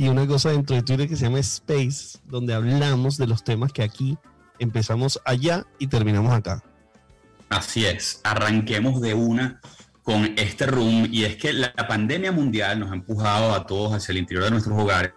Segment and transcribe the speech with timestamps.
[0.00, 3.70] y una cosa dentro de Twitter que se llama Space, donde hablamos de los temas
[3.70, 4.16] que aquí
[4.58, 6.64] empezamos allá y terminamos acá.
[7.50, 9.60] Así es, arranquemos de una
[10.02, 14.12] con este room y es que la pandemia mundial nos ha empujado a todos hacia
[14.12, 15.12] el interior de nuestros hogares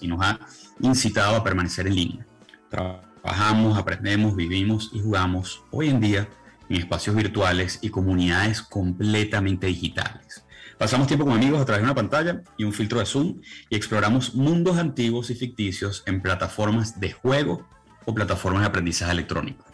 [0.00, 0.38] y nos ha
[0.78, 2.26] incitado a permanecer en línea.
[2.70, 6.28] Trabajamos, aprendemos, vivimos y jugamos hoy en día
[6.68, 10.41] en espacios virtuales y comunidades completamente digitales.
[10.82, 13.40] Pasamos tiempo con amigos a través de una pantalla y un filtro de Zoom
[13.70, 17.64] y exploramos mundos antiguos y ficticios en plataformas de juego
[18.04, 19.64] o plataformas de aprendizaje electrónico.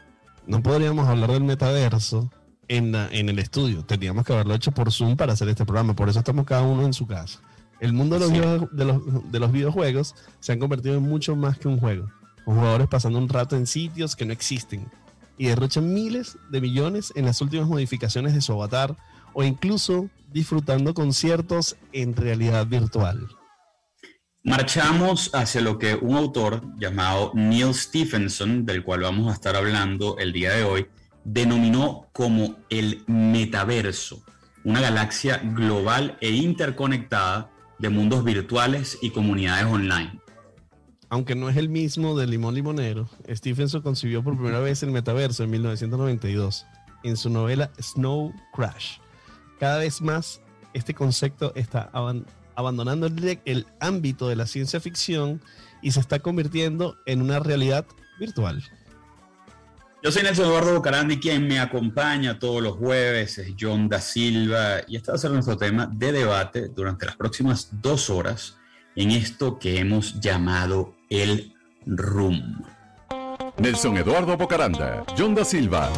[0.46, 2.30] No podríamos hablar del metaverso
[2.68, 6.10] en, en el estudio, tendríamos que haberlo hecho por Zoom para hacer este programa, por
[6.10, 7.40] eso estamos cada uno en su casa.
[7.80, 11.56] El mundo de los, de los, de los videojuegos se han convertido en mucho más
[11.56, 12.10] que un juego,
[12.44, 14.86] con jugadores pasando un rato en sitios que no existen.
[15.38, 18.94] Y derrochan miles de millones en las últimas modificaciones de su avatar
[19.32, 23.28] o incluso disfrutando conciertos en realidad virtual.
[24.44, 30.16] Marchamos hacia lo que un autor llamado Neil Stephenson, del cual vamos a estar hablando
[30.18, 30.86] el día de hoy,
[31.24, 34.22] denominó como el metaverso,
[34.64, 40.20] una galaxia global e interconectada de mundos virtuales y comunidades online.
[41.10, 45.42] Aunque no es el mismo de Limón Limonero, Stephenson concibió por primera vez el metaverso
[45.42, 46.66] en 1992
[47.02, 48.98] en su novela Snow Crash.
[49.58, 50.40] Cada vez más
[50.72, 51.90] este concepto está
[52.54, 55.40] abandonando el, el ámbito de la ciencia ficción
[55.82, 57.86] y se está convirtiendo en una realidad
[58.18, 58.62] virtual.
[60.00, 64.82] Yo soy Nelson Eduardo Bucarandi, quien me acompaña todos los jueves es John da Silva
[64.86, 68.58] y este va a ser nuestro tema de debate durante las próximas dos horas
[68.94, 71.52] en esto que hemos llamado el
[71.84, 72.62] Room.
[73.56, 75.90] Nelson Eduardo Bocaranda, John da Silva.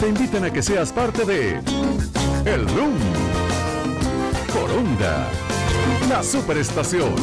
[0.00, 1.58] Te invitan a que seas parte de
[2.44, 2.98] El Room.
[4.52, 5.30] Por Onda,
[6.08, 7.14] la superestación.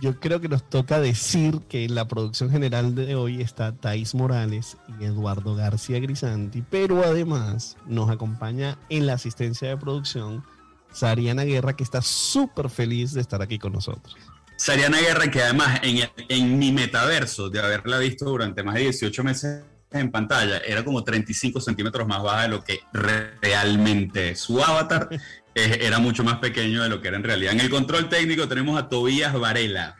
[0.00, 4.16] Yo creo que nos toca decir que en la producción general de hoy está Thais
[4.16, 10.44] Morales y Eduardo García Grisanti, pero además nos acompaña en la asistencia de producción
[10.92, 14.16] Sariana Guerra, que está súper feliz de estar aquí con nosotros.
[14.56, 19.64] Sariana Guerra, que además en, mi metaverso, de haberla visto durante más de 18 meses
[19.90, 24.36] en pantalla, era como 35 centímetros más baja de lo que realmente.
[24.36, 25.08] Su avatar
[25.54, 27.52] era mucho más pequeño de lo que era en realidad.
[27.52, 29.96] En el control técnico tenemos a Tobías Varela.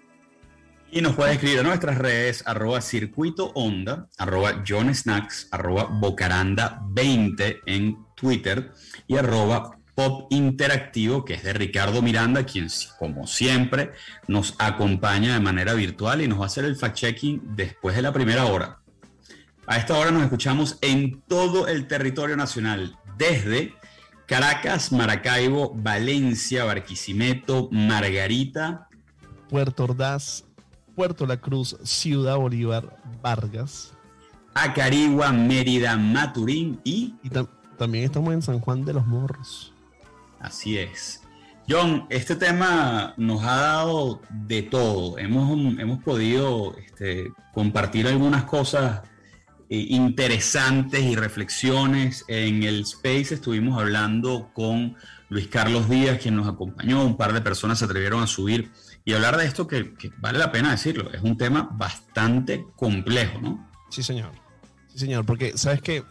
[0.95, 6.83] Y nos puede escribir a nuestras redes arroba circuito onda, arroba John Snacks, arroba bocaranda
[6.91, 8.73] 20 en Twitter
[9.07, 13.93] y arroba pop interactivo que es de Ricardo Miranda, quien como siempre
[14.29, 18.13] nos acompaña de manera virtual y nos va a hacer el fact-checking después de la
[18.13, 18.81] primera hora.
[19.67, 23.75] A esta hora nos escuchamos en todo el territorio nacional, desde
[24.27, 28.89] Caracas, Maracaibo, Valencia, Barquisimeto, Margarita,
[29.49, 30.45] Puerto Ordaz,
[30.95, 33.93] Puerto La Cruz, Ciudad Bolívar, Vargas.
[34.55, 37.15] Acarigua, Mérida, Maturín y...
[37.23, 37.31] y
[37.79, 39.73] también estamos en San Juan de los Morros.
[40.41, 41.23] Así es.
[41.69, 45.17] John, este tema nos ha dado de todo.
[45.19, 49.03] Hemos, hemos podido este, compartir algunas cosas
[49.71, 52.25] eh, interesantes y reflexiones.
[52.29, 54.97] En el Space estuvimos hablando con
[55.33, 57.03] Luis Carlos Díaz, quien nos acompañó.
[57.05, 58.71] Un par de personas se atrevieron a subir
[59.03, 63.71] y hablar de esto que, vale la pena decirlo, es un tema bastante complejo, ¿no?
[63.89, 64.33] Sí, señor.
[64.89, 66.05] Sí, señor, porque sabes que,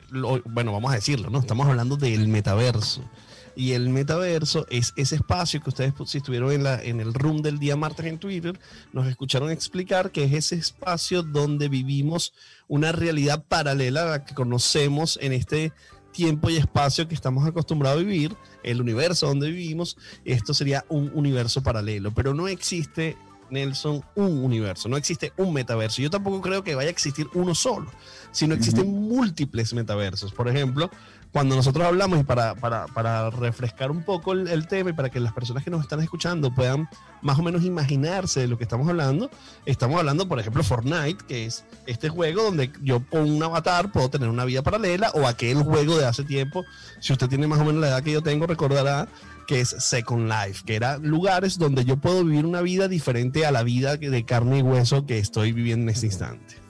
[0.46, 1.40] bueno, vamos a decirlo, ¿no?
[1.40, 3.08] Estamos hablando del metaverso.
[3.56, 7.44] Y el metaverso es ese espacio que ustedes, si estuvieron en, la, en el room
[7.44, 8.60] del día martes en Twitter,
[8.92, 12.34] nos escucharon explicar que es ese espacio donde vivimos
[12.68, 15.74] una realidad paralela a la que conocemos en este
[16.12, 21.12] tiempo y espacio que estamos acostumbrados a vivir, el universo donde vivimos, esto sería un
[21.14, 23.18] universo paralelo, pero no existe,
[23.50, 26.02] Nelson, un universo, no existe un metaverso.
[26.02, 27.92] Yo tampoco creo que vaya a existir uno solo,
[28.32, 30.32] sino existen múltiples metaversos.
[30.32, 30.90] Por ejemplo,
[31.32, 35.20] cuando nosotros hablamos y para, para, para refrescar un poco el, tema y para que
[35.20, 36.90] las personas que nos están escuchando puedan
[37.22, 39.30] más o menos imaginarse de lo que estamos hablando,
[39.66, 44.10] estamos hablando, por ejemplo, Fortnite, que es este juego donde yo con un avatar puedo
[44.10, 46.66] tener una vida paralela, o aquel juego de hace tiempo,
[47.00, 49.08] si usted tiene más o menos la edad que yo tengo, recordará
[49.48, 53.52] que es Second Life, que era lugares donde yo puedo vivir una vida diferente a
[53.52, 56.61] la vida de carne y hueso que estoy viviendo en este instante.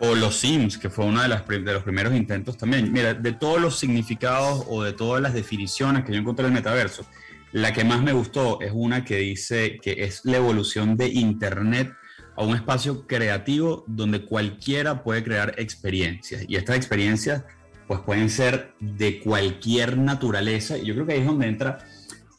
[0.00, 2.90] O los Sims, que fue uno de, las, de los primeros intentos también.
[2.92, 6.54] Mira, de todos los significados o de todas las definiciones que yo encontré en el
[6.54, 7.06] metaverso,
[7.52, 11.92] la que más me gustó es una que dice que es la evolución de Internet
[12.36, 16.44] a un espacio creativo donde cualquiera puede crear experiencias.
[16.48, 17.44] Y estas experiencias
[17.86, 20.78] pues pueden ser de cualquier naturaleza.
[20.78, 21.78] Y yo creo que ahí es donde entra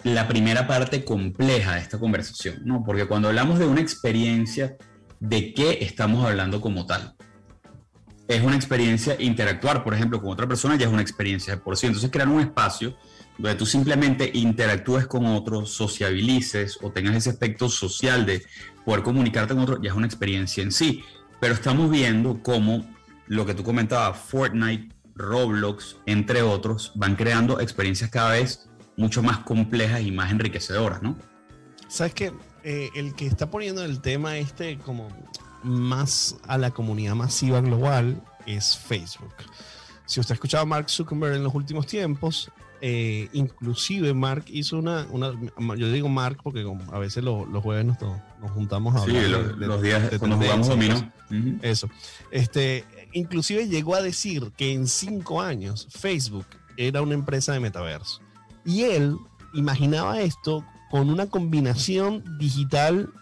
[0.03, 2.83] la primera parte compleja de esta conversación, ¿no?
[2.85, 4.77] Porque cuando hablamos de una experiencia,
[5.19, 7.15] ¿de qué estamos hablando como tal?
[8.31, 11.75] Es una experiencia interactuar, por ejemplo, con otra persona, ya es una experiencia de por
[11.75, 11.87] sí.
[11.87, 12.95] Entonces, crear un espacio
[13.37, 18.41] donde tú simplemente interactúes con otros, sociabilices o tengas ese aspecto social de
[18.85, 21.03] poder comunicarte con otros, ya es una experiencia en sí.
[21.41, 22.89] Pero estamos viendo cómo
[23.27, 29.39] lo que tú comentabas, Fortnite, Roblox, entre otros, van creando experiencias cada vez mucho más
[29.39, 31.17] complejas y más enriquecedoras, ¿no?
[31.89, 32.31] Sabes que
[32.63, 35.09] eh, el que está poniendo el tema este como
[35.63, 39.33] más a la comunidad masiva global es Facebook.
[40.05, 42.51] Si usted ha escuchado a Mark Zuckerberg en los últimos tiempos,
[42.83, 45.07] eh, inclusive Mark hizo una,
[45.77, 47.97] yo digo Mark porque a veces los jueves nos,
[48.53, 51.11] juntamos a hablar sí, los, días cuando jugamos dominó.
[51.61, 51.89] Eso.
[52.31, 58.21] Este, inclusive llegó a decir que en cinco años Facebook era una empresa de metaverso.
[58.65, 59.15] Y él
[59.53, 63.13] imaginaba esto con una combinación digital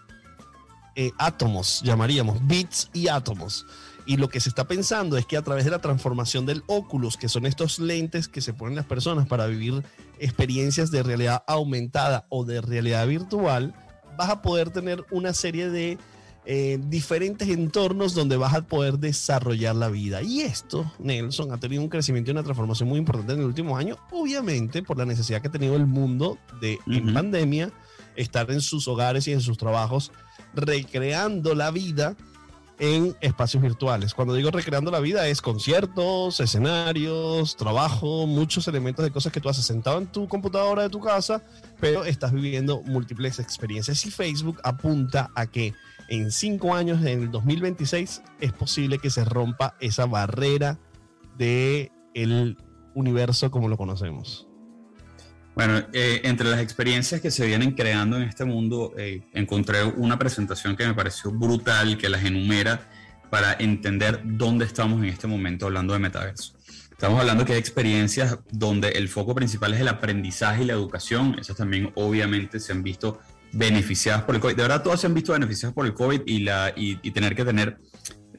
[1.02, 3.64] eh, átomos, llamaríamos, bits y átomos.
[4.04, 7.16] Y lo que se está pensando es que a través de la transformación del Oculus,
[7.16, 9.82] que son estos lentes que se ponen las personas para vivir
[10.18, 13.74] experiencias de realidad aumentada o de realidad virtual,
[14.18, 15.96] vas a poder tener una serie de
[16.44, 20.20] eh, diferentes entornos donde vas a poder desarrollar la vida.
[20.20, 23.74] Y esto, Nelson, ha tenido un crecimiento y una transformación muy importante en el último
[23.78, 27.72] año, obviamente por la necesidad que ha tenido el mundo de, en pandemia,
[28.16, 30.12] estar en sus hogares y en sus trabajos,
[30.54, 32.16] recreando la vida
[32.80, 34.14] en espacios virtuales.
[34.14, 39.50] Cuando digo recreando la vida es conciertos, escenarios, trabajo, muchos elementos de cosas que tú
[39.50, 41.42] haces sentado en tu computadora de tu casa,
[41.78, 45.74] pero estás viviendo múltiples experiencias y Facebook apunta a que
[46.08, 50.78] en cinco años, en el 2026, es posible que se rompa esa barrera
[51.36, 52.56] de el
[52.94, 54.49] universo como lo conocemos.
[55.60, 60.18] Bueno, eh, entre las experiencias que se vienen creando en este mundo, eh, encontré una
[60.18, 62.88] presentación que me pareció brutal, que las enumera
[63.28, 66.54] para entender dónde estamos en este momento hablando de metaverso.
[66.92, 71.36] Estamos hablando que hay experiencias donde el foco principal es el aprendizaje y la educación.
[71.38, 73.20] Esas también obviamente se han visto
[73.52, 74.56] beneficiadas por el COVID.
[74.56, 77.44] De verdad, todas se han visto beneficiadas por el COVID y, la, y, tener que
[77.44, 77.76] tener,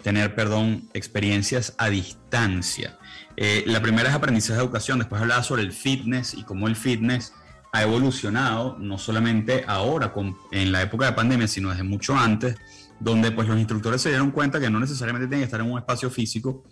[0.04, 2.98] tener perdón, experiencias a distancia.
[3.38, 6.76] Eh, la primera es aprendizaje de educación, después hablaba sobre el fitness y cómo el
[6.76, 7.34] fitness
[7.74, 12.58] ha evolucionado, no solamente ahora con, en la época de pandemia, sino desde mucho antes,
[13.00, 15.80] donde pues los instructores se dieron cuenta que no necesariamente tienen que estar en un
[15.80, 16.64] espacio físico,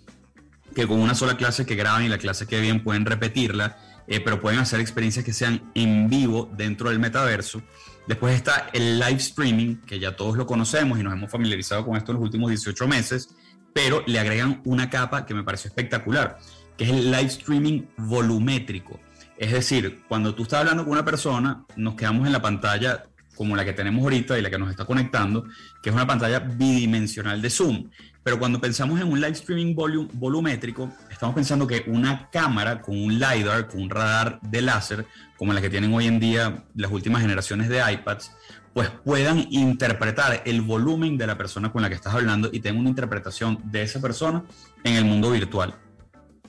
[0.76, 3.78] que con una sola clase que graban y la clase que bien pueden repetirla,
[4.08, 7.62] eh, pero pueden hacer experiencias que sean en vivo dentro del metaverso.
[8.10, 11.96] Después está el live streaming, que ya todos lo conocemos y nos hemos familiarizado con
[11.96, 13.36] esto en los últimos 18 meses,
[13.72, 16.40] pero le agregan una capa que me pareció espectacular,
[16.76, 19.00] que es el live streaming volumétrico.
[19.38, 23.04] Es decir, cuando tú estás hablando con una persona, nos quedamos en la pantalla
[23.36, 25.44] como la que tenemos ahorita y la que nos está conectando,
[25.84, 27.92] que es una pantalla bidimensional de Zoom.
[28.24, 33.20] Pero cuando pensamos en un live streaming volumétrico, estamos pensando que una cámara con un
[33.20, 35.06] LiDAR, con un radar de láser,
[35.38, 38.32] como la que tienen hoy en día las últimas generaciones de iPads,
[38.74, 42.80] pues puedan interpretar el volumen de la persona con la que estás hablando y tengan
[42.80, 44.46] una interpretación de esa persona
[44.86, 45.76] en el mundo virtual.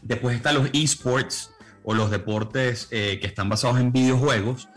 [0.03, 1.53] Después están los esports
[1.83, 4.69] o los deportes eh, que están basados en videojuegos,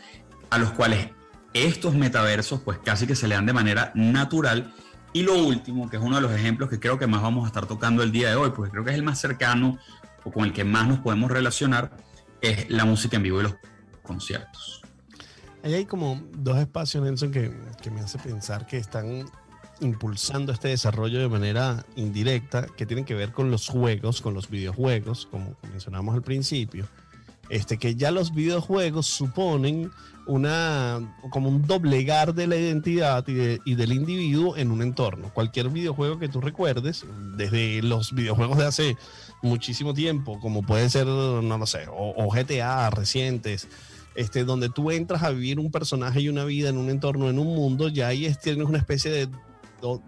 [0.49, 1.09] a los cuales
[1.53, 4.73] estos metaversos pues casi que se le dan de manera natural
[5.13, 7.47] y lo último, que es uno de los ejemplos que creo que más vamos a
[7.47, 9.77] estar tocando el día de hoy, porque creo que es el más cercano
[10.23, 11.95] o con el que más nos podemos relacionar,
[12.41, 13.55] es la música en vivo y los
[14.01, 14.81] conciertos.
[15.63, 19.25] Ahí hay como dos espacios, Nelson, que, que me hace pensar que están
[19.79, 24.49] impulsando este desarrollo de manera indirecta, que tienen que ver con los juegos, con los
[24.49, 26.87] videojuegos, como mencionamos al principio.
[27.49, 29.91] Este, que ya los videojuegos suponen
[30.25, 35.33] una, como un doblegar de la identidad y, del individuo en un entorno.
[35.33, 38.97] Cualquier videojuego que tú recuerdes, desde los videojuegos de hace
[39.41, 43.67] muchísimo tiempo, como puede ser, no lo sé, o, GTA recientes,
[44.15, 47.39] este, donde tú entras a vivir un personaje y una vida en un entorno, en
[47.39, 49.29] un mundo, ya ahí tienes una especie de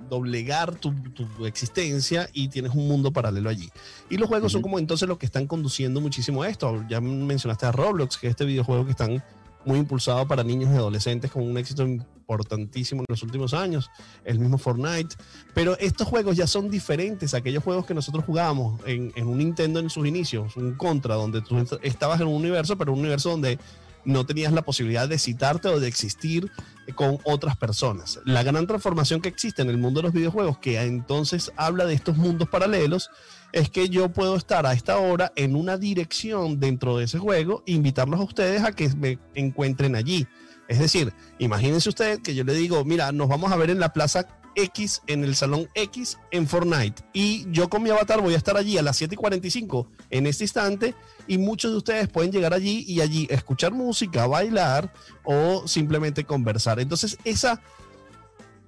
[0.09, 3.69] doblegar tu, tu, existencia y tienes un mundo paralelo allí.
[4.09, 6.85] Y los juegos son como entonces los que están conduciendo muchísimo a esto.
[6.87, 9.21] Ya mencionaste a Roblox, que es este videojuego que están
[9.65, 13.89] muy impulsado para niños y adolescentes con un éxito importantísimo en los últimos años,
[14.23, 15.15] el mismo Fortnite.
[15.53, 19.37] Pero estos juegos ya son diferentes a aquellos juegos que nosotros jugábamos en, en un
[19.37, 23.31] Nintendo en sus inicios, un Contra, donde tú estabas en un universo, pero un universo
[23.31, 23.59] donde
[24.05, 26.51] no tenías la posibilidad de citarte o de existir
[26.93, 28.19] con otras personas.
[28.23, 31.95] La gran transformación que existe en el mundo de los videojuegos, que entonces habla de
[31.95, 33.09] estos mundos paralelos,
[33.55, 37.63] es que yo puedo estar a esta hora en una dirección dentro de ese juego
[37.65, 40.27] e invitarlos a ustedes a que me encuentren allí.
[40.67, 43.93] Es decir, imagínense usted que yo le digo, mira, nos vamos a ver en la
[43.93, 47.01] plaza X, en el salón X, en Fortnite.
[47.13, 50.93] Y yo con mi avatar voy a estar allí a las 7:45 en este instante.
[51.25, 54.91] Y muchos de ustedes pueden llegar allí y allí escuchar música, bailar
[55.23, 56.81] o simplemente conversar.
[56.81, 57.61] Entonces, esa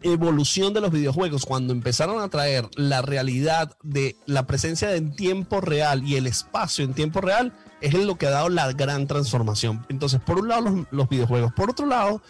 [0.01, 5.61] evolución de los videojuegos, cuando empezaron a traer la realidad de la presencia en tiempo
[5.61, 9.85] real y el espacio en tiempo real, es lo que ha dado la gran transformación.
[9.89, 11.53] Entonces, por un lado, los, videojuegos.
[11.53, 12.21] Por otro lado,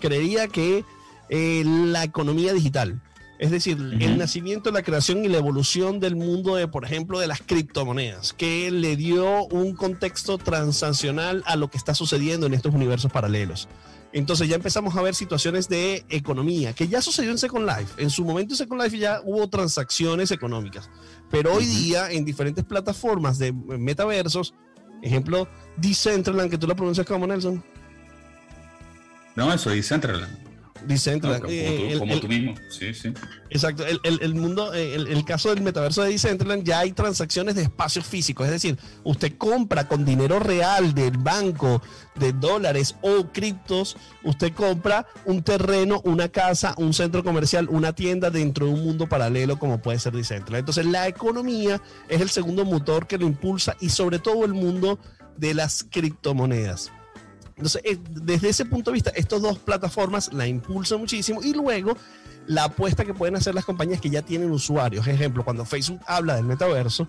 [0.00, 0.84] creería que
[1.28, 3.02] eh, la economía digital.
[3.38, 7.26] Es decir, el nacimiento, la creación y la evolución del mundo de, por ejemplo, de
[7.26, 12.74] las criptomonedas, que le dio un contexto transaccional a lo que está sucediendo en estos
[12.74, 13.68] universos paralelos.
[14.14, 18.02] Entonces ya empezamos a ver situaciones de economía, que ya sucedió en Second Life.
[18.02, 20.88] En su momento en Second Life ya hubo transacciones económicas,
[21.30, 24.54] pero hoy día en diferentes plataformas de metaversos,
[25.02, 27.62] ejemplo, Decentraland, que tú lo pronuncias como Nelson.
[29.34, 30.45] No, eso, Decentraland.
[30.86, 31.42] Decentraland.
[31.42, 33.12] como, eh, tú, mismo, sí, sí.
[33.50, 38.06] Exacto, el, mundo, eh, el, caso del metaverso de Decentraland, ya hay transacciones de espacios
[38.06, 41.82] físicos, es decir, usted compra con dinero real del banco,
[42.16, 48.30] de dólares o criptos, usted compra un terreno, una casa, un centro comercial, una tienda
[48.30, 50.60] dentro de un mundo paralelo como puede ser Decentraland.
[50.60, 54.98] Entonces, la economía es el segundo motor que lo impulsa y sobre todo el mundo
[55.36, 56.92] de las criptomonedas.
[57.56, 61.96] Entonces, eh, desde ese punto de vista, estas dos plataformas la impulsan muchísimo y luego
[62.46, 65.06] la apuesta que pueden hacer las compañías que ya tienen usuarios.
[65.06, 67.08] Ejemplo, cuando Facebook habla del metaverso,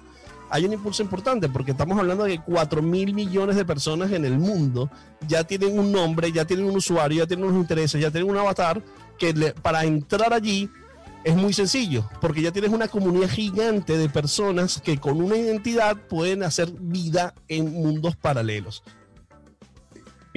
[0.50, 4.24] hay un impulso importante porque estamos hablando de que 4 mil millones de personas en
[4.24, 4.90] el mundo
[5.28, 8.38] ya tienen un nombre, ya tienen un usuario, ya tienen unos intereses, ya tienen un
[8.38, 8.82] avatar
[9.18, 10.70] que para entrar allí
[11.24, 15.98] es muy sencillo, porque ya tienes una comunidad gigante de personas que con una identidad
[16.08, 18.84] pueden hacer vida en mundos paralelos.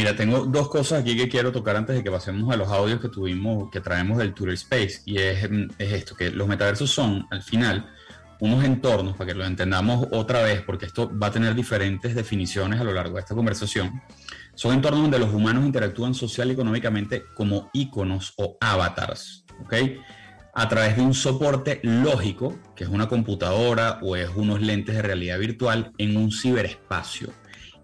[0.00, 3.02] Mira, tengo dos cosas aquí que quiero tocar antes de que pasemos a los audios
[3.02, 5.02] que tuvimos, que traemos del Twitter Space.
[5.04, 7.86] Y es, esto, que los metaversos son, al final,
[8.38, 12.80] unos entornos, para que lo entendamos otra vez, porque esto va a tener diferentes definiciones
[12.80, 14.00] a lo largo de esta conversación.
[14.54, 19.74] Son entornos donde los humanos interactúan social y económicamente como íconos o avatars, ¿ok?
[20.54, 25.02] A través de un soporte lógico, que es una computadora o es unos lentes de
[25.02, 27.34] realidad virtual, en un ciberespacio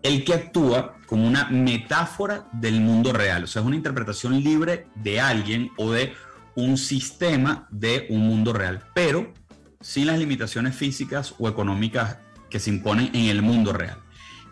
[0.07, 4.87] el que actúa como una metáfora del mundo real, o sea, es una interpretación libre
[4.95, 6.15] de alguien o de
[6.55, 9.33] un sistema de un mundo real, pero
[9.81, 13.99] sin las limitaciones físicas o económicas que se imponen en el mundo real.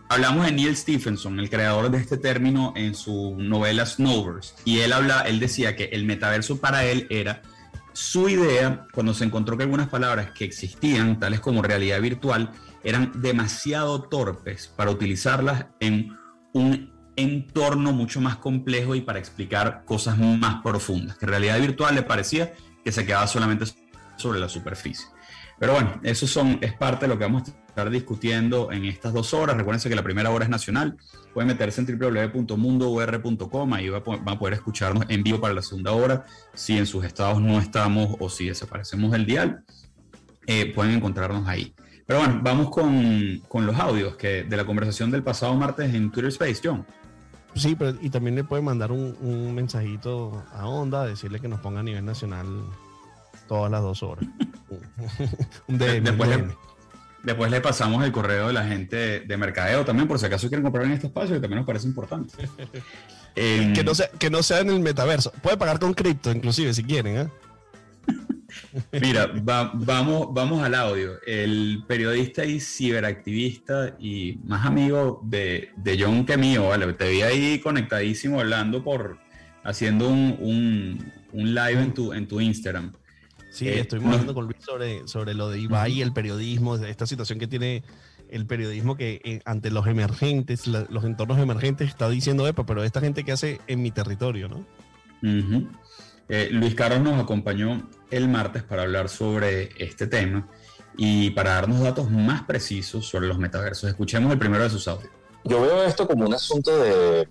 [0.08, 4.92] Hablamos de Neil Stephenson, el creador de este término en su novela Snowverse, y él
[4.92, 7.42] habla, él decía que el metaverso para él era
[7.92, 12.50] su idea cuando se encontró que algunas palabras que existían, tales como realidad virtual,
[12.84, 16.16] eran demasiado torpes para utilizarlas en
[16.52, 22.02] un entorno mucho más complejo y para explicar cosas más profundas, que realidad virtual le
[22.02, 22.52] parecía
[22.84, 23.64] que se quedaba solamente
[24.16, 25.06] sobre la superficie.
[25.58, 29.12] Pero bueno, eso son, es parte de lo que vamos a estar discutiendo en estas
[29.12, 29.56] dos horas.
[29.56, 30.96] Recuerden que la primera hora es nacional.
[31.32, 33.72] Pueden meterse en www.mundour.com.
[33.72, 36.24] Ahí van a poder escucharnos en vivo para la segunda hora.
[36.54, 39.64] Si en sus estados no estamos o si desaparecemos del dial,
[40.46, 41.74] eh, pueden encontrarnos ahí.
[42.06, 46.30] Pero bueno, vamos con, los audios que de la conversación del pasado martes en Twitter
[46.30, 46.84] Space, John.
[47.54, 51.80] Sí, pero y también le puede mandar un, mensajito a Onda, decirle que nos ponga
[51.80, 52.46] a nivel nacional
[53.48, 54.24] todas las dos horas.
[55.68, 56.46] un DM, después, Le,
[57.22, 60.64] después le pasamos el correo de la gente de mercadeo también, por si acaso quieren
[60.64, 62.34] comprar en este espacio, que también nos parece importante.
[63.34, 65.32] que, no sea, que no sea en el metaverso.
[65.42, 67.16] Puede pagar con cripto, inclusive, si quieren.
[67.16, 67.28] ¿eh?
[69.00, 71.20] Mira, vamos, vamos al audio.
[71.26, 76.92] El periodista y ciberactivista y más amigo de, John que mío, ¿vale?
[76.92, 79.18] Te vi ahí conectadísimo hablando por,
[79.62, 82.92] haciendo un, live en tu, en tu Instagram.
[83.50, 87.06] Sí, eh, estoy hablando con Luis sobre, sobre lo de Ibai y el periodismo, esta
[87.06, 87.84] situación que tiene
[88.28, 93.00] el periodismo que eh, ante los emergentes, los entornos emergentes, está diciendo, Epa, pero esta
[93.00, 94.66] gente que hace en mi territorio, ¿no?
[96.28, 100.48] Eh, Luis Carlos nos acompañó el martes para hablar sobre este tema
[100.96, 103.90] y para darnos datos más precisos sobre los metaversos.
[103.90, 105.10] Escuchemos el primero de sus audios.
[105.44, 107.28] Yo veo esto como un asunto de,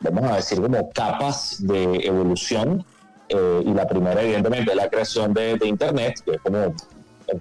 [0.00, 2.84] vamos a decir, como capas de evolución.
[3.28, 6.74] Eh, y la primera, evidentemente, es la creación de, de Internet, que es como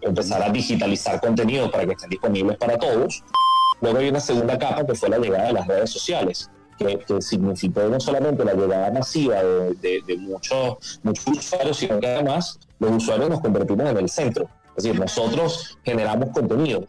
[0.02, 3.24] empezar a digitalizar contenidos para que estén disponibles para todos.
[3.82, 7.82] Luego hay una segunda capa que fue la llegada de las redes sociales que, significó
[7.84, 13.90] no solamente la llegada masiva de, muchos, usuarios, sino que además los usuarios nos convertimos
[13.90, 14.50] en el centro.
[14.76, 16.86] Es decir, nosotros generamos contenido.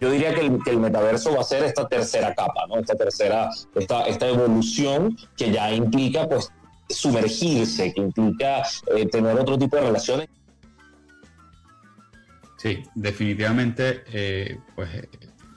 [0.00, 2.78] Yo diría que el, metaverso va a ser esta tercera capa, ¿no?
[2.78, 6.52] Esta tercera, esta, esta evolución que ya implica, pues,
[6.88, 8.62] sumergirse, que implica
[8.96, 10.28] eh, tener otro tipo de relaciones.
[12.56, 14.88] Sí, definitivamente, eh, pues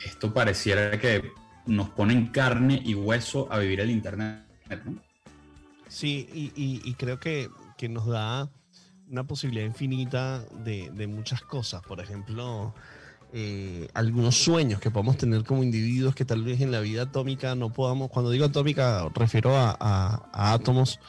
[0.03, 1.31] esto pareciera que
[1.65, 4.46] nos ponen carne y hueso a vivir el Internet,
[4.86, 4.96] ¿no?
[5.88, 7.50] Sí, y, creo que,
[7.89, 8.50] nos da
[9.10, 11.82] una posibilidad infinita de, muchas cosas.
[11.82, 12.74] Por ejemplo,
[13.34, 17.56] eh, algunos sueños que podemos tener como individuos que tal vez en la vida atómica
[17.56, 21.00] no podamos, cuando digo atómica refiero a átomos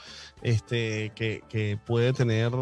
[0.43, 2.53] este, que, puede tener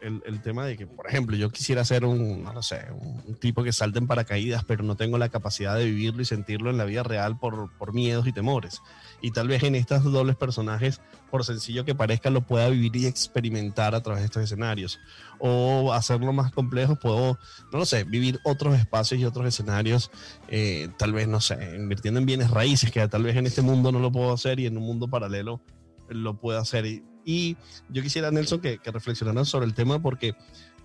[0.00, 3.72] el, tema de que, por ejemplo, yo quisiera ser un, no sé, un, tipo que
[3.72, 7.04] salte en paracaídas, pero no tengo la capacidad de vivirlo y sentirlo en la vida
[7.04, 8.82] real por, por miedos y temores.
[9.20, 13.06] Y tal vez en estos dobles personajes, por sencillo que parezca, lo pueda vivir y
[13.06, 14.98] experimentar a través de estos escenarios.
[15.38, 17.38] O hacerlo más complejo, puedo,
[17.72, 20.10] no lo sé, vivir otros espacios y otros escenarios,
[20.48, 23.92] eh, tal vez, no sé, invirtiendo en bienes raíces, que tal vez en este mundo
[23.92, 25.60] no lo puedo hacer y en un mundo paralelo
[26.08, 26.86] lo puedo hacer.
[26.86, 27.58] Y y
[27.90, 30.34] yo quisiera, Nelson, que, que reflexionaran sobre el tema porque,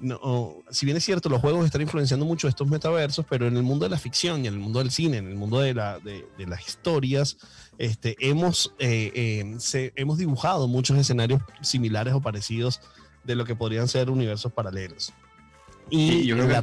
[0.01, 3.63] no, si bien es cierto, los juegos están influenciando mucho estos metaversos, pero en el
[3.63, 5.99] mundo de la ficción y en el mundo del cine, en el mundo de, la,
[5.99, 7.37] de, las historias,
[7.77, 12.81] este, hemos, eh, eh, hemos dibujado muchos escenarios similares o parecidos
[13.23, 15.13] de lo que podrían ser universos paralelos.
[15.89, 16.53] Y yo creo que,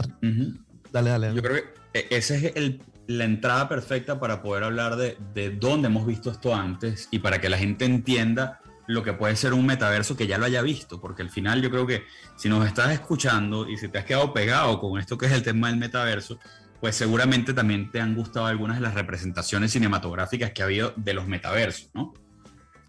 [0.93, 4.97] dale, dale, Yo creo que e, esa es el, la entrada perfecta para poder hablar
[4.97, 8.61] de, de dónde hemos visto esto antes y para que la gente entienda
[8.91, 11.71] lo que puede ser un metaverso que ya lo haya visto, porque al final yo
[11.71, 12.05] creo que
[12.37, 15.43] si nos estás escuchando y si te has quedado pegado con esto que es el
[15.43, 16.39] tema del metaverso,
[16.81, 21.15] pues seguramente también te han gustado algunas de las representaciones cinematográficas que ha habido de
[21.15, 22.15] los metaversos, ¿no?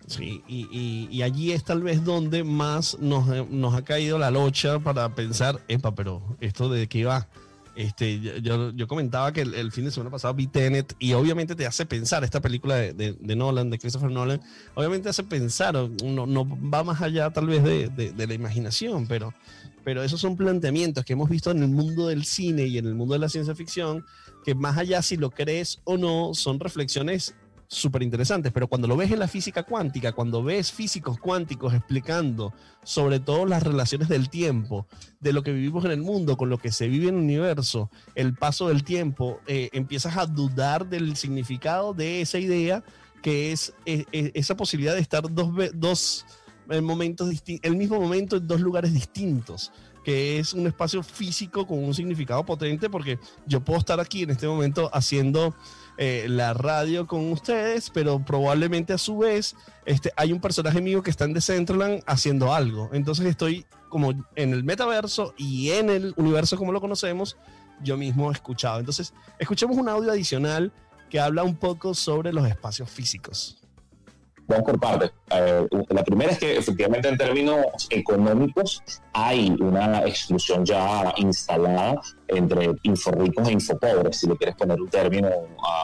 [0.07, 5.13] Sí, y, allí es tal vez donde más nos, nos, ha caído la locha para
[5.13, 7.29] pensar, epa, pero esto de qué va.
[7.81, 11.87] Este, yo, comentaba que el, fin de semana pasado vi Tenet y obviamente te hace
[11.87, 14.39] pensar esta película de, de, Nolan, de Christopher Nolan,
[14.75, 19.07] obviamente te hace pensar, no, no va más allá tal vez de, de, la imaginación,
[19.07, 19.33] pero,
[19.83, 22.93] pero esos son planteamientos que hemos visto en el mundo del cine y en el
[22.93, 24.05] mundo de la ciencia ficción,
[24.45, 27.33] que más allá si lo crees o no, son reflexiones
[27.71, 32.53] súper interesantes, pero cuando lo ves en la física cuántica, cuando ves físicos cuánticos explicando
[32.83, 34.87] sobre todo las relaciones del tiempo,
[35.21, 37.89] de lo que vivimos en el mundo, con lo que se vive en el universo,
[38.13, 42.83] el paso del tiempo, eh, empiezas a dudar del significado de esa idea
[43.21, 46.25] que es, eh, eh, esa posibilidad de estar dos, dos
[46.81, 47.29] momentos
[47.63, 49.71] el mismo momento en dos lugares distintos
[50.03, 54.31] que es un espacio físico con un significado potente porque yo puedo estar aquí en
[54.31, 55.53] este momento haciendo
[55.97, 61.03] eh, la radio con ustedes, pero probablemente a su vez este, hay un personaje mío
[61.03, 62.89] que está en Decentraland haciendo algo.
[62.93, 67.37] Entonces estoy como en el metaverso y en el universo como lo conocemos,
[67.83, 68.79] yo mismo he escuchado.
[68.79, 70.71] Entonces, escuchemos un audio adicional
[71.09, 73.61] que habla un poco sobre los espacios físicos.
[74.47, 75.11] Vamos por partes.
[75.33, 78.81] Eh, la primera es que efectivamente en términos económicos
[79.13, 85.27] hay una exclusión ya instalada entre inforricos e infopobres, si le quieres poner un término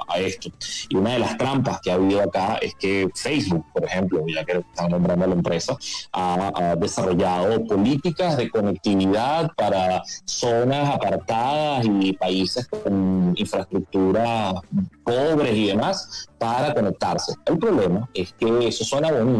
[0.08, 0.50] a, esto.
[0.90, 4.44] Y una de las trampas que ha habido acá es que Facebook, por ejemplo, ya
[4.46, 5.78] que están nombrando a la empresa,
[6.14, 14.54] ha, desarrollado políticas de conectividad para zonas apartadas y países con infraestructura
[15.04, 17.34] pobres y demás para conectarse.
[17.46, 19.37] El problema es que eso suena bonito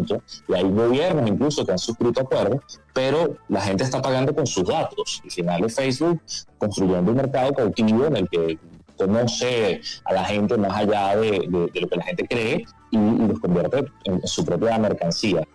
[0.48, 4.66] y hay gobiernos incluso que han suscrito acuerdos, pero la gente está pagando con sus
[4.66, 5.22] datos.
[5.24, 6.22] Al final es Facebook
[6.58, 8.58] construyendo un mercado cautivo en el que
[8.98, 13.86] conoce a la gente más allá de, lo que la gente cree y, los convierte
[14.06, 15.48] en, su propia mercancía.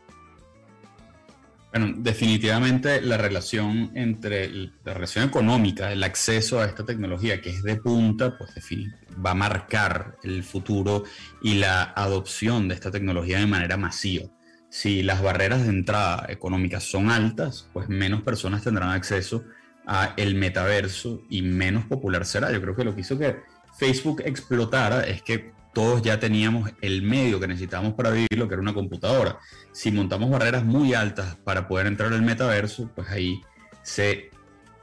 [1.73, 4.51] Bueno, definitivamente la relación entre
[4.85, 8.51] la relación económica, el acceso a esta tecnología que es de punta, pues
[9.25, 11.05] va a marcar el futuro
[11.43, 14.29] y la adopción de esta tecnología de manera masiva
[14.73, 19.45] si las barreras de entrada económicas son altas, pues menos personas tendrán acceso
[19.87, 22.51] a el metaverso y menos popular será.
[22.51, 23.37] Yo creo que lo que hizo que
[23.79, 28.63] Facebook explotara es que todos ya teníamos el medio que necesitábamos para vivirlo, que era
[28.63, 29.39] una computadora.
[29.73, 33.41] Si montamos barreras muy altas para poder entrar al metaverso, pues ahí
[33.83, 34.31] se,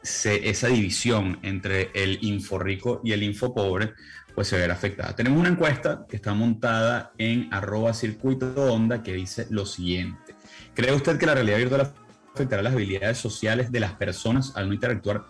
[0.02, 3.94] se, esa división entre el info rico y el info pobre
[4.34, 5.16] pues se verá afectada.
[5.16, 10.36] Tenemos una encuesta que está montada en arroba circuito onda que dice lo siguiente.
[10.74, 11.94] ¿Cree usted que la realidad virtual
[12.34, 15.26] afectará las habilidades sociales de las personas al no interactuar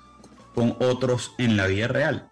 [0.53, 2.29] con otros en la vida real?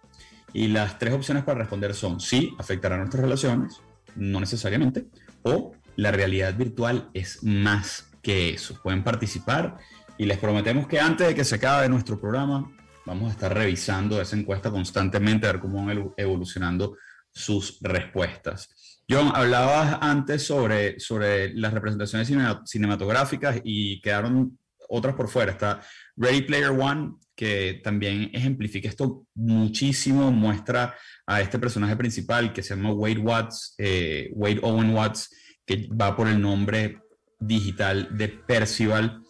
[0.52, 3.80] Y las tres opciones para responder son sí, afectará nuestras relaciones,
[4.16, 5.06] no necesariamente,
[5.42, 8.80] o la realidad virtual es más que eso.
[8.82, 9.78] Pueden participar
[10.16, 12.70] y les prometemos que antes de que se acabe nuestro programa,
[13.04, 16.96] vamos a estar revisando esa encuesta constantemente, a ver cómo van evolucionando
[17.30, 19.02] sus respuestas.
[19.10, 22.30] John, hablabas antes sobre, sobre las representaciones
[22.66, 24.58] cinematográficas y quedaron
[24.88, 25.52] otras por fuera.
[25.52, 25.80] Está
[26.16, 32.74] Ready Player One, que también ejemplifica esto muchísimo, muestra a este personaje principal que se
[32.74, 35.30] llama Wade Watts, eh, Wade Owen Watts,
[35.64, 36.98] que va por el nombre
[37.38, 39.22] digital de Percival,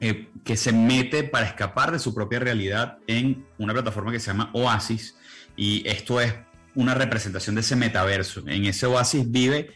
[0.00, 4.28] eh, que se mete para escapar de su propia realidad en una plataforma que se
[4.28, 5.14] llama Oasis.
[5.56, 6.32] Y esto es
[6.74, 8.48] una representación de ese metaverso.
[8.48, 9.74] En ese Oasis vive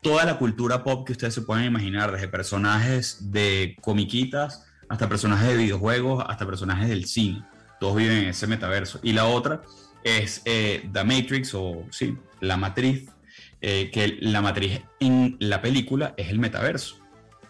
[0.00, 5.48] toda la cultura pop que ustedes se pueden imaginar, desde personajes de comiquitas hasta personajes
[5.48, 7.44] de videojuegos, hasta personajes del cine.
[7.78, 8.98] Todos viven en ese metaverso.
[9.02, 9.62] Y la otra
[10.02, 13.08] es eh, The Matrix, o sí, la matriz,
[13.62, 16.96] eh, que la matriz en la película es el metaverso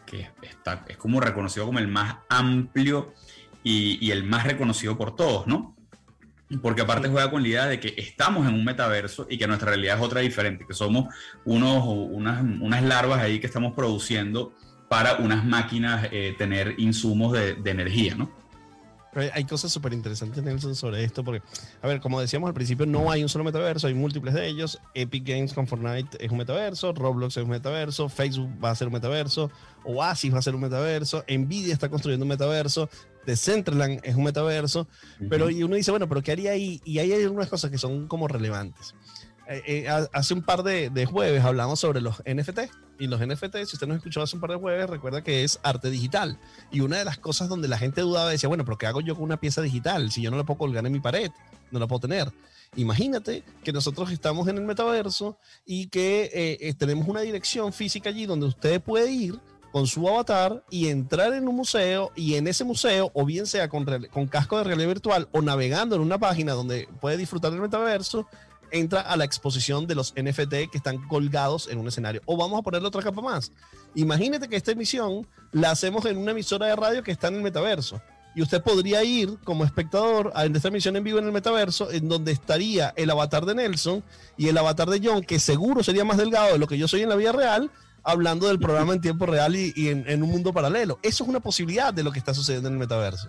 [0.05, 3.14] que está, es como reconocido como el más amplio
[3.62, 5.76] y, el más reconocido por todos, ¿no?
[6.62, 9.68] Porque aparte juega con la idea de que estamos en un metaverso y que nuestra
[9.68, 14.53] realidad es otra diferente, que somos unos, unas, unas larvas ahí que estamos produciendo
[14.90, 18.29] para unas máquinas eh, tener insumos de, de energía, ¿no?
[19.33, 21.42] Hay cosas súper interesantes, Nelson, sobre esto, porque,
[21.81, 24.81] a ver, como decíamos al principio, no hay un solo metaverso, hay múltiples de ellos.
[24.94, 28.88] Epic Games con Fortnite es un metaverso, Roblox es un metaverso, Facebook va a ser
[28.88, 29.50] un metaverso,
[29.85, 32.88] Oasis va a ser un metaverso, Nvidia está construyendo un metaverso,
[33.26, 34.88] Decentraland es un metaverso,
[35.29, 36.81] pero y uno dice, bueno, pero ¿qué haría ahí?
[36.85, 38.94] Y ahí hay algunas cosas que son como relevantes.
[39.50, 42.60] Eh, eh, hace un par de, jueves hablamos sobre los NFT.
[43.00, 45.58] Y los NFT, si usted nos escuchó hace un par de jueves, recuerda que es
[45.64, 46.38] arte digital.
[46.70, 49.16] Y una de las cosas donde la gente dudaba decía, bueno, pero ¿qué hago yo
[49.16, 50.12] con una pieza digital?
[50.12, 51.32] Si yo no la puedo colgar en mi pared,
[51.72, 52.30] no la puedo tener.
[52.76, 55.36] Imagínate que nosotros estamos en el metaverso
[55.66, 59.40] y que eh, tenemos una dirección física allí donde usted puede ir
[59.72, 63.68] con su avatar y entrar en un museo y en ese museo, o bien sea
[63.68, 68.26] con casco de realidad virtual o navegando en una página donde puede disfrutar del metaverso,
[68.72, 72.22] entra a la exposición de los NFT que están colgados en un escenario.
[72.26, 73.52] O vamos a ponerle otra capa más.
[73.94, 77.42] Imagínate que esta emisión la hacemos en una emisora de radio que está en el
[77.42, 78.00] metaverso.
[78.35, 82.09] Y usted podría ir como espectador a esta emisión en vivo en el metaverso, en
[82.09, 84.04] donde estaría el avatar de Nelson
[84.37, 87.02] y el avatar de John, que seguro sería más delgado de lo que yo soy
[87.02, 87.70] en la vida real,
[88.04, 91.00] hablando del programa en tiempo real y, en, en un mundo paralelo.
[91.02, 93.28] Eso es una posibilidad de lo que está sucediendo en el metaverso.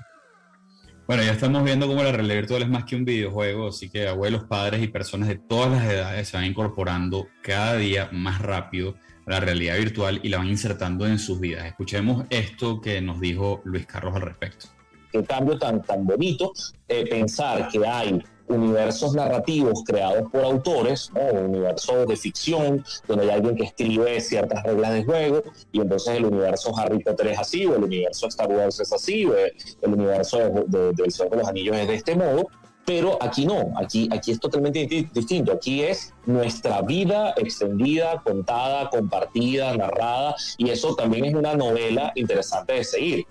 [1.11, 4.07] Bueno, ya estamos viendo cómo la realidad virtual es más que un videojuego, así que
[4.07, 8.95] abuelos, padres y personas de todas las edades se van incorporando cada día más rápido
[9.25, 11.65] a la realidad virtual y la van insertando en sus vidas.
[11.65, 14.67] Escuchemos esto que nos dijo Luis Carlos al respecto.
[15.11, 16.53] Qué cambio tan, tan bonito
[16.87, 23.31] eh, pensar que hay universos narrativos creados por autores, un universo de ficción, donde hay
[23.31, 27.65] alguien que escribe ciertas reglas de juego, y entonces el universo Harry Potter es así,
[27.65, 30.37] o el universo Star Wars es así, o el universo
[30.67, 32.47] de, de, Señor de los Anillos es de este modo,
[32.85, 39.75] pero aquí no, aquí, aquí es totalmente distinto, aquí es nuestra vida extendida, contada, compartida,
[39.77, 43.25] narrada, y eso también es una novela interesante de seguir.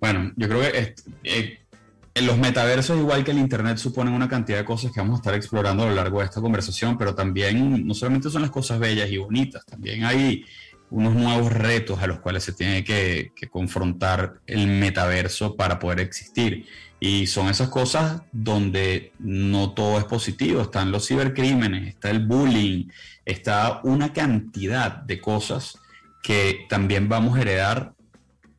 [0.00, 1.59] Bueno, yo creo que eh,
[2.14, 5.34] los metaversos, igual que el Internet, suponen una cantidad de cosas que vamos a estar
[5.34, 9.10] explorando a lo largo de esta conversación, pero también no solamente son las cosas bellas
[9.10, 10.44] y bonitas, también hay
[10.90, 16.66] unos nuevos retos a los cuales se tiene que, confrontar el metaverso para poder existir.
[16.98, 20.60] Y son esas cosas donde no todo es positivo.
[20.60, 22.88] Están los cibercrímenes, está el bullying,
[23.24, 25.78] está una cantidad de cosas
[26.22, 27.94] que también vamos a heredar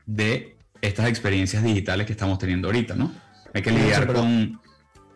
[0.07, 3.11] de estas experiencias digitales que estamos teniendo ahorita, ¿no?
[3.53, 4.59] Hay que lidiar con,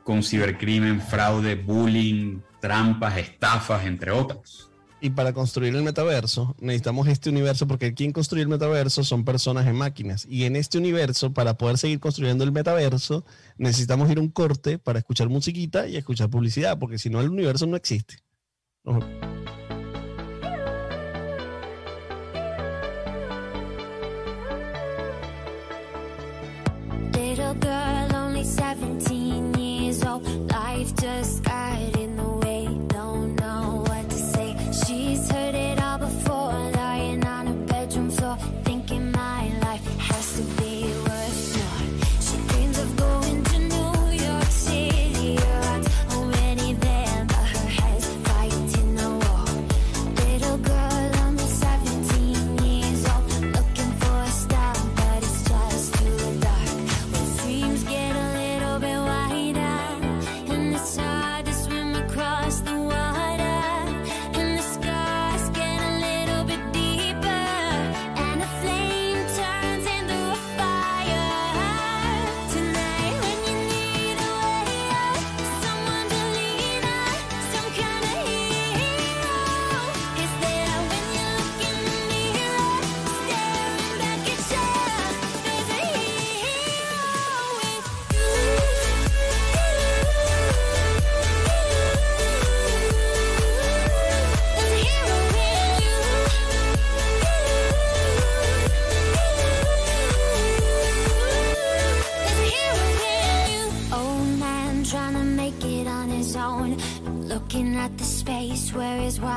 [0.04, 4.70] con cibercrimen, fraude, bullying, trampas, estafas, entre otras.
[5.02, 9.68] Y para construir el metaverso necesitamos este universo porque quien construye el metaverso son personas
[9.68, 10.26] en máquinas.
[10.28, 13.26] Y en este universo, para poder seguir construyendo el metaverso,
[13.58, 17.30] necesitamos ir a un corte para escuchar musiquita y escuchar publicidad, porque si no el
[17.30, 18.16] universo no existe.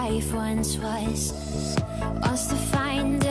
[0.08, 1.76] Wife once was.
[2.22, 3.27] Wants to find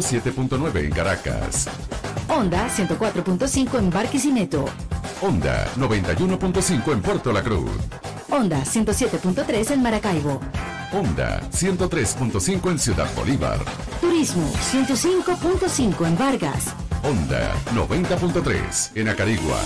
[0.00, 1.68] 107.9 en Caracas.
[2.28, 4.66] Onda 104.5 en Barquisimeto.
[5.22, 7.70] Onda 91.5 en Puerto La Cruz.
[8.30, 10.40] Onda 107.3 en Maracaibo.
[10.92, 13.58] Onda 103.5 en Ciudad Bolívar.
[14.00, 16.74] Turismo 105.5 en Vargas.
[17.02, 19.60] Onda 90.3 en Acarigua.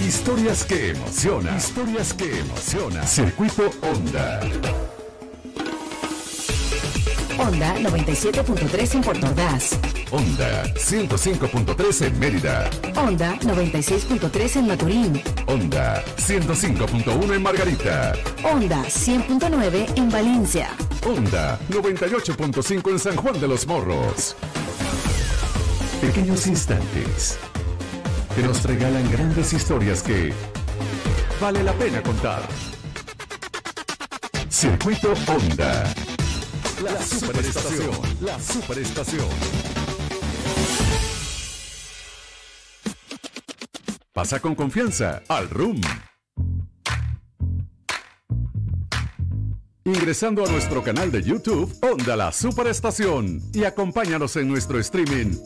[0.00, 1.56] Historias que emocionan.
[1.56, 3.06] Historias que emocionan.
[3.06, 4.40] Circuito Onda.
[7.46, 9.78] Onda 97.3 en Puerto Ordaz.
[10.10, 12.70] Onda 105.3 en Mérida.
[12.96, 15.22] Onda 96.3 en Maturín.
[15.46, 18.14] Onda 105.1 en Margarita.
[18.42, 20.70] Onda 100.9 en Valencia.
[21.06, 24.36] Onda 98.5 en San Juan de los Morros.
[26.00, 27.38] Pequeños instantes
[28.34, 30.32] que nos regalan grandes historias que
[31.38, 32.40] vale la pena contar.
[34.48, 35.94] Circuito Onda.
[36.84, 37.90] La superestación.
[38.20, 39.26] La superestación.
[44.12, 45.80] Pasa con confianza al RUM.
[49.86, 55.38] Ingresando a nuestro canal de YouTube, Onda la Superestación, y acompáñanos en nuestro streaming,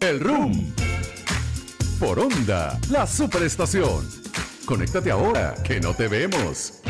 [0.00, 0.74] El Room.
[1.98, 4.06] Por Onda, la Superestación.
[4.66, 6.82] Conéctate ahora, que no te vemos.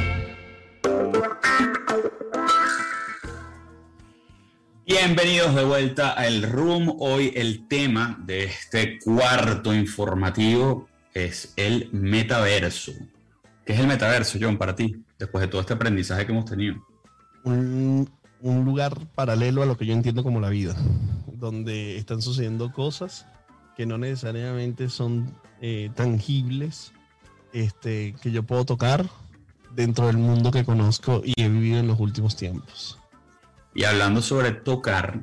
[4.87, 6.95] Bienvenidos de vuelta a El Room.
[7.01, 12.93] Hoy el tema de este cuarto informativo es el metaverso.
[13.65, 16.77] ¿Qué es el metaverso, John, para ti, después de todo este aprendizaje que hemos tenido?
[17.43, 18.09] un,
[18.41, 20.77] un lugar paralelo a lo que yo entiendo como la vida,
[21.33, 23.27] donde están sucediendo cosas
[23.77, 26.93] que no necesariamente son eh, tangibles,
[27.53, 29.05] este, que yo puedo tocar
[29.75, 33.01] dentro del mundo que conozco y he vivido en los últimos tiempos.
[33.77, 35.23] Y hablando sobre tocar,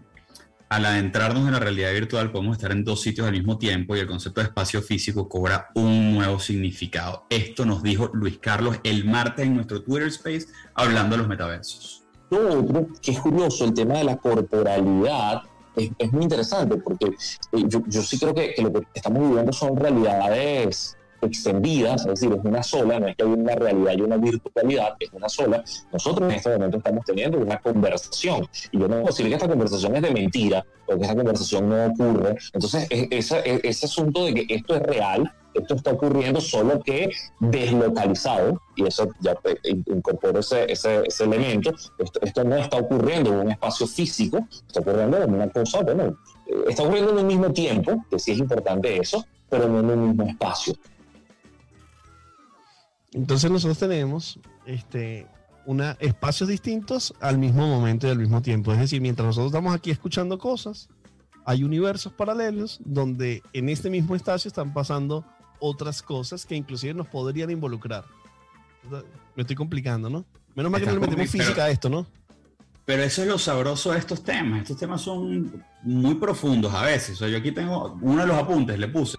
[0.70, 4.00] al adentrarnos en la realidad virtual podemos estar en dos sitios al mismo tiempo y
[4.00, 7.26] el concepto de espacio físico cobra un nuevo significado.
[7.32, 12.04] Esto nos dijo Luis Carlos el martes en nuestro Twitter Space hablando de los metaversos.
[12.30, 15.42] Lo otro, que es curioso, el tema de la corporalidad
[15.76, 19.28] es, es muy interesante porque eh, yo, yo sí creo que, que lo que estamos
[19.30, 23.94] viviendo son realidades extendidas, es decir, es una sola, no es que hay una realidad
[23.98, 25.64] y una virtualidad, es una sola.
[25.92, 29.48] Nosotros en este momento estamos teniendo una conversación y yo no puedo decir que esta
[29.48, 32.36] conversación es de mentira o que esta conversación no ocurre.
[32.54, 37.10] Entonces, es- ese asunto de que esto es real, esto está ocurriendo solo que
[37.40, 42.78] deslocalizado, y eso ya eh, in- incorporo ese, ese, ese elemento, esto, esto no está
[42.78, 47.18] ocurriendo en un espacio físico, está ocurriendo en una cosa, bueno, eh, está ocurriendo en
[47.20, 50.74] un mismo tiempo, que sí es importante eso, pero no en un mismo espacio.
[53.14, 55.28] Entonces nosotros tenemos este,
[55.66, 58.72] una, espacios distintos al mismo momento y al mismo tiempo.
[58.74, 60.90] Es decir, mientras nosotros estamos aquí escuchando cosas,
[61.46, 65.26] hay universos paralelos donde en este mismo espacio están pasando
[65.60, 68.06] otras cosas que inclusive nos podrían involucrar.
[69.36, 70.26] Me estoy complicando, ¿no?
[70.56, 72.06] Menos mal que no le metemos compli- pero- física a esto, ¿no?
[72.86, 74.64] Pero eso es lo sabroso de estos temas.
[74.64, 77.16] Estos temas son muy profundos a veces.
[77.16, 79.18] O sea, yo aquí tengo uno de los apuntes, le puse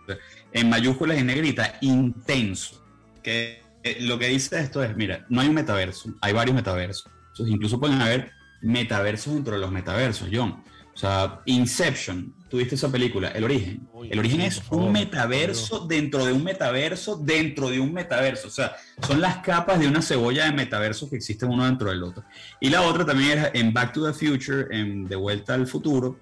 [0.52, 2.82] en mayúsculas y negrita, intenso.
[3.22, 7.10] Que eh, lo que dice esto es, mira, no hay un metaverso, hay varios metaversos.
[7.38, 10.64] Incluso pueden haber metaversos dentro de los metaversos, John.
[10.94, 13.86] O sea, Inception, tuviste esa película, El Origen.
[14.08, 18.48] El Origen es un metaverso dentro de un metaverso dentro de un metaverso.
[18.48, 18.74] O sea,
[19.06, 22.24] son las capas de una cebolla de metaversos que existen uno dentro del otro.
[22.60, 26.20] Y la otra también es en Back to the Future, en De Vuelta al Futuro,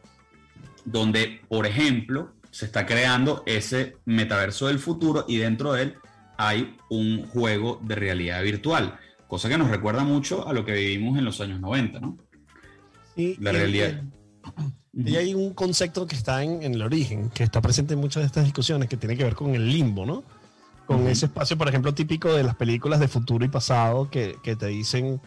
[0.85, 5.94] donde, por ejemplo, se está creando ese metaverso del futuro y dentro de él
[6.37, 11.18] hay un juego de realidad virtual, cosa que nos recuerda mucho a lo que vivimos
[11.18, 12.18] en los años 90, ¿no?
[13.14, 14.03] Sí, la realidad.
[14.95, 18.27] Y hay un concepto que está en, el origen, que está presente en muchas de
[18.27, 20.23] estas discusiones, que tiene que ver con el limbo, ¿no?
[20.87, 24.57] Con ese espacio, por ejemplo, típico de las películas de futuro y pasado que, que,
[24.57, 25.23] te dicen,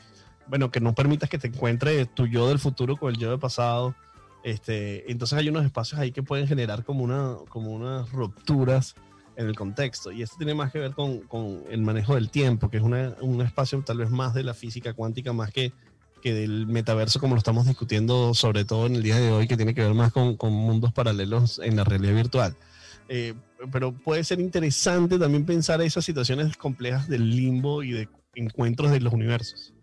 [0.48, 3.40] bueno, que no permitas que te encuentre tu yo del futuro con el yo del
[3.40, 3.96] pasado.
[4.44, 8.96] Este, entonces hay unos espacios ahí que pueden generar como, una, como unas rupturas
[9.36, 10.12] en el contexto.
[10.12, 13.16] Y esto tiene más que ver con, con el manejo del tiempo, que es una,
[13.22, 15.74] un espacio tal vez más de la física cuántica, más que
[16.26, 19.58] que del metaverso como lo estamos discutiendo sobre todo en el día de hoy, que
[19.58, 22.56] tiene que ver más con, con mundos paralelos en la realidad virtual.
[23.08, 23.36] Eh,
[23.72, 29.02] pero puede ser interesante también pensar esas situaciones complejas del limbo y de encuentros de
[29.02, 29.75] los universos.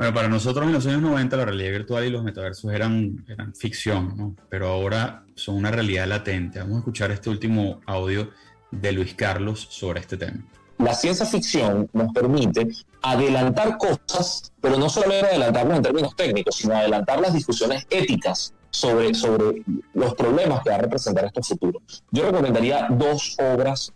[0.00, 3.54] Bueno, para nosotros en los años 90 la realidad virtual y los metaversos eran, eran
[3.54, 4.34] ficción, ¿no?
[4.48, 6.58] pero ahora son una realidad latente.
[6.58, 8.30] Vamos a escuchar este último audio
[8.70, 10.42] de Luis Carlos sobre este tema
[10.78, 12.68] la ciencia ficción nos permite
[13.02, 19.14] adelantar cosas, pero no solamente adelantarlas en términos técnicos, sino adelantar las discusiones éticas sobre,
[19.14, 22.02] sobre los problemas que va a representar estos futuros.
[22.10, 23.92] Yo recomendaría dos obras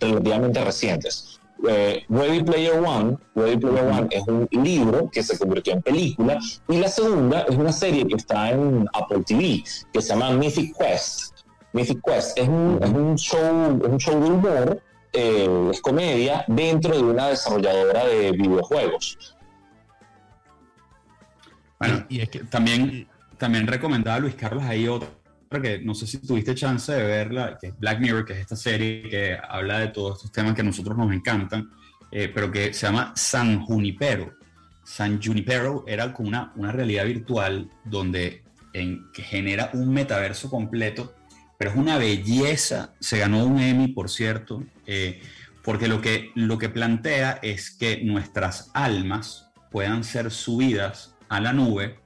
[0.00, 1.37] relativamente recientes.
[1.66, 6.38] Eh, Ready Player One, Ready Player One es un libro que se convirtió en película
[6.68, 10.76] y la segunda es una serie que está en Apple TV que se llama Mythic
[10.78, 11.38] Quest.
[11.72, 16.44] Mythic Quest es un, es un show, es un show de humor eh, es comedia
[16.48, 19.36] dentro de una desarrolladora de videojuegos.
[21.78, 25.08] Bueno, y es que también, también recomendaba a Luis Carlos ahí otra
[25.48, 28.56] que no sé si tuviste chance de verla, que es Black Mirror, que es esta
[28.56, 31.70] serie que habla de todos estos temas que a nosotros nos encantan,
[32.10, 34.34] eh, pero que se llama San Junipero.
[34.84, 41.14] San Junipero era como una, una realidad virtual donde en, que genera un metaverso completo
[41.58, 42.94] pero es una belleza.
[43.00, 45.20] Se ganó un Emmy, por cierto, eh,
[45.62, 51.52] porque lo que, lo que plantea es que nuestras almas puedan ser subidas a la
[51.52, 51.98] nube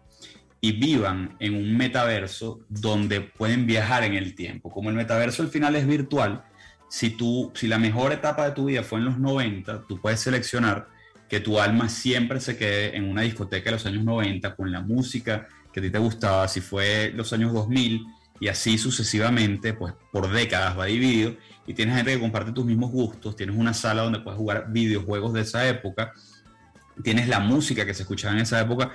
[0.64, 4.70] y vivan en un metaverso donde pueden viajar en el tiempo.
[4.70, 6.44] Como el metaverso al final es virtual,
[6.88, 10.20] si, tú, si la mejor etapa de tu vida fue en los 90, tú puedes
[10.20, 10.86] seleccionar
[11.28, 14.80] que tu alma siempre se quede en una discoteca de los años 90 con la
[14.80, 18.06] música que a ti te gustaba, si fue los años 2000
[18.38, 21.34] y así sucesivamente, pues por décadas va dividido
[21.66, 25.32] y tienes gente que comparte tus mismos gustos, tienes una sala donde puedes jugar videojuegos
[25.32, 26.12] de esa época,
[27.02, 28.92] tienes la música que se escuchaba en esa época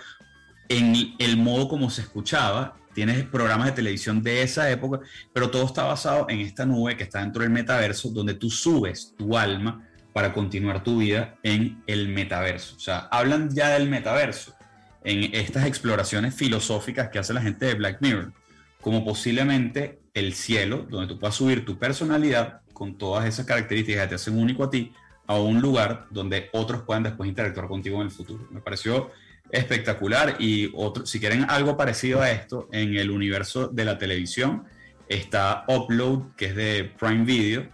[0.70, 5.00] en el modo como se escuchaba, tienes programas de televisión de esa época,
[5.34, 9.14] pero todo está basado en esta nube que está dentro del metaverso, donde tú subes
[9.18, 12.76] tu alma para continuar tu vida en el metaverso.
[12.76, 14.56] O sea, hablan ya del metaverso
[15.04, 18.34] en estas exploraciones filosóficas que hace la gente de Black Mirror
[18.82, 24.10] como posiblemente el cielo, donde tú puedas subir tu personalidad con todas esas características que
[24.10, 24.92] te hacen único a ti,
[25.28, 28.48] a un lugar donde otros puedan después interactuar contigo en el futuro.
[28.50, 29.12] Me pareció
[29.52, 34.66] espectacular y otro, si quieren algo parecido a esto, en el universo de la televisión
[35.08, 37.68] está Upload, que es de Prime Video,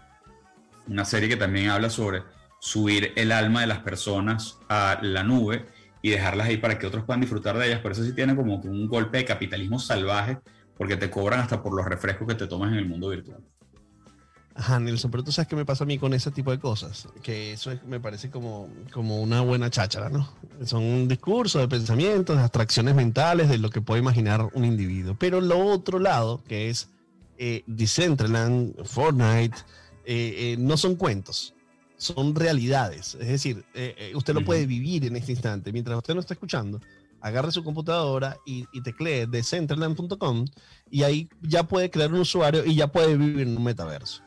[0.88, 2.24] una serie que también habla sobre
[2.60, 5.66] subir el alma de las personas a la nube
[6.02, 7.80] y dejarlas ahí para que otros puedan disfrutar de ellas.
[7.80, 10.38] Por eso sí tiene como un golpe de capitalismo salvaje
[10.78, 13.42] porque te cobran hasta por los refrescos que te tomas en el mundo virtual.
[14.56, 17.08] Ajá, Nelson, pero tú sabes qué me pasa a mí con ese tipo de cosas,
[17.24, 20.30] que eso me parece como, como una buena cháchara, ¿no?
[20.64, 25.16] Son un discurso de pensamientos, de abstracciones mentales de lo que puede imaginar un individuo.
[25.18, 26.90] Pero lo otro lado, que es
[27.40, 29.58] eh, Decentraland, Fortnite,
[30.06, 31.56] eh, eh, no son cuentos,
[31.98, 33.16] son realidades.
[33.16, 33.66] Es decir,
[34.14, 35.72] usted lo puede vivir en este instante.
[35.72, 36.80] Mientras usted no está escuchando,
[37.22, 40.46] agarre su computadora y, y teclee decentraland.com
[40.92, 44.23] y ahí ya puede crear un usuario y ya puede vivir en un metaverso.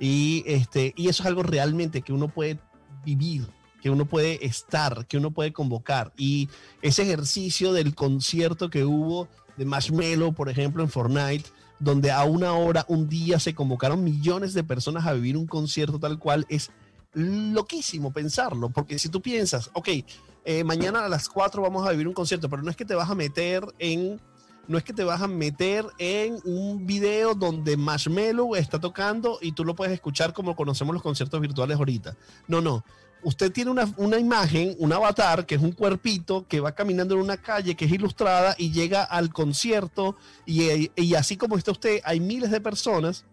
[0.00, 2.58] Y, este, y eso es algo realmente que uno puede
[3.04, 3.46] vivir,
[3.82, 6.12] que uno puede estar, que uno puede convocar.
[6.16, 6.48] Y
[6.82, 12.54] ese ejercicio del concierto que hubo de Marshmello, por ejemplo, en Fortnite, donde a una
[12.54, 16.70] hora, un día se convocaron millones de personas a vivir un concierto tal cual, es
[17.12, 19.88] loquísimo pensarlo, porque si tú piensas, ok,
[20.44, 22.94] eh, mañana a las 4 vamos a vivir un concierto, pero no es que te
[22.94, 24.20] vas a meter en
[24.68, 29.52] no es que te vas a meter en un video donde Marshmello está tocando y
[29.52, 32.16] tú lo puedes escuchar como conocemos los conciertos virtuales ahorita.
[32.46, 32.84] No, no.
[33.22, 37.20] usted tiene una, una imagen, un avatar, que es un cuerpito que va caminando en
[37.20, 42.00] una calle que es ilustrada y llega al concierto y, y así como está usted,
[42.04, 43.24] hay miles de personas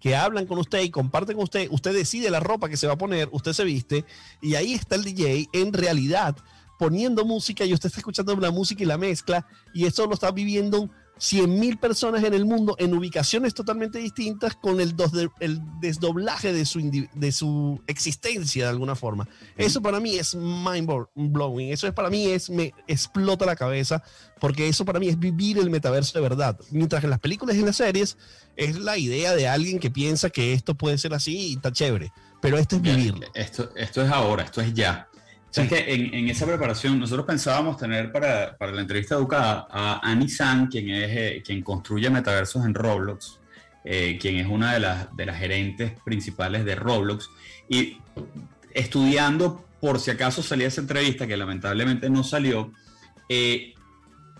[0.00, 2.94] que hablan con usted y comparten con usted, usted decide la ropa que se va
[2.94, 4.04] a poner, usted se viste
[4.40, 6.36] y ahí está el DJ en realidad
[6.78, 10.30] poniendo música y usted está escuchando la música y la mezcla y eso lo está
[10.30, 10.88] viviendo
[11.20, 15.60] 100 mil personas en el mundo en ubicaciones totalmente distintas con el, dos de- el
[15.80, 16.80] desdoblaje de su,
[17.12, 19.28] de su existencia de alguna forma.
[19.56, 21.72] Eso para mí es mind blo- blowing.
[21.72, 24.00] Eso es para mí es me explota la cabeza
[24.40, 26.56] porque eso para mí es vivir el metaverso de verdad.
[26.70, 28.16] Mientras que en las películas y en las series
[28.54, 32.12] es la idea de alguien que piensa que esto puede ser así y está chévere.
[32.40, 33.26] Pero esto es vivirlo.
[33.34, 35.07] Esto, esto es ahora, esto es ya.
[35.50, 40.00] ¿Sabes que en, en esa preparación nosotros pensábamos tener para, para la entrevista educada a
[40.02, 43.40] Annie San, quien, es, eh, quien construye metaversos en Roblox,
[43.84, 47.30] eh, quien es una de las, de las gerentes principales de Roblox,
[47.68, 47.98] y
[48.74, 52.72] estudiando por si acaso salía esa entrevista, que lamentablemente no salió,
[53.28, 53.74] eh,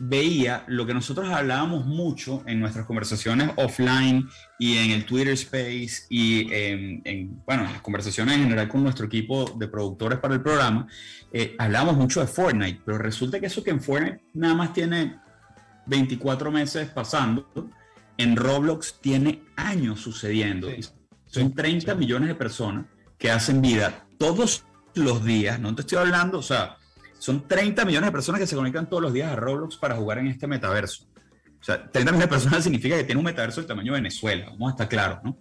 [0.01, 4.28] veía lo que nosotros hablábamos mucho en nuestras conversaciones offline
[4.59, 8.82] y en el Twitter Space y en, en, bueno, en las conversaciones en general con
[8.82, 10.86] nuestro equipo de productores para el programa,
[11.32, 15.18] eh, hablábamos mucho de Fortnite, pero resulta que eso que en Fortnite nada más tiene
[15.86, 17.70] 24 meses pasando,
[18.16, 20.68] en Roblox tiene años sucediendo.
[20.70, 20.82] Sí,
[21.26, 21.99] Son sí, 30 sí.
[21.99, 22.86] millones de personas
[23.18, 26.78] que hacen vida todos los días, no te estoy hablando, o sea,
[27.18, 30.18] son 30 millones de personas que se conectan todos los días a Roblox para jugar
[30.18, 31.04] en este metaverso.
[31.60, 34.46] O sea, 30 millones de personas significa que tiene un metaverso del tamaño de Venezuela,
[34.50, 35.36] vamos a estar claros, ¿no?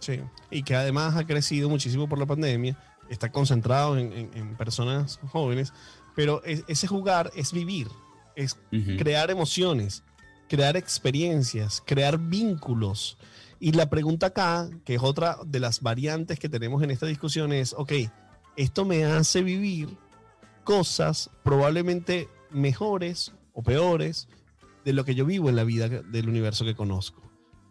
[0.00, 0.20] Sí,
[0.50, 2.76] y que además ha crecido muchísimo por la pandemia,
[3.08, 5.72] está concentrado en, en- en personas jóvenes,
[6.14, 7.88] pero es- ese jugar es vivir,
[8.36, 8.96] es Ujú.
[8.98, 10.02] crear emociones,
[10.48, 13.16] crear experiencias, crear vínculos.
[13.60, 17.52] Y la pregunta acá, que es otra de las variantes que tenemos en esta discusión,
[17.54, 17.92] es, ok,
[18.56, 19.96] esto me hace vivir
[20.64, 24.28] cosas probablemente mejores o peores
[24.84, 27.22] de lo que yo vivo en la vida del universo que conozco.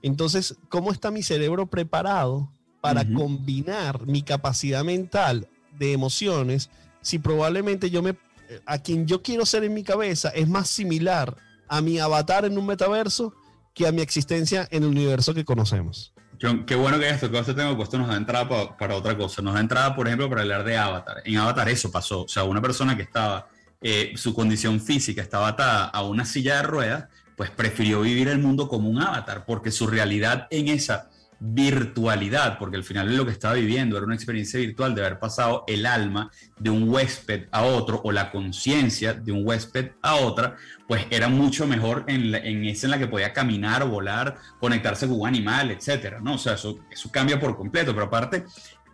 [0.02, 6.70] Entonces, ¿cómo está mi cerebro preparado para combinar mi capacidad mental de emociones
[7.02, 8.18] si probablemente yo me
[8.66, 11.38] a quien yo quiero ser en mi cabeza es más similar
[11.68, 13.34] a mi avatar en un metaverso
[13.74, 16.13] que a mi existencia en el universo que conocemos?
[16.44, 19.16] John, qué bueno que hayas tocado este tema, puesto nos da entrada pa- para otra
[19.16, 19.42] cosa.
[19.42, 21.22] Nos da entrada, por ejemplo, para hablar de Avatar.
[21.24, 22.24] En Avatar eso pasó.
[22.24, 23.48] O sea, una persona que estaba,
[23.82, 27.06] eh, su condición física estaba atada a una silla de ruedas,
[27.38, 31.10] pues prefirió vivir el mundo como un avatar, porque su realidad en esa
[31.46, 35.66] virtualidad, porque al final lo que estaba viviendo era una experiencia virtual de haber pasado
[35.68, 40.56] el alma de un huésped a otro o la conciencia de un huésped a otra,
[40.88, 45.06] pues era mucho mejor en, la- en esa en la que podía caminar, volar, conectarse
[45.08, 46.36] con un animal, etcétera, ¿no?
[46.36, 48.46] O sea, eso, eso cambia por completo, pero aparte,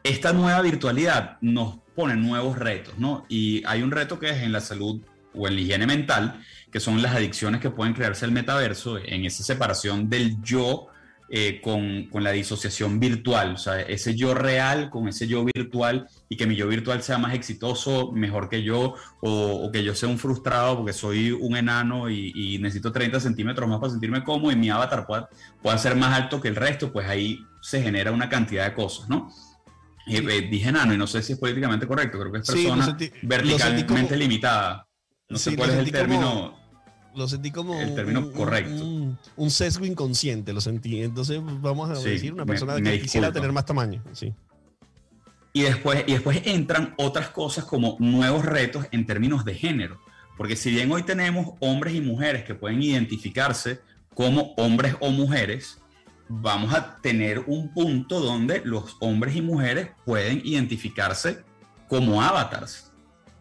[0.04, 3.26] esta nueva virtualidad nos pone nuevos retos, ¿no?
[3.30, 5.02] Y hay un reto que es en la salud
[5.36, 6.42] o en la higiene mental,
[6.72, 10.88] que son las adicciones que pueden crearse el metaverso, en esa separación del yo
[11.32, 16.08] eh, con, con la disociación virtual, o sea, ese yo real con ese yo virtual
[16.28, 19.32] y que mi yo virtual sea más exitoso, mejor que yo, o,
[19.66, 23.70] o que yo sea un frustrado porque soy un enano y, y necesito 30 centímetros
[23.70, 25.30] más para sentirme cómodo y mi avatar pueda,
[25.62, 29.08] pueda ser más alto que el resto, pues ahí se genera una cantidad de cosas,
[29.10, 29.30] ¿no?
[30.08, 32.64] Eh, eh, dije enano y no sé si es políticamente correcto, creo que es Sí,
[32.64, 34.88] persona sentí- lo verticalmente sentí como- limitada.
[35.30, 36.59] No Sí, sé cuál es el sentí como- término.
[37.16, 38.84] Lo sentí como El término un- correcto.
[38.86, 41.02] Un, un sesgo inconsciente, lo sentí.
[41.02, 44.04] Entonces vamos a Sí, decir una persona me que quisiera tener más tamaño.
[44.14, 44.34] Sí.
[45.54, 50.00] Y después, y después entran otras cosas como nuevos retos en términos de género.
[50.38, 53.82] Porque si bien hoy tenemos hombres y mujeres que pueden identificarse
[54.14, 55.82] como hombres o mujeres,
[56.30, 61.40] vamos a tener un punto donde los hombres y mujeres pueden identificarse
[61.88, 62.92] como avatars.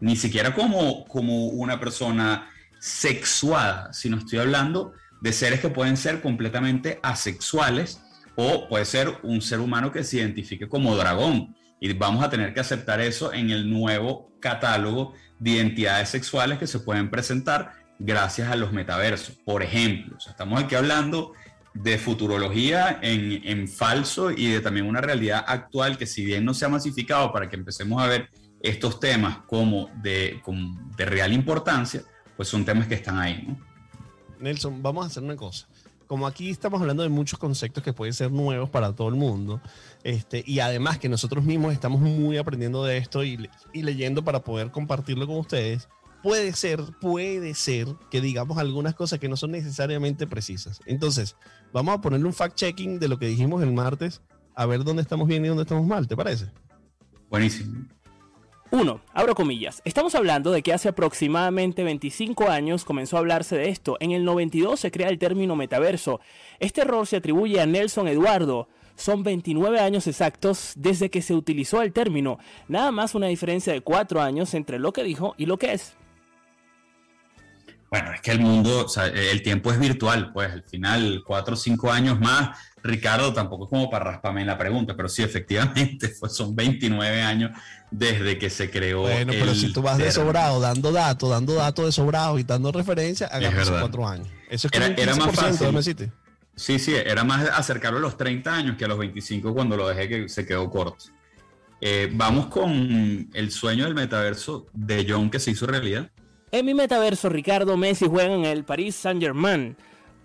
[0.00, 2.48] Ni siquiera como, como una persona
[2.80, 8.00] sexuada, sino estoy hablando de seres que pueden ser completamente asexuales
[8.36, 11.56] o puede ser un ser humano que se identifique como dragón.
[11.80, 16.66] Y vamos a tener que aceptar eso en el nuevo catálogo de identidades sexuales que
[16.66, 19.36] se pueden presentar gracias a los metaversos.
[19.44, 21.32] Por ejemplo, o sea, estamos aquí hablando
[21.74, 26.54] de futurología en, en falso y de también una realidad actual que si bien no
[26.54, 28.28] se ha masificado para que empecemos a ver
[28.60, 32.02] estos temas como de, como de real importancia,
[32.38, 33.44] pues son temas que están ahí.
[33.48, 33.58] ¿no?
[34.38, 35.66] Nelson, vamos a hacer una cosa.
[36.06, 39.60] Como aquí estamos hablando de muchos conceptos que pueden ser nuevos para todo el mundo,
[40.04, 44.44] este, y además que nosotros mismos estamos muy aprendiendo de esto y, y leyendo para
[44.44, 45.88] poder compartirlo con ustedes,
[46.22, 50.80] puede ser, puede ser que digamos algunas cosas que no son necesariamente precisas.
[50.86, 51.34] Entonces,
[51.72, 54.22] vamos a ponerle un fact-checking de lo que dijimos el martes,
[54.54, 56.46] a ver dónde estamos bien y dónde estamos mal, ¿te parece?
[57.28, 57.84] Buenísimo.
[58.70, 59.80] Uno, abro comillas.
[59.86, 63.96] Estamos hablando de que hace aproximadamente 25 años comenzó a hablarse de esto.
[63.98, 66.20] En el 92 se crea el término metaverso.
[66.58, 68.68] Este error se atribuye a Nelson Eduardo.
[68.94, 72.38] Son 29 años exactos desde que se utilizó el término.
[72.68, 75.96] Nada más una diferencia de 4 años entre lo que dijo y lo que es.
[77.90, 81.90] Bueno, es que el mundo, el tiempo es virtual, pues al final, cuatro o cinco
[81.90, 86.34] años más, Ricardo tampoco es como para rasparme en la pregunta, pero sí, efectivamente, pues
[86.34, 87.50] son 29 años
[87.90, 89.02] desde que se creó.
[89.02, 92.72] Bueno, pero si tú vas de sobrado, dando datos, dando datos de sobrado y dando
[92.72, 94.28] referencias, hagamos cuatro años.
[94.48, 96.10] Eso es era, era más fácil.
[96.54, 99.88] Sí, sí, era más acercarlo a los 30 años que a los 25 cuando lo
[99.88, 101.04] dejé que se quedó corto.
[101.80, 106.10] Eh, vamos con el sueño del metaverso de John que se hizo realidad.
[106.50, 109.76] En mi metaverso, Ricardo Messi juega en el Paris Saint-Germain.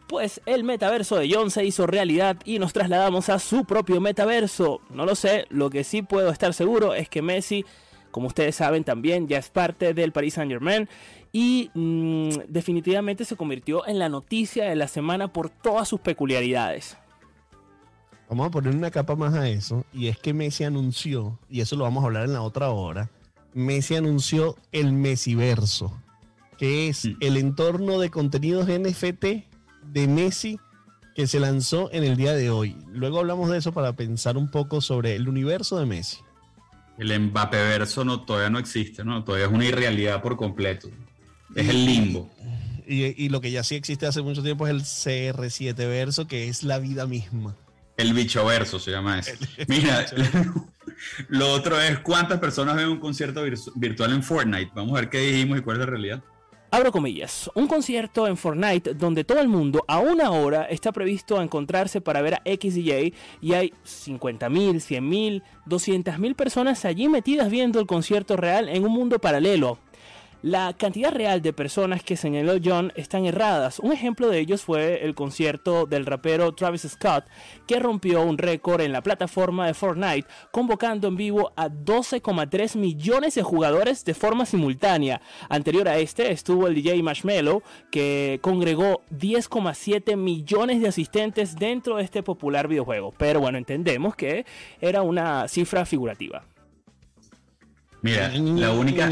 [0.08, 4.82] Pues el metaverso de John se hizo realidad y nos trasladamos a su propio metaverso.
[4.90, 7.66] No lo sé, lo que sí puedo estar seguro es que Messi,
[8.12, 10.88] como ustedes saben también, ya es parte del Paris Saint-Germain
[11.32, 16.98] y mm, definitivamente se convirtió en la noticia de la semana por todas sus peculiaridades.
[18.30, 21.76] Vamos a poner una capa más a eso y es que Messi anunció, y eso
[21.76, 23.10] lo vamos a hablar en la otra hora,
[23.54, 25.94] Messi anunció el Messiverso
[26.58, 29.26] que es el entorno de contenidos NFT
[29.86, 30.60] de Messi
[31.16, 32.76] que se lanzó en el día de hoy.
[32.92, 36.18] Luego hablamos de eso para pensar un poco sobre el universo de Messi.
[36.98, 39.24] El Mbappé verso no, todavía no existe, ¿no?
[39.24, 40.90] Todavía es una irrealidad por completo.
[41.56, 42.32] Es el limbo.
[42.86, 46.64] Y, lo que ya sí existe hace mucho tiempo es el CR7 verso, que es
[46.64, 47.56] la vida misma.
[47.96, 49.32] El bicho verso se llama eso.
[49.68, 50.06] Mira,
[51.30, 53.42] lo otro es cuántas personas ven un concierto
[53.76, 54.72] virtual en Fortnite.
[54.76, 56.24] Vamos a ver qué dijimos y cuál es la realidad.
[56.74, 61.38] Abro comillas, un concierto en Fortnite donde todo el mundo a una hora está previsto
[61.38, 67.52] a encontrarse para ver a X y y hay 50.000, 100.000, 200.000 personas allí metidas
[67.52, 69.78] viendo el concierto real en un mundo paralelo.
[70.44, 73.80] La cantidad real de personas que señaló John están erradas.
[73.80, 77.24] Un ejemplo de ellos fue el concierto del rapero Travis Scott,
[77.66, 83.36] que rompió un récord en la plataforma de Fortnite, convocando en vivo a 12,3 millones
[83.36, 85.22] de jugadores de forma simultánea.
[85.48, 92.04] Anterior a este estuvo el DJ Marshmello, que congregó 10,7 millones de asistentes dentro de
[92.04, 93.14] este popular videojuego.
[93.18, 94.46] Pero bueno, entendemos que
[94.82, 96.44] era una cifra figurativa.
[98.02, 99.10] Mira, la única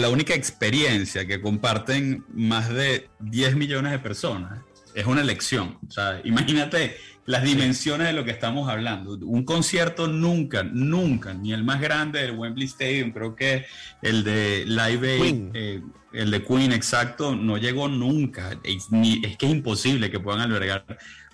[0.00, 4.60] la única experiencia que comparten más de 10 millones de personas
[4.94, 5.78] es una elección.
[5.86, 9.18] O sea, imagínate las dimensiones de lo que estamos hablando.
[9.26, 13.66] Un concierto nunca, nunca, ni el más grande del Wembley Stadium, creo que
[14.00, 18.58] el de Live Aid, eh, el de Queen, exacto, no llegó nunca.
[18.62, 18.86] Es,
[19.22, 20.84] es que es imposible que puedan albergar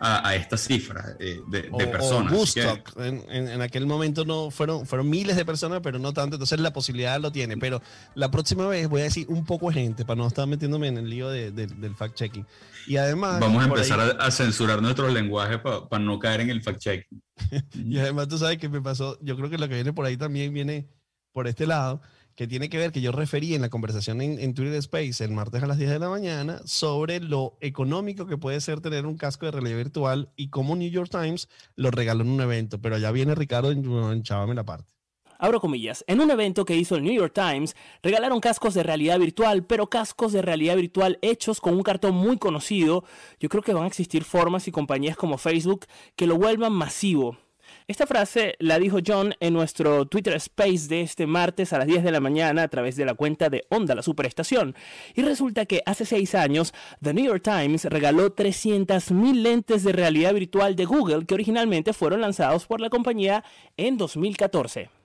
[0.05, 2.57] a, esta cifra eh, de, personas.
[2.97, 7.21] en, aquel momento no fueron, fueron miles de personas, pero no tanto, entonces la posibilidad
[7.21, 7.57] lo tiene.
[7.57, 7.81] Pero
[8.17, 10.99] la próxima vez voy a decir un poco de gente para no estar metiéndome en
[10.99, 12.45] el lío del fact-checking.
[12.89, 13.39] Y además...
[13.39, 17.23] Vamos a empezar a, censurar nuestros lenguajes para no caer en el fact-checking.
[17.75, 20.17] y además tú sabes que me pasó, yo creo que lo que viene por ahí
[20.17, 20.89] también viene
[21.33, 22.01] por este lado
[22.35, 25.63] que tiene que ver, que yo referí en la conversación en, Twitter Space el martes
[25.63, 29.47] a las 10 de la mañana, sobre lo económico que puede ser tener un casco
[29.47, 32.81] de realidad virtual y cómo New York Times lo regaló en un evento.
[32.81, 34.93] Pero allá viene Ricardo en la parte.
[35.43, 39.19] Abro comillas, en un evento que hizo el New York Times, regalaron cascos de realidad
[39.19, 43.03] virtual, pero cascos de realidad virtual hechos con un cartón muy conocido.
[43.41, 47.39] Yo creo que van a existir formas y compañías como Facebook que lo vuelvan masivo.
[47.89, 52.05] Esta frase la dijo John en nuestro Twitter Space de este martes a las 10
[52.05, 54.77] de la mañana a través de la cuenta de Onda, la Superestación.
[55.17, 56.73] Y resulta que hace seis años,
[57.03, 62.21] The New York Times regaló 300.000 lentes de realidad virtual de Google que originalmente fueron
[62.21, 63.43] lanzados por la compañía
[63.77, 65.02] en 2014.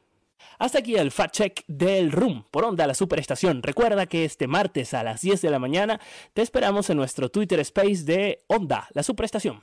[0.59, 3.61] Hasta aquí el fact check del Room por Onda, la Superestación.
[3.63, 5.99] Recuerda que este martes a las 10 de la mañana
[6.33, 9.61] te esperamos en nuestro Twitter Space de Onda, la Superestación.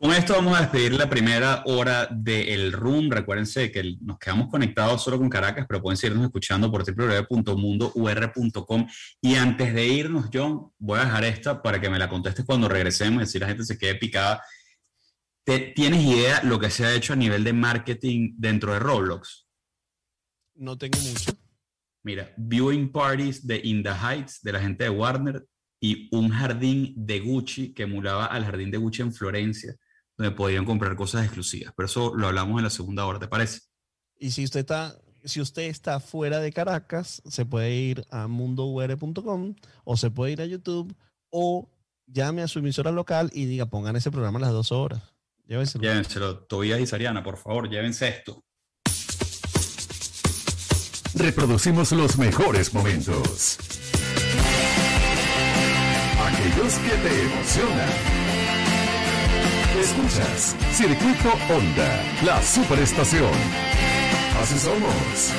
[0.00, 3.10] Con esto vamos a despedir la primera hora del Room.
[3.10, 8.86] Recuérdense que nos quedamos conectados solo con Caracas, pero pueden seguirnos escuchando por www.mundour.com.
[9.20, 12.66] Y antes de irnos, John, voy a dejar esta para que me la contestes cuando
[12.66, 14.42] regresemos, así la gente se quede picada.
[15.44, 19.48] ¿Tienes idea lo que se ha hecho a nivel de marketing dentro de Roblox?
[20.54, 21.32] No tengo mucho.
[22.02, 25.44] Mira, viewing parties de In the Heights de la gente de Warner
[25.80, 29.74] y un jardín de Gucci que emulaba al jardín de Gucci en Florencia
[30.20, 31.72] donde podrían comprar cosas exclusivas.
[31.74, 33.60] Pero eso lo hablamos en la segunda hora, ¿te parece?
[34.18, 39.54] Y si usted está, si usted está fuera de Caracas, se puede ir a mundour.com
[39.84, 40.94] o se puede ir a YouTube
[41.30, 41.70] o
[42.06, 45.09] llame a su emisora local y diga, pongan ese programa a las dos horas.
[45.50, 45.82] Llévenselo.
[45.82, 46.38] Llévenselo.
[46.44, 48.42] Tobías y Sariana, por favor, llévense esto.
[51.14, 53.58] reproducimos los mejores momentos.
[56.26, 57.90] Aquellos que te emocionan.
[59.80, 63.30] Escuchas Circuito Honda, la superestación.
[64.40, 65.32] Así somos.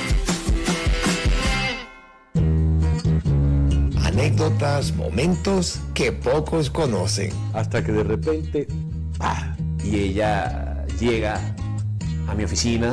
[4.06, 7.32] Anécdotas, momentos que pocos conocen.
[7.54, 8.68] Hasta que de repente,
[9.18, 9.51] ¡pah!
[9.84, 11.40] Y ella llega
[12.28, 12.92] a mi oficina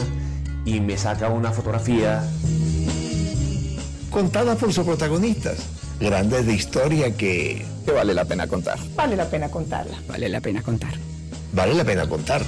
[0.64, 2.22] y me saca una fotografía.
[4.10, 5.58] Contadas por sus protagonistas.
[6.00, 8.78] Grandes de historia que Que vale la pena contar.
[8.94, 9.96] Vale la pena contarla.
[10.08, 10.94] Vale la pena contar.
[11.52, 12.42] vale la pena contar.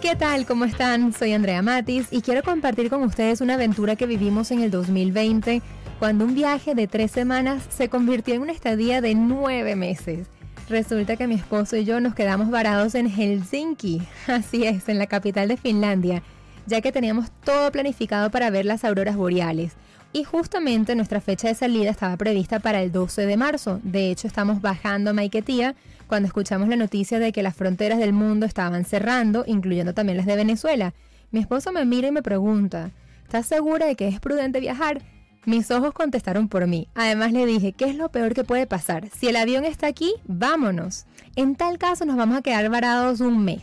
[0.00, 0.44] ¿Qué tal?
[0.46, 1.12] ¿Cómo están?
[1.12, 5.62] Soy Andrea Matis y quiero compartir con ustedes una aventura que vivimos en el 2020
[6.00, 10.28] cuando un viaje de tres semanas se convirtió en una estadía de nueve meses.
[10.70, 15.06] Resulta que mi esposo y yo nos quedamos varados en Helsinki, así es, en la
[15.06, 16.22] capital de Finlandia,
[16.66, 19.74] ya que teníamos todo planificado para ver las auroras boreales.
[20.14, 23.78] Y justamente nuestra fecha de salida estaba prevista para el 12 de marzo.
[23.82, 25.74] De hecho, estamos bajando a Maiquetía
[26.06, 30.26] cuando escuchamos la noticia de que las fronteras del mundo estaban cerrando, incluyendo también las
[30.26, 30.94] de Venezuela.
[31.30, 32.90] Mi esposo me mira y me pregunta,
[33.24, 35.02] ¿estás segura de que es prudente viajar?
[35.46, 36.88] Mis ojos contestaron por mí.
[36.94, 39.08] Además le dije, ¿qué es lo peor que puede pasar?
[39.08, 41.06] Si el avión está aquí, vámonos.
[41.34, 43.62] En tal caso nos vamos a quedar varados un mes.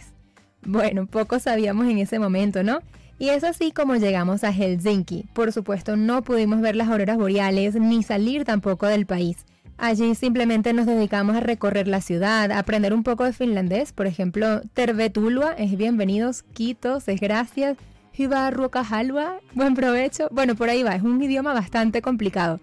[0.63, 2.79] Bueno, poco sabíamos en ese momento, ¿no?
[3.19, 5.25] Y es así como llegamos a Helsinki.
[5.33, 9.37] Por supuesto, no pudimos ver las auroras boreales ni salir tampoco del país.
[9.77, 13.91] Allí simplemente nos dedicamos a recorrer la ciudad, a aprender un poco de finlandés.
[13.93, 17.77] Por ejemplo, Tervetuloa es bienvenidos, Kitos es gracias,
[18.19, 20.27] Hyvää ruokahalua, buen provecho.
[20.31, 22.59] Bueno, por ahí va, es un idioma bastante complicado.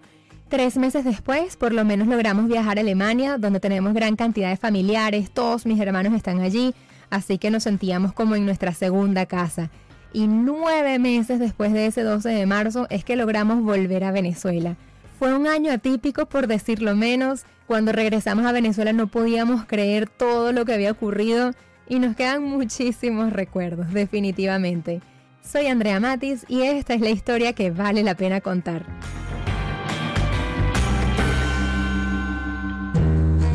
[0.49, 4.57] Tres meses después, por lo menos logramos viajar a Alemania, donde tenemos gran cantidad de
[4.57, 6.73] familiares, todos mis hermanos están allí,
[7.09, 9.69] así que nos sentíamos como en nuestra segunda casa.
[10.11, 14.75] Y nueve meses después de ese 12 de marzo es que logramos volver a Venezuela.
[15.17, 17.45] Fue un año atípico, por decirlo menos.
[17.65, 21.53] Cuando regresamos a Venezuela no podíamos creer todo lo que había ocurrido
[21.87, 25.01] y nos quedan muchísimos recuerdos, definitivamente.
[25.49, 28.85] Soy Andrea Matis y esta es la historia que vale la pena contar.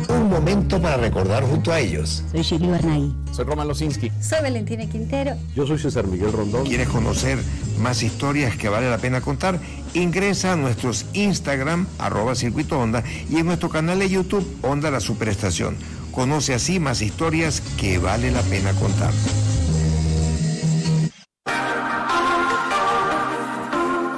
[0.09, 2.23] Un momento para recordar junto a ellos.
[2.31, 3.15] Soy Shirley Barnaghi.
[3.31, 4.11] Soy Roman Losinski.
[4.21, 5.35] Soy Valentina Quintero.
[5.55, 6.65] Yo soy César Miguel Rondón.
[6.65, 7.37] ¿Quieres conocer
[7.79, 9.59] más historias que vale la pena contar?
[9.93, 15.01] Ingresa a nuestros Instagram, arroba circuito Onda, y en nuestro canal de YouTube, Onda la
[15.01, 15.75] Superestación.
[16.11, 19.11] Conoce así más historias que vale la pena contar.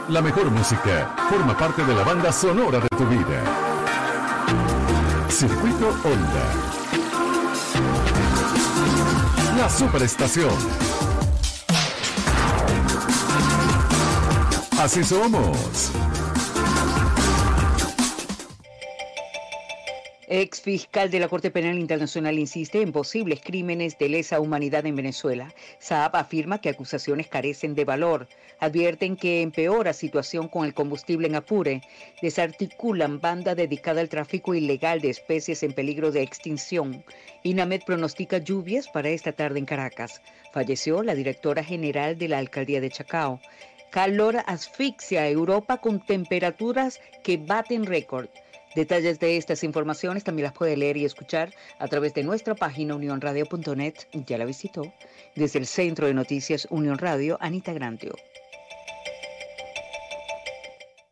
[0.10, 3.42] La mejor música forma parte de la banda sonora de tu vida.
[5.30, 6.46] Circuito Honda.
[9.58, 10.54] La superestación.
[14.78, 15.92] Así somos.
[20.36, 24.96] Ex fiscal de la Corte Penal Internacional insiste en posibles crímenes de lesa humanidad en
[24.96, 25.54] Venezuela.
[25.78, 28.28] Saab afirma que acusaciones carecen de valor.
[28.60, 31.82] Advierten que empeora situación con el combustible en Apure.
[32.20, 37.06] Desarticulan banda dedicada al tráfico ilegal de especies en peligro de extinción.
[37.44, 40.20] INAMED pronostica lluvias para esta tarde en Caracas.
[40.52, 43.40] Falleció la directora general de la alcaldía de Chacao.
[43.92, 48.30] Calor asfixia a Europa con temperaturas que baten récord.
[48.76, 52.96] Detalles de estas informaciones también las puede leer y escuchar a través de nuestra página
[52.96, 53.94] unionradio.net.
[54.26, 54.94] Ya la visitó.
[55.36, 58.16] Desde el Centro de Noticias Unión Radio, Anita Grantio.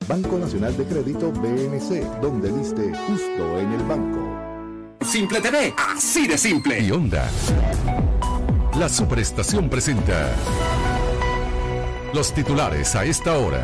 [0.07, 4.97] Banco Nacional de Crédito BNC, donde diste justo en el banco.
[5.05, 6.79] Simple TV, así de simple.
[6.79, 7.29] Y Honda.
[8.77, 10.33] La superestación presenta
[12.13, 13.63] los titulares a esta hora.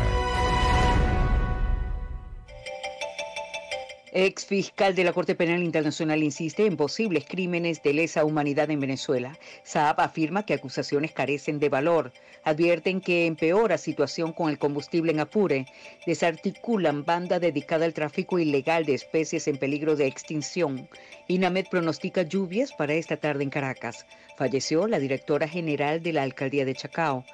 [4.20, 8.80] Ex fiscal de la Corte Penal Internacional insiste en posibles crímenes de lesa humanidad en
[8.80, 9.38] Venezuela.
[9.62, 12.12] Saab afirma que acusaciones carecen de valor.
[12.42, 15.66] Advierten que empeora situación con el combustible en Apure.
[16.04, 20.88] Desarticulan banda dedicada al tráfico ilegal de especies en peligro de extinción.
[21.28, 24.04] INAMED pronostica lluvias para esta tarde en Caracas.
[24.36, 27.24] Falleció la directora general de la alcaldía de Chacao.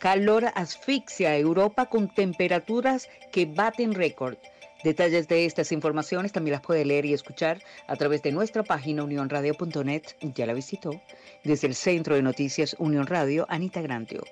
[0.00, 4.36] Calor asfixia a Europa con temperaturas que baten récord.
[4.84, 9.04] Detalles de estas informaciones también las puede leer y escuchar a través de nuestra página
[9.04, 10.02] unionradio.net.
[10.34, 11.00] Ya la visitó.
[11.44, 14.24] Desde el Centro de Noticias Unión Radio, Anita Grantio.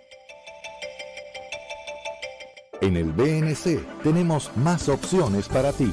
[2.80, 5.92] En el BNC tenemos más opciones para ti.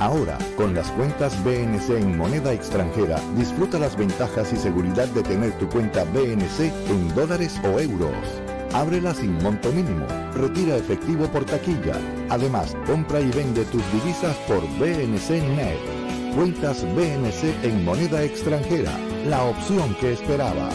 [0.00, 5.52] Ahora, con las cuentas BNC en moneda extranjera, disfruta las ventajas y seguridad de tener
[5.58, 8.51] tu cuenta BNC en dólares o euros.
[8.74, 11.94] Ábrela sin monto mínimo, retira efectivo por taquilla.
[12.30, 16.34] Además, compra y vende tus divisas por BNC Net.
[16.34, 20.74] Cuentas BNC en moneda extranjera, la opción que esperabas.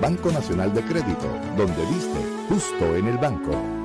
[0.00, 2.18] Banco Nacional de Crédito, donde viste
[2.48, 3.77] justo en el banco.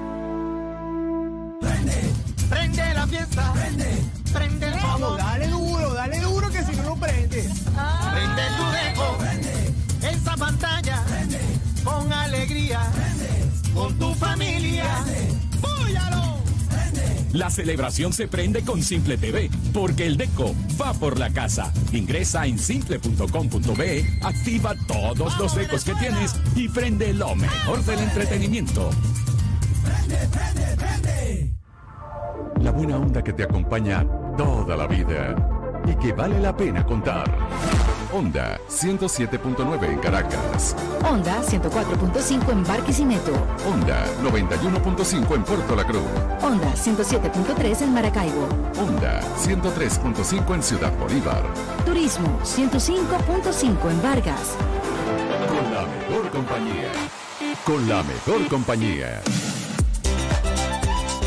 [17.34, 21.74] La celebración se prende con Simple TV, porque el Deco va por la casa.
[21.92, 28.92] Ingresa en simple.com.be, activa todos los decos que tienes y prende lo mejor del entretenimiento.
[32.62, 34.06] La buena onda que te acompaña
[34.38, 35.36] toda la vida
[35.88, 37.26] y que vale la pena contar.
[38.14, 40.76] Onda 107.9 en Caracas.
[41.04, 43.32] Onda 104.5 en Barquisimeto.
[43.68, 46.04] Onda 91.5 en Puerto La Cruz.
[46.44, 48.48] Onda 107.3 en Maracaibo.
[48.78, 51.44] Onda 103.5 en Ciudad Bolívar.
[51.88, 54.58] Turismo 105.5 en Vargas.
[55.50, 56.92] Con la mejor compañía.
[57.66, 59.24] Con la mejor compañía.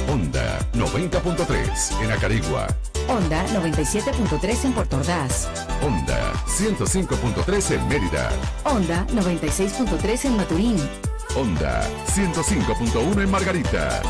[0.08, 2.66] Onda 90.3 en Acarigua.
[3.08, 5.48] Onda 97.3 en Puerto Ordaz.
[5.82, 8.30] Onda 105.3 en Mérida.
[8.64, 10.76] Onda 96.3 en Maturín.
[11.36, 11.82] Onda
[12.14, 14.00] 105.1 en Margarita.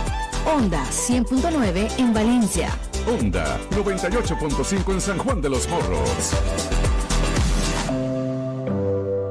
[0.46, 2.68] Onda 100.9 en Valencia.
[3.08, 6.32] Onda 98.5 en San Juan de los Morros.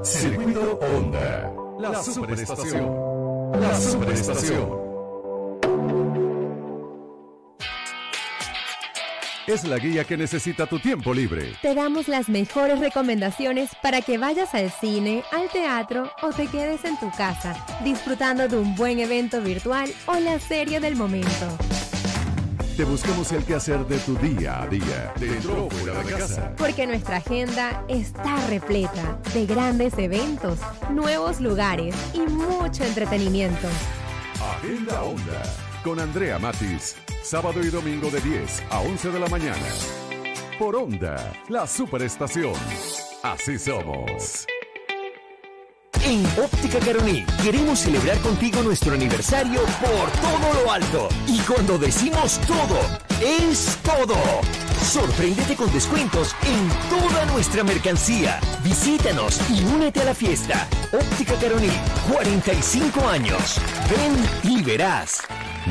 [0.03, 1.51] Circuito Onda.
[1.80, 3.61] La superestación.
[3.61, 4.85] La superestación.
[9.48, 11.54] Es la guía que necesita tu tiempo libre.
[11.62, 16.84] Te damos las mejores recomendaciones para que vayas al cine, al teatro o te quedes
[16.84, 21.46] en tu casa, disfrutando de un buen evento virtual o la serie del momento.
[22.76, 26.56] Te buscamos el quehacer de tu día a día, dentro o fuera de casa.
[26.58, 30.58] Porque nuestra agenda está repleta de grandes eventos,
[30.89, 33.68] nuevos lugares y mucho entretenimiento.
[34.58, 35.43] Agenda Onda
[35.84, 39.65] con Andrea Matis, sábado y domingo de 10 a 11 de la mañana.
[40.59, 42.53] Por Onda, la superestación.
[43.23, 44.45] Así somos.
[46.03, 51.09] En Óptica Caroní queremos celebrar contigo nuestro aniversario por todo lo alto.
[51.28, 52.78] Y cuando decimos todo,
[53.19, 54.15] es todo.
[54.84, 58.39] Sorpréndete con descuentos en toda nuestra mercancía.
[58.63, 60.67] Visítanos y únete a la fiesta.
[60.93, 61.71] Óptica Caroní,
[62.13, 63.59] 45 años.
[63.89, 65.23] Ven y verás.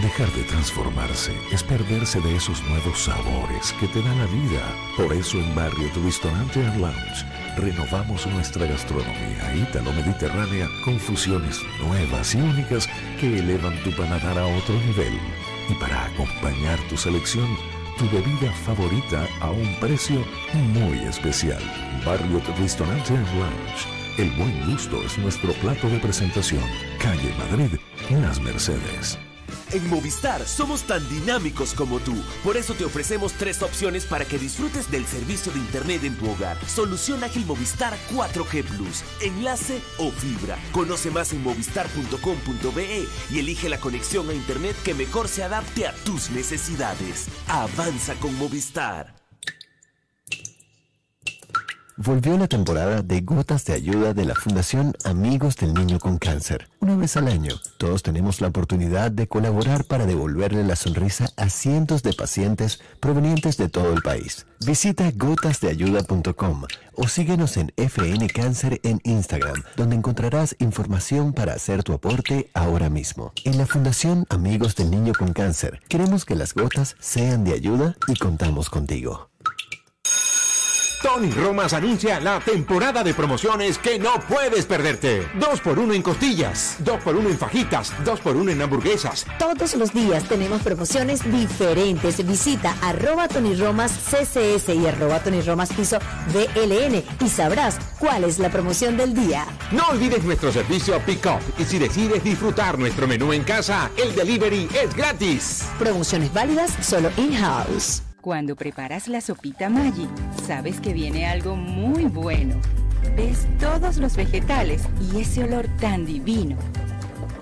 [0.02, 4.76] Dejar de transformarse es perderse de esos nuevos sabores que te da la vida.
[4.96, 7.24] Por eso en Barrio Tu Restaurante and Lounge
[7.56, 12.88] renovamos nuestra gastronomía ítalo-mediterránea con fusiones nuevas y únicas
[13.20, 15.16] que elevan tu paladar a otro nivel.
[15.70, 17.56] Y para acompañar tu selección,
[17.96, 20.24] tu bebida favorita a un precio
[20.72, 21.62] muy especial.
[22.04, 23.86] Barrio Tu Restaurante and Lounge.
[24.18, 26.64] El buen gusto es nuestro plato de presentación.
[26.98, 27.78] Calle Madrid,
[28.10, 29.20] Las Mercedes.
[29.74, 32.14] En Movistar somos tan dinámicos como tú.
[32.44, 36.30] Por eso te ofrecemos tres opciones para que disfrutes del servicio de Internet en tu
[36.30, 36.56] hogar.
[36.64, 39.02] Solución ágil Movistar 4G Plus.
[39.20, 40.56] Enlace o fibra.
[40.70, 45.94] Conoce más en movistar.com.be y elige la conexión a Internet que mejor se adapte a
[46.04, 47.26] tus necesidades.
[47.48, 49.13] Avanza con Movistar.
[51.96, 56.68] Volvió la temporada de Gotas de Ayuda de la Fundación Amigos del Niño con Cáncer.
[56.80, 61.48] Una vez al año, todos tenemos la oportunidad de colaborar para devolverle la sonrisa a
[61.48, 64.44] cientos de pacientes provenientes de todo el país.
[64.66, 66.64] Visita gotasdeayuda.com
[66.94, 72.90] o síguenos en FN Cáncer en Instagram, donde encontrarás información para hacer tu aporte ahora
[72.90, 73.32] mismo.
[73.44, 77.94] En la Fundación Amigos del Niño con Cáncer, queremos que las gotas sean de ayuda
[78.08, 79.30] y contamos contigo.
[81.04, 85.28] Tony Romas anuncia la temporada de promociones que no puedes perderte.
[85.38, 89.26] 2 por 1 en costillas, 2 por 1 en fajitas, 2 por 1 en hamburguesas.
[89.38, 92.26] Todos los días tenemos promociones diferentes.
[92.26, 95.98] Visita arroba Tony Romas CCS y arroba Tony Romas Piso
[96.32, 99.44] BLN y sabrás cuál es la promoción del día.
[99.72, 104.14] No olvides nuestro servicio Pick Up y si decides disfrutar nuestro menú en casa, el
[104.14, 105.64] delivery es gratis.
[105.78, 108.00] Promociones válidas solo in-house.
[108.24, 110.08] Cuando preparas la sopita Maggi,
[110.46, 112.54] sabes que viene algo muy bueno.
[113.14, 116.56] Ves todos los vegetales y ese olor tan divino.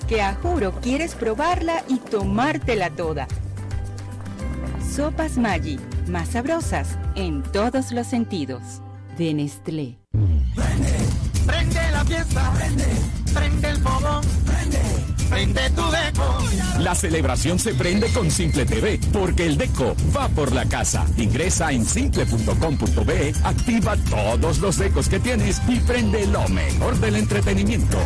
[0.08, 3.28] Que a juro quieres probarla y tomártela toda.
[4.92, 5.78] Sopas Maggi,
[6.08, 8.82] más sabrosas en todos los sentidos.
[9.16, 9.98] De Nestlé.
[11.46, 12.86] Prende la fiesta, prende,
[13.32, 14.80] prende el fogón, prende,
[15.32, 16.38] prende tu deco.
[16.78, 21.06] La celebración se prende con Simple TV, porque el deco va por la casa.
[21.16, 27.98] Ingresa en simple.com.be, activa todos los decos que tienes y prende lo mejor del entretenimiento.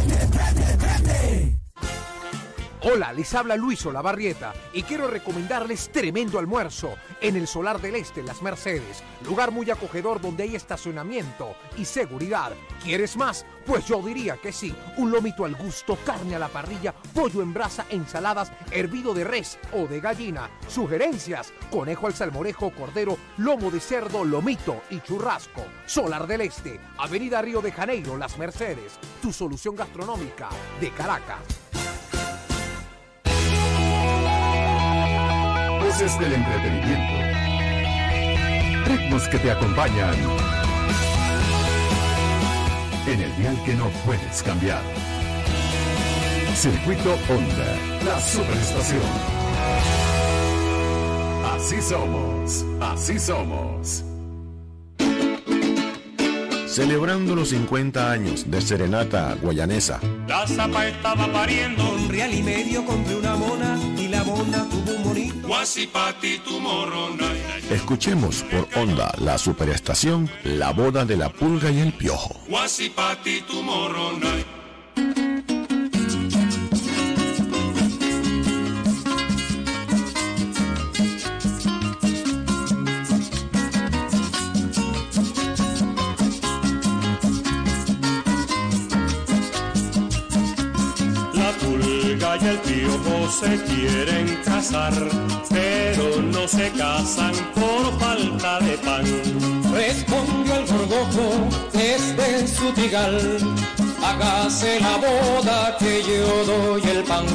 [2.82, 8.22] Hola, les habla Luis Olavarrieta y quiero recomendarles tremendo almuerzo en el Solar del Este,
[8.22, 9.02] Las Mercedes.
[9.24, 12.52] Lugar muy acogedor donde hay estacionamiento y seguridad.
[12.84, 13.46] ¿Quieres más?
[13.64, 14.76] Pues yo diría que sí.
[14.98, 19.58] Un lomito al gusto, carne a la parrilla, pollo en brasa, ensaladas, hervido de res
[19.72, 20.50] o de gallina.
[20.68, 25.64] Sugerencias: conejo al salmorejo, cordero, lomo de cerdo, lomito y churrasco.
[25.86, 28.98] Solar del Este, Avenida Río de Janeiro, Las Mercedes.
[29.22, 31.40] Tu solución gastronómica de Caracas.
[35.98, 37.14] Voces del entretenimiento.
[38.84, 40.14] Ritmos que te acompañan.
[43.06, 44.82] En el dial que no puedes cambiar.
[46.54, 49.00] Circuito Honda, la superestación.
[51.54, 54.04] Así somos, así somos.
[56.66, 59.98] Celebrando los 50 años de Serenata Guayanesa.
[60.28, 61.90] La zapa estaba pariendo.
[61.90, 64.95] Un real y medio compré una mona y la mona tuvo
[67.70, 72.40] Escuchemos por Onda la superestación La boda de la pulga y el piojo.
[92.40, 94.92] Y el piojo se quieren casar,
[95.48, 99.04] pero no se casan por falta de pan.
[99.72, 103.38] Respondió el gorgojo desde su tigal,
[104.02, 107.26] hágase la boda que yo doy el pan.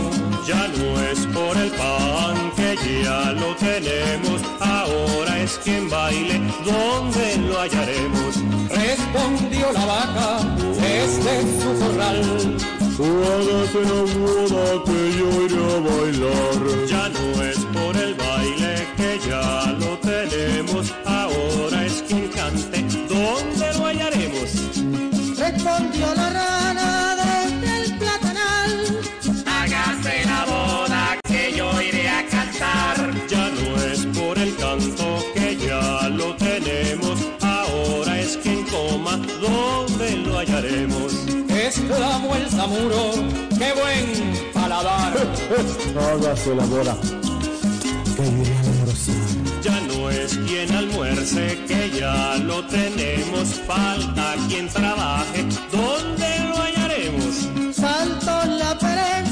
[0.45, 7.38] Ya no es por el pan que ya lo tenemos, ahora es quien baile, ¿dónde
[7.47, 8.36] lo hallaremos?
[8.70, 10.39] Respondió la vaca
[10.76, 12.81] desde su corral.
[13.04, 16.88] Hágase la boda que yo iré a bailar.
[16.88, 18.91] Ya no es por el baile
[45.93, 46.14] paladar.
[46.14, 46.97] Hágase la boda.
[48.16, 48.72] Que.
[49.62, 57.47] Ya no es quien almuerce, que ya lo tenemos, falta quien trabaje, ¿dónde lo hallaremos?
[57.76, 59.31] Saltó la pereza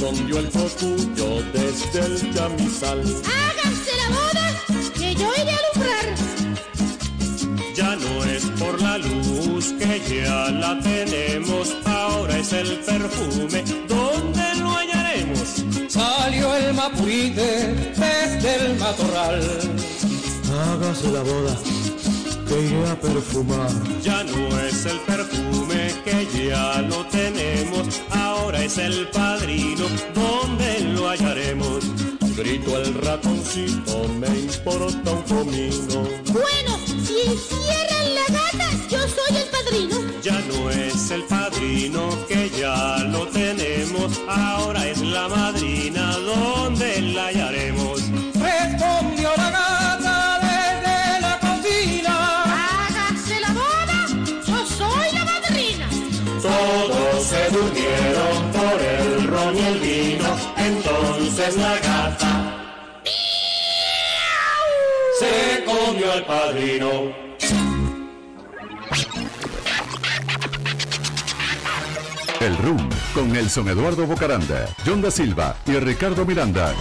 [0.00, 3.00] Respondió el cocuyo desde el chamizal.
[3.00, 4.46] Háganse la boda,
[4.94, 6.06] que yo iré a alumbrar.
[7.76, 14.54] Ya no es por la luz que ya la tenemos, ahora es el perfume, ¿dónde
[14.60, 15.66] lo hallaremos?
[15.88, 19.42] Salió el mapurite desde el matorral.
[20.50, 21.79] Hágase la boda.
[22.50, 23.70] Iré a perfumar.
[24.02, 31.08] Ya no es el perfume que ya lo tenemos, ahora es el padrino, ¿dónde lo
[31.08, 31.84] hallaremos?
[32.36, 36.02] Grito el ratoncito, me importa un comino.
[36.32, 39.96] Bueno, si encierran la gata, yo soy el padrino.
[40.20, 47.26] Ya no es el padrino que ya lo tenemos, ahora es la madrina, ¿dónde la
[47.28, 47.59] hallaremos?
[61.40, 62.56] Entonces la gata
[65.18, 66.90] se comió al padrino.
[72.40, 76.74] El Room con Nelson Eduardo Bocaranda, John da Silva y Ricardo Miranda.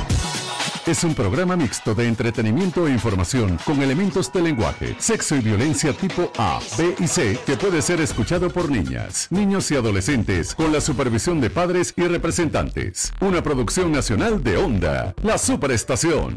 [0.85, 5.93] Es un programa mixto de entretenimiento e información con elementos de lenguaje, sexo y violencia
[5.93, 10.71] tipo A, B y C que puede ser escuchado por niñas, niños y adolescentes con
[10.71, 13.11] la supervisión de padres y representantes.
[13.19, 16.35] Una producción nacional de Onda, la superestación.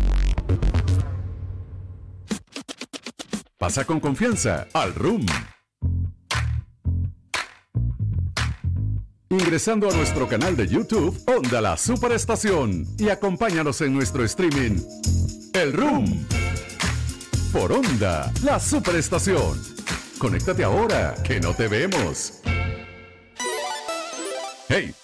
[3.58, 5.24] Pasa con confianza al Room.
[9.32, 14.76] Ingresando a nuestro canal de YouTube, Onda la Superestación y acompáñanos en nuestro streaming,
[15.54, 16.26] El Room.
[17.50, 19.58] Por Onda, la Superestación.
[20.18, 22.42] Conéctate ahora, que no te vemos.
[24.68, 24.94] Hey,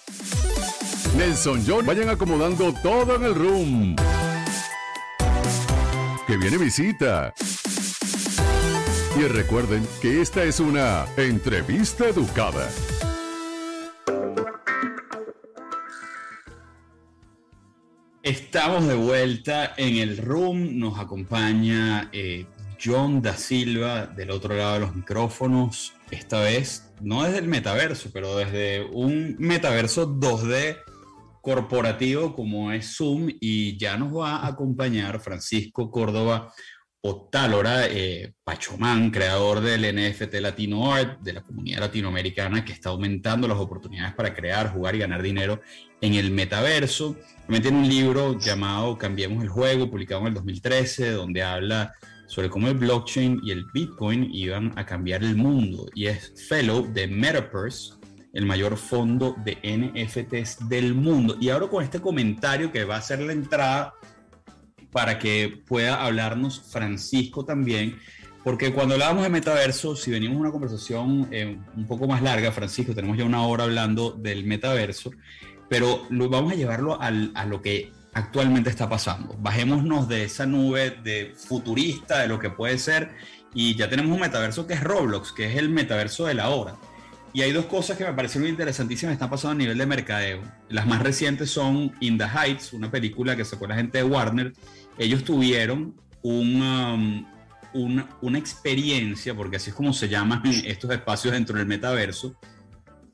[1.17, 3.95] Nelson John, vayan acomodando todo en el room.
[6.27, 7.33] Que viene visita.
[9.19, 12.69] Y recuerden que esta es una entrevista educada.
[18.29, 20.77] Estamos de vuelta en el room.
[20.77, 22.45] Nos acompaña eh,
[22.79, 25.93] John da Silva del otro lado de los micrófonos.
[26.11, 30.77] Esta vez no desde el metaverso, pero desde un metaverso 2D
[31.41, 33.29] corporativo como es Zoom.
[33.41, 36.53] Y ya nos va a acompañar Francisco Córdoba
[37.01, 43.47] Otálora, eh, Pachomán, creador del NFT Latino Art, de la comunidad latinoamericana que está aumentando
[43.47, 45.61] las oportunidades para crear, jugar y ganar dinero
[46.01, 47.15] en el metaverso.
[47.43, 51.93] También tiene un libro llamado Cambiemos el Juego, publicado en el 2013, donde habla
[52.27, 55.87] sobre cómo el blockchain y el Bitcoin iban a cambiar el mundo.
[55.95, 57.93] Y es fellow de Metaverse,
[58.33, 61.37] el mayor fondo de NFTs del mundo.
[61.39, 63.93] Y ahora con este comentario que va a ser la entrada
[64.91, 67.99] para que pueda hablarnos Francisco también,
[68.43, 72.51] porque cuando hablábamos de metaverso, si venimos a una conversación eh, un poco más larga,
[72.51, 75.11] Francisco, tenemos ya una hora hablando del metaverso,
[75.67, 79.35] pero lo, vamos a llevarlo al, a lo que actualmente está pasando.
[79.39, 83.11] Bajémonos de esa nube de futurista, de lo que puede ser,
[83.53, 86.75] y ya tenemos un metaverso que es Roblox, que es el metaverso de la hora.
[87.33, 90.41] Y hay dos cosas que me parecieron interesantísimas que están pasando a nivel de mercadeo.
[90.67, 94.53] Las más recientes son In the Heights, una película que sacó la gente de Warner.
[94.97, 97.25] Ellos tuvieron un, um,
[98.21, 102.35] una, experiencia, porque así es como se llaman estos espacios dentro del metaverso,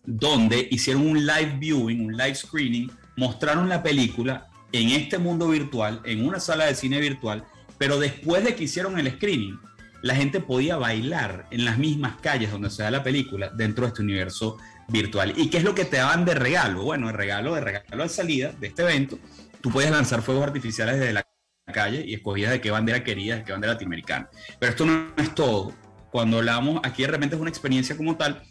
[0.05, 6.01] donde hicieron un live viewing, un live screening, mostraron la película en este mundo virtual,
[6.05, 7.43] en una sala de cine virtual,
[7.77, 9.59] pero después de que hicieron el screening,
[10.05, 13.87] la gente podía bailar en las mismas calles donde se da la película dentro de
[13.87, 15.33] este universo virtual.
[15.35, 16.83] ¿Y qué es lo que te daban de regalo?
[16.83, 19.17] Bueno, el regalo de regalo de salida de este evento,
[19.61, 21.27] tú podías lanzar fuegos artificiales desde la
[21.73, 24.29] calle y escogías de qué bandera querías, de qué bandera latinoamericana.
[24.59, 25.73] Pero esto no es todo.
[26.11, 28.43] Cuando hablamos, aquí de repente es una experiencia como tal,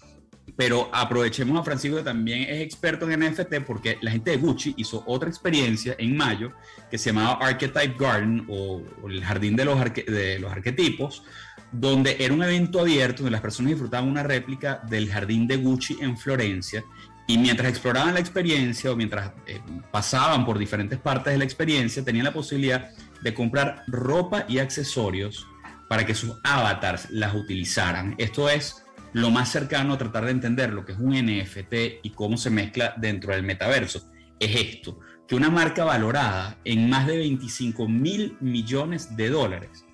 [0.57, 4.75] pero aprovechemos a Francisco que también es experto en NFT porque la gente de Gucci
[4.77, 6.53] hizo otra experiencia en mayo
[6.91, 11.25] que se llamaba Archetype Garden o, el jardín de los, de los arquetipos,
[11.73, 15.99] donde era un evento abierto donde las personas disfrutaban una réplica del jardín de Gucci
[16.01, 16.85] en Florencia
[17.27, 22.05] y mientras exploraban la experiencia o mientras eh, pasaban por diferentes partes de la experiencia,
[22.05, 22.91] tenían la posibilidad
[23.23, 25.47] de comprar ropa y accesorios
[25.89, 28.15] para que sus avatars las utilizaran.
[28.19, 28.84] Esto es
[29.15, 32.51] lo más cercano a tratar de entender lo que es un NFT y cómo se
[32.51, 34.11] mezcla dentro del metaverso.
[34.39, 39.85] Es esto, que una marca valorada en más de 25 mil millones de dólares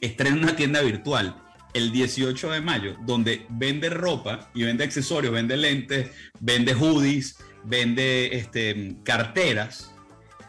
[0.00, 5.56] estrena una tienda virtual el 18 de mayo, donde vende ropa y vende accesorios, vende
[5.56, 6.10] lentes,
[6.40, 9.94] vende hoodies, vende este, carteras,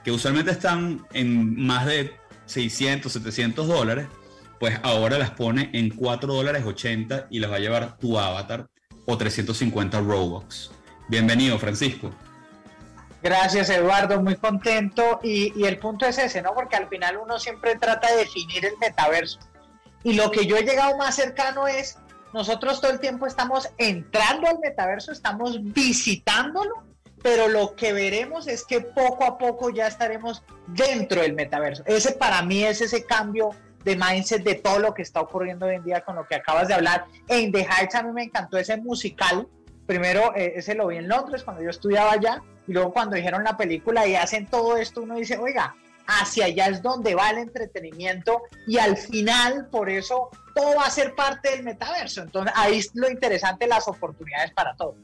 [0.03, 2.13] que usualmente están en más de
[2.45, 4.07] 600, 700 dólares,
[4.59, 8.67] pues ahora las pone en 4 dólares 80 y las va a llevar tu avatar
[9.05, 10.71] o 350 Robux.
[11.09, 12.11] Bienvenido, Francisco.
[13.21, 15.19] Gracias, Eduardo, muy contento.
[15.23, 16.53] Y, el punto es ese, ¿no?
[16.53, 19.39] Porque al final uno siempre trata de definir el metaverso.
[20.03, 21.97] Y lo que yo he llegado más cercano es,
[22.33, 26.83] nosotros todo el tiempo estamos entrando al metaverso, estamos visitándolo,
[27.23, 31.83] pero lo que veremos es que poco a poco ya estaremos dentro del metaverso.
[31.85, 33.51] Ese para mí es ese cambio
[33.87, 36.67] de mindset de todo lo que está ocurriendo hoy en día con lo que acabas
[36.67, 37.05] de hablar.
[37.29, 39.47] En The Heights a mí me encantó ese musical.
[39.85, 43.45] Primero, eh, ese lo vi en Londres cuando yo estudiaba allá y luego cuando dijeron
[43.45, 45.73] la película y hacen todo esto, uno dice, oiga,
[46.05, 50.89] hacia allá es donde va el entretenimiento y al final, por eso, todo va a
[50.89, 52.23] ser parte del metaverso.
[52.23, 54.95] Entonces, ahí es lo interesante, las oportunidades para todos.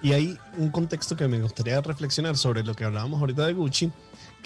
[0.00, 3.92] Y hay un contexto que me gustaría reflexionar sobre lo que hablábamos ahorita de Gucci,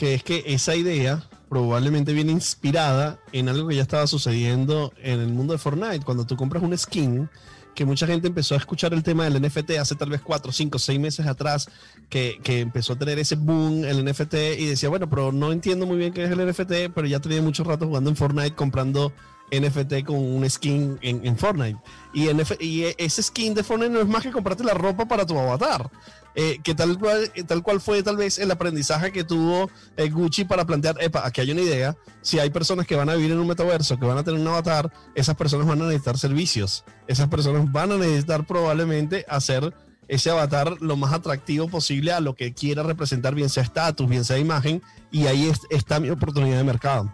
[0.02, 5.20] que es que esa idea probablemente viene inspirada en algo que ya estaba sucediendo en
[5.20, 6.04] el mundo de Fortnite.
[6.04, 7.30] Cuando tú compras un skin,
[7.72, 10.80] que mucha gente empezó a escuchar el tema del NFT hace tal vez cuatro, cinco,
[10.80, 11.70] seis meses atrás,
[12.08, 15.86] que, que, empezó a tener ese boom el NFT y decía, bueno, pero no entiendo
[15.86, 19.12] muy bien qué es el NFT, pero ya tenía mucho rato jugando en Fortnite comprando
[19.52, 21.78] NFT con un skin en, en Fortnite.
[22.14, 25.26] Y, NF y ese skin de Fortnite no es más que comprarte la ropa para
[25.26, 25.90] tu avatar.
[26.34, 30.08] Eh, que tal cual, eh, tal cual fue tal vez el aprendizaje que tuvo eh,
[30.08, 33.32] Gucci para plantear, epa, aquí hay una idea, si hay personas que van a vivir
[33.32, 36.84] en un metaverso, que van a tener un avatar, esas personas van a necesitar servicios,
[37.06, 39.74] esas personas van a necesitar probablemente hacer
[40.08, 44.24] ese avatar lo más atractivo posible a lo que quiera representar, bien sea estatus, bien
[44.24, 44.80] sea imagen,
[45.10, 47.12] y ahí es- está mi oportunidad de mercado.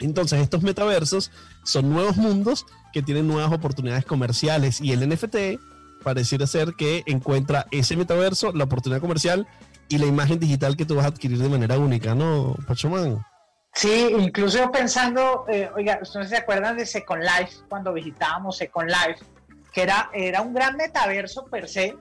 [0.00, 1.30] Entonces, estos metaversos
[1.64, 5.60] son nuevos mundos que tienen nuevas oportunidades comerciales y el NFT
[6.02, 9.46] pareciera ser que encuentra ese metaverso, la oportunidad comercial
[9.88, 13.24] y la imagen digital que tú vas a adquirir de manera única, ¿no, Pachomán?
[13.72, 19.24] Sí, incluso pensando, eh, oiga, ¿ustedes se acuerdan de Second Life cuando visitábamos Second Life?
[19.72, 21.94] Que era, era un gran metaverso per se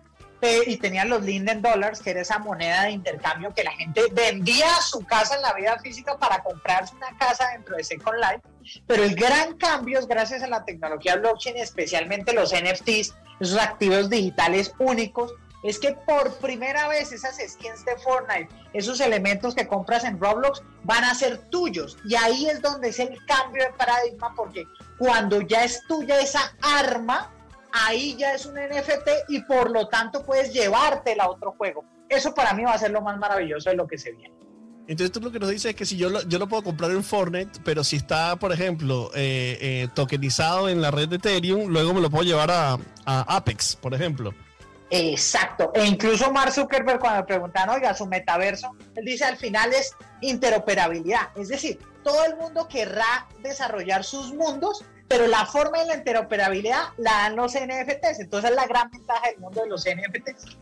[0.67, 4.67] y tenían los Linden Dollars, que era esa moneda de intercambio que la gente vendía
[4.81, 8.41] su casa en la vida física para comprarse una casa dentro de Second Life.
[8.85, 14.09] Pero el gran cambio es gracias a la tecnología blockchain, especialmente los NFTs, esos activos
[14.09, 15.33] digitales únicos,
[15.63, 20.61] es que por primera vez esas skins de Fortnite, esos elementos que compras en Roblox
[20.83, 21.97] van a ser tuyos.
[22.05, 24.67] Y ahí es donde es el cambio de paradigma, porque
[24.99, 27.31] cuando ya es tuya esa arma,
[27.75, 31.83] ahí ya es un NFT y por lo tanto puedes llevártela a otro juego.
[32.09, 34.33] Eso para mí va a ser lo más maravilloso de lo que se viene.
[34.87, 36.91] Entonces tú lo que nos dices es que si yo lo, yo lo puedo comprar
[36.91, 41.69] en Fortnite, pero si está, por ejemplo, eh, eh, tokenizado en la red de Ethereum,
[41.69, 42.73] luego me lo puedo llevar a,
[43.05, 44.31] a Apex, por ejemplo.
[44.91, 45.71] Exacto.
[45.73, 49.95] E incluso Mark Zuckerberg cuando le preguntan, oiga, su metaverso, él dice al final es
[50.21, 51.29] interoperabilidad.
[51.35, 56.83] Es decir, todo el mundo querrá desarrollar sus mundos, pero la forma de la interoperabilidad
[56.97, 58.19] la dan los NFTs.
[58.19, 60.57] Entonces es la gran ventaja del mundo de los NFTs.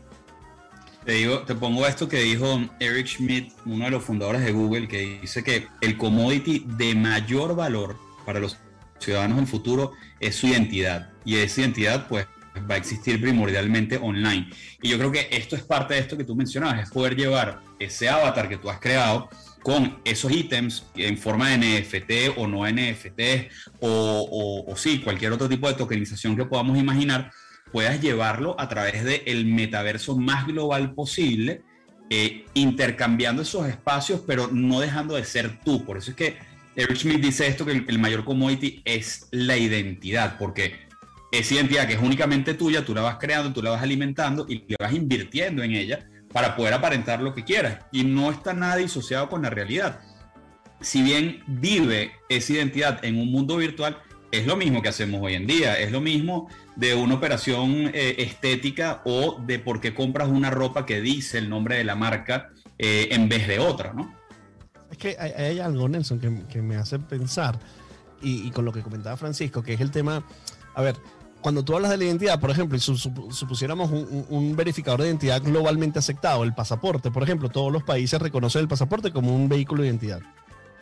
[1.04, 4.88] Te digo, te pongo esto que dijo Eric Schmidt, uno de los fundadores de Google,
[4.88, 8.56] que dice que el commodity de mayor valor para los
[8.98, 11.10] ciudadanos del futuro es su identidad.
[11.26, 12.26] Y esa identidad, pues,
[12.70, 14.48] va a existir primordialmente online.
[14.80, 17.60] Y yo creo que esto es parte de esto que tú mencionabas, es poder llevar
[17.78, 19.28] ese avatar que tú has creado
[19.64, 23.48] con esos ítems en forma de NFT o no NFT
[23.80, 27.32] o, o, sí, cualquier otro tipo de tokenización que podamos imaginar,
[27.72, 31.62] puedas llevarlo a través del metaverso más global posible,
[32.10, 35.82] eh, intercambiando esos espacios, pero no dejando de ser tú.
[35.82, 36.36] Por eso es que
[36.76, 40.74] Eric Schmidt dice esto, que el, el mayor commodity es la identidad, porque
[41.32, 44.66] esa identidad que es únicamente tuya, tú la vas creando, tú la vas alimentando y
[44.68, 47.78] le vas invirtiendo en ella para poder aparentar lo que quieras.
[47.92, 50.00] Y no está nada disociado con la realidad.
[50.80, 53.98] Si bien vive esa identidad en un mundo virtual,
[54.32, 55.78] es lo mismo que hacemos hoy en día.
[55.78, 60.84] Es lo mismo de una operación eh, estética o de por qué compras una ropa
[60.84, 64.12] que dice el nombre de la marca eh, en vez de otra, ¿no?
[64.90, 66.18] Es que hay, algo, Nelson,
[66.48, 67.58] que, me hace pensar,
[68.20, 70.24] y con lo que comentaba Francisco, que es el tema,
[70.74, 70.96] a ver,
[71.44, 75.02] cuando tú hablas de la identidad, por ejemplo, y su- supu- supusiéramos un, un- verificador
[75.02, 79.36] de identidad globalmente aceptado, el pasaporte, por ejemplo, todos los países reconocen el pasaporte como
[79.36, 80.22] un vehículo de identidad.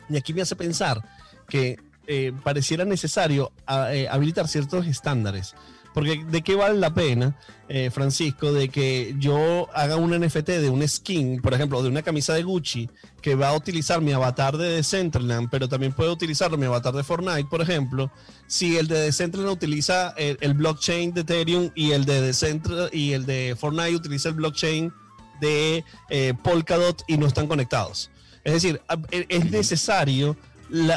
[0.09, 1.03] Y aquí me hace pensar
[1.49, 5.55] que eh, pareciera necesario a- eh, habilitar ciertos estándares.
[5.95, 7.37] Porque de qué vale la pena,
[7.69, 12.03] eh, Francisco, de que yo haga un NFT de un skin, por ejemplo, de una
[12.03, 12.89] camisa de Gucci,
[13.21, 17.03] que va a utilizar mi avatar de Decentraland, pero también puede utilizarlo mi avatar de
[17.05, 18.11] Fortnite, por ejemplo,
[18.47, 23.13] si el de Decentraland utiliza el, el blockchain de Ethereum y el de Decentral y
[23.13, 24.93] el de Fortnite utiliza el blockchain
[25.41, 28.11] de eh, Polkadot y no están conectados.
[28.45, 30.37] Es decir, e- es necesario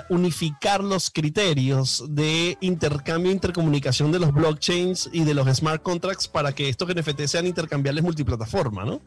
[0.09, 6.27] unificar los criterios de intercambio e intercomunicación de los blockchains y de los smart contracts
[6.27, 9.01] para que estos NFT sean intercambiables multiplataforma, ¿no?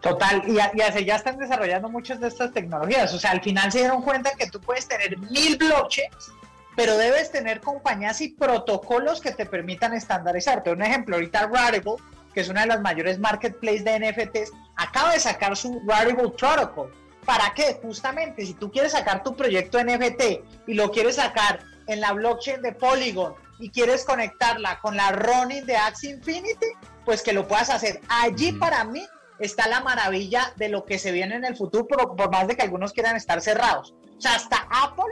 [0.00, 3.12] Total, y, a- y así ya están desarrollando muchas de estas tecnologías.
[3.14, 6.30] O sea, al final se dieron cuenta que tú puedes tener mil blockchains,
[6.76, 10.70] pero debes tener compañías y protocolos que te permitan estandarizarte.
[10.70, 11.94] Un ejemplo, ahorita Rarible,
[12.32, 16.92] que es una de las mayores marketplaces de NFTs, acaba de sacar su Rarible Protocol.
[17.26, 17.78] ¿Para qué?
[17.82, 20.22] Justamente, si tú quieres sacar tu proyecto NFT
[20.68, 25.66] y lo quieres sacar en la blockchain de Polygon y quieres conectarla con la Ronin
[25.66, 26.66] de Axie Infinity,
[27.04, 28.00] pues que lo puedas hacer.
[28.08, 29.04] Allí para mí
[29.38, 32.56] está la maravilla de lo que se viene en el futuro, por, por más de
[32.56, 33.94] que algunos quieran estar cerrados.
[34.16, 35.04] O sea, hasta Apple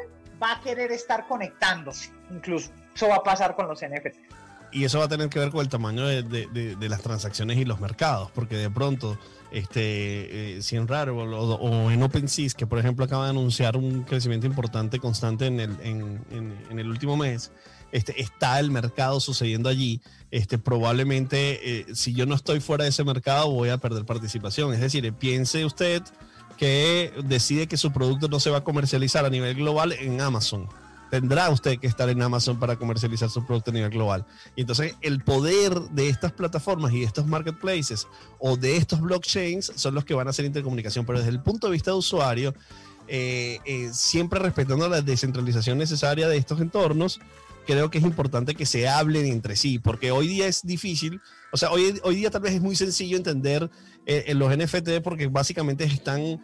[0.42, 2.70] va a querer estar conectándose, incluso.
[2.94, 4.18] Eso va a pasar con los NFTs.
[4.72, 7.00] Y eso va a tener que ver con el tamaño de, de- de- de las
[7.02, 9.18] transacciones y los mercados, porque de pronto,
[9.54, 13.76] este, eh, si en Rarible o, o en OpenSea, que por ejemplo acaba de anunciar
[13.76, 17.52] un crecimiento importante, constante en el, en, en- en el último mes,
[17.92, 20.00] este, está el mercado sucediendo allí,
[20.32, 24.74] este, probablemente eh, si yo no estoy fuera de ese mercado voy a perder participación.
[24.74, 26.02] Es decir, piense usted
[26.56, 30.68] que decide que su producto no se va a comercializar a nivel global en Amazon
[31.14, 34.26] tendrá usted que estar en Amazon para comercializar su producto a nivel global.
[34.56, 38.08] Y entonces el poder de estas plataformas y estos marketplaces
[38.40, 41.68] o de estos blockchains son los que van a hacer intercomunicación, pero desde el punto
[41.68, 42.52] de vista de usuario,
[43.06, 47.20] eh, eh, siempre respetando la descentralización necesaria de estos entornos,
[47.66, 51.20] creo que es importante que se hablen entre sí, porque hoy día es difícil,
[51.52, 53.70] o sea, hoy, hoy día tal vez es muy sencillo entender
[54.06, 56.42] eh, los NFT porque básicamente están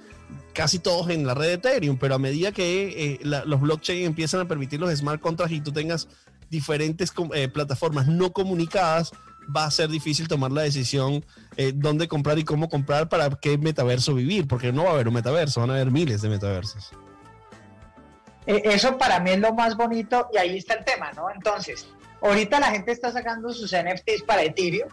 [0.54, 4.40] casi todos en la red de Ethereum, pero a medida que eh, los blockchain empiezan
[4.40, 6.08] a permitir los smart contracts y tú tengas
[6.48, 9.12] diferentes eh, plataformas no comunicadas,
[9.54, 11.24] va a ser difícil tomar la decisión
[11.74, 15.14] dónde comprar y cómo comprar para qué metaverso vivir, porque no va a haber un
[15.14, 16.92] metaverso, van a haber miles de metaversos.
[18.46, 21.30] Eh, Eso para mí es lo más bonito y ahí está el tema, ¿no?
[21.30, 21.88] Entonces,
[22.22, 24.88] ahorita la gente está sacando sus NFTs para Ethereum,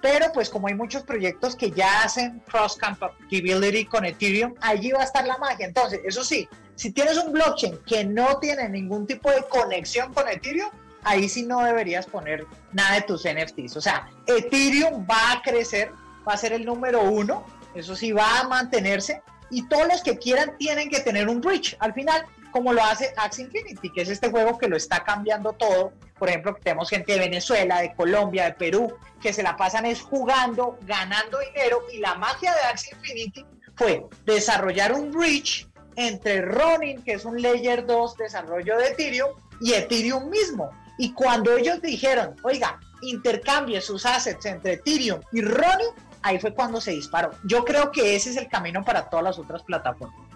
[0.00, 5.00] pero pues como hay muchos proyectos que ya hacen cross compatibility con Ethereum, allí va
[5.00, 5.66] a estar la magia.
[5.66, 10.28] Entonces, eso sí, si tienes un blockchain que no tiene ningún tipo de conexión con
[10.28, 10.70] Ethereum,
[11.02, 13.76] ahí sí no deberías poner nada de tus NFTs.
[13.76, 15.92] O sea, Ethereum va a crecer,
[16.26, 17.44] va a ser el número uno,
[17.74, 21.76] eso sí va a mantenerse y todos los que quieran tienen que tener un bridge.
[21.80, 25.52] Al final, como lo hace Axie Infinity, que es este juego que lo está cambiando
[25.52, 25.92] todo.
[26.18, 30.00] Por ejemplo, tenemos gente de Venezuela, de Colombia, de Perú, que se la pasan es
[30.00, 33.44] jugando, ganando dinero y la magia de Axie Infinity
[33.76, 35.66] fue desarrollar un bridge
[35.96, 40.70] entre Ronin, que es un Layer 2 desarrollo de Ethereum, y Ethereum mismo.
[40.98, 45.88] Y cuando ellos dijeron, oiga, intercambie sus assets entre Ethereum y Ronin,
[46.22, 47.30] ahí fue cuando se disparó.
[47.44, 50.29] Yo creo que ese es el camino para todas las otras plataformas.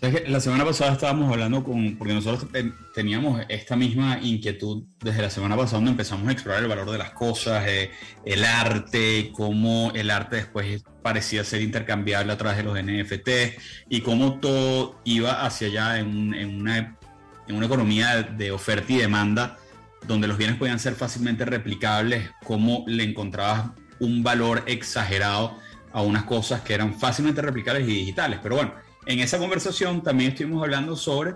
[0.00, 2.50] La semana pasada estábamos hablando con, porque nosotros
[2.94, 6.96] teníamos esta misma inquietud desde la semana pasada donde empezamos a explorar el valor de
[6.96, 7.90] las cosas, eh,
[8.24, 13.58] el arte, cómo el arte después parecía ser intercambiable a través de los NFT
[13.90, 16.96] y cómo todo iba hacia allá en, en una,
[17.46, 19.58] en una economía de oferta y demanda
[20.06, 25.58] donde los bienes podían ser fácilmente replicables, cómo le encontrabas un valor exagerado
[25.92, 28.40] a unas cosas que eran fácilmente replicables y digitales.
[28.42, 28.72] Pero bueno,
[29.06, 31.34] en esa conversación también estuvimos hablando sobre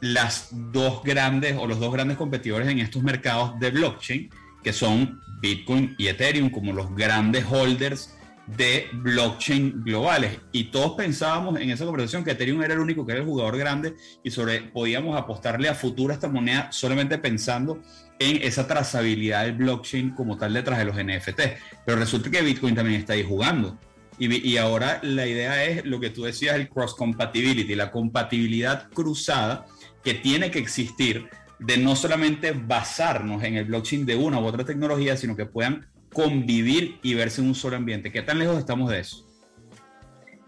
[0.00, 4.30] las dos grandes o los dos grandes competidores en estos mercados de blockchain,
[4.62, 8.14] que son Bitcoin y Ethereum como los grandes holders
[8.56, 10.38] de blockchain globales.
[10.52, 13.56] Y todos pensábamos en esa conversación que Ethereum era el único que era el jugador
[13.56, 17.80] grande y sobre podíamos apostarle a futuro a esta moneda solamente pensando
[18.18, 21.40] en esa trazabilidad del blockchain como tal detrás de los NFT.
[21.86, 23.78] Pero resulta que Bitcoin también está ahí jugando.
[24.20, 28.88] Y, y ahora la idea es lo que tú decías, el cross compatibility, la compatibilidad
[28.90, 29.66] cruzada
[30.04, 31.28] que tiene que existir
[31.58, 35.88] de no solamente basarnos en el blockchain de una u otra tecnología, sino que puedan
[36.12, 38.12] convivir y verse en un solo ambiente.
[38.12, 39.26] ¿Qué tan lejos estamos de eso?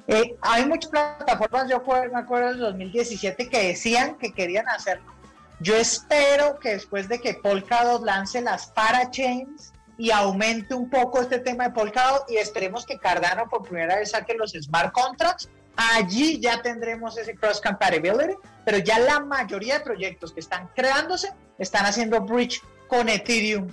[0.09, 1.82] Eh, hay muchas plataformas, yo
[2.12, 5.12] me acuerdo del 2017, que decían que querían hacerlo.
[5.61, 9.73] Yo espero que después de que Polkadot lance las parachains
[10.03, 14.11] y aumente un poco este tema de Polkadot y esperemos que Cardano por primera vez
[14.11, 18.35] saque los smart contracts, allí ya tendremos ese cross compatibility,
[18.65, 23.69] pero ya la mayoría de proyectos que están creándose están haciendo bridge con Ethereum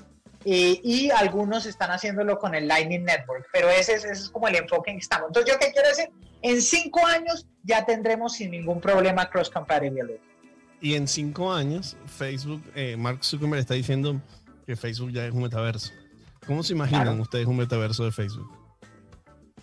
[0.46, 4.48] eh, y algunos están haciéndolo con el Lightning Network, pero ese es, ese es como
[4.48, 5.30] el enfoque en que estamos.
[5.30, 6.10] Entonces, ¿yo qué quiero decir?
[6.44, 10.22] En cinco años ya tendremos sin ningún problema cross compatibility.
[10.80, 14.22] Y en cinco años, Facebook, eh, Mark Zuckerberg está diciendo
[14.68, 15.92] que Facebook ya es un metaverso.
[16.50, 17.22] ¿Cómo se imaginan Claro.
[17.22, 18.52] ustedes un metaverso de Facebook?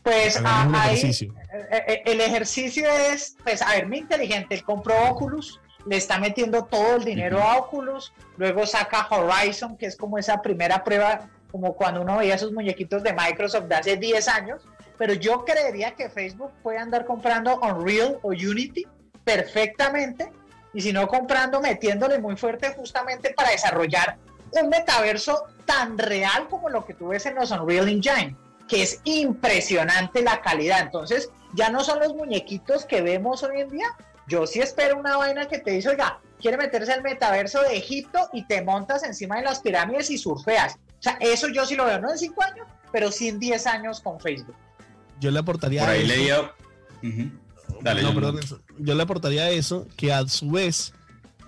[0.05, 1.35] Pues ah, ejercicio.
[1.53, 4.55] eh, eh, el ejercicio es, pues, a ver, muy inteligente.
[4.55, 9.87] Él compró Oculus, le está metiendo todo el dinero a Oculus, luego saca Horizon, que
[9.87, 13.97] es como esa primera prueba, como cuando uno veía esos muñequitos de Microsoft de hace
[13.97, 14.63] 10 años.
[14.97, 18.87] Pero yo creería que Facebook puede andar comprando Unreal o Unity
[19.25, 20.31] perfectamente,
[20.73, 24.19] y si no comprando, metiéndole muy fuerte justamente para desarrollar
[24.53, 28.37] un metaverso tan real como lo que tú ves en los Unreal Engine
[28.69, 30.81] que es impresionante la calidad.
[30.81, 33.87] Entonces, ya no son los muñequitos que vemos hoy en día.
[34.27, 38.29] Yo sí espero una vaina que te dice, oiga, quiere meterse al metaverso de Egipto
[38.33, 40.75] y te montas encima de las pirámides y surfeas.
[40.75, 43.67] O sea, eso yo sí lo veo, no en cinco años, pero sí en 10
[43.67, 44.57] años con Facebook.
[45.21, 46.07] Yo le aportaría Por a ahí.
[47.83, 48.61] Dale, no, perdón, eso.
[48.79, 50.93] Yo le aportaría a eso que a su vez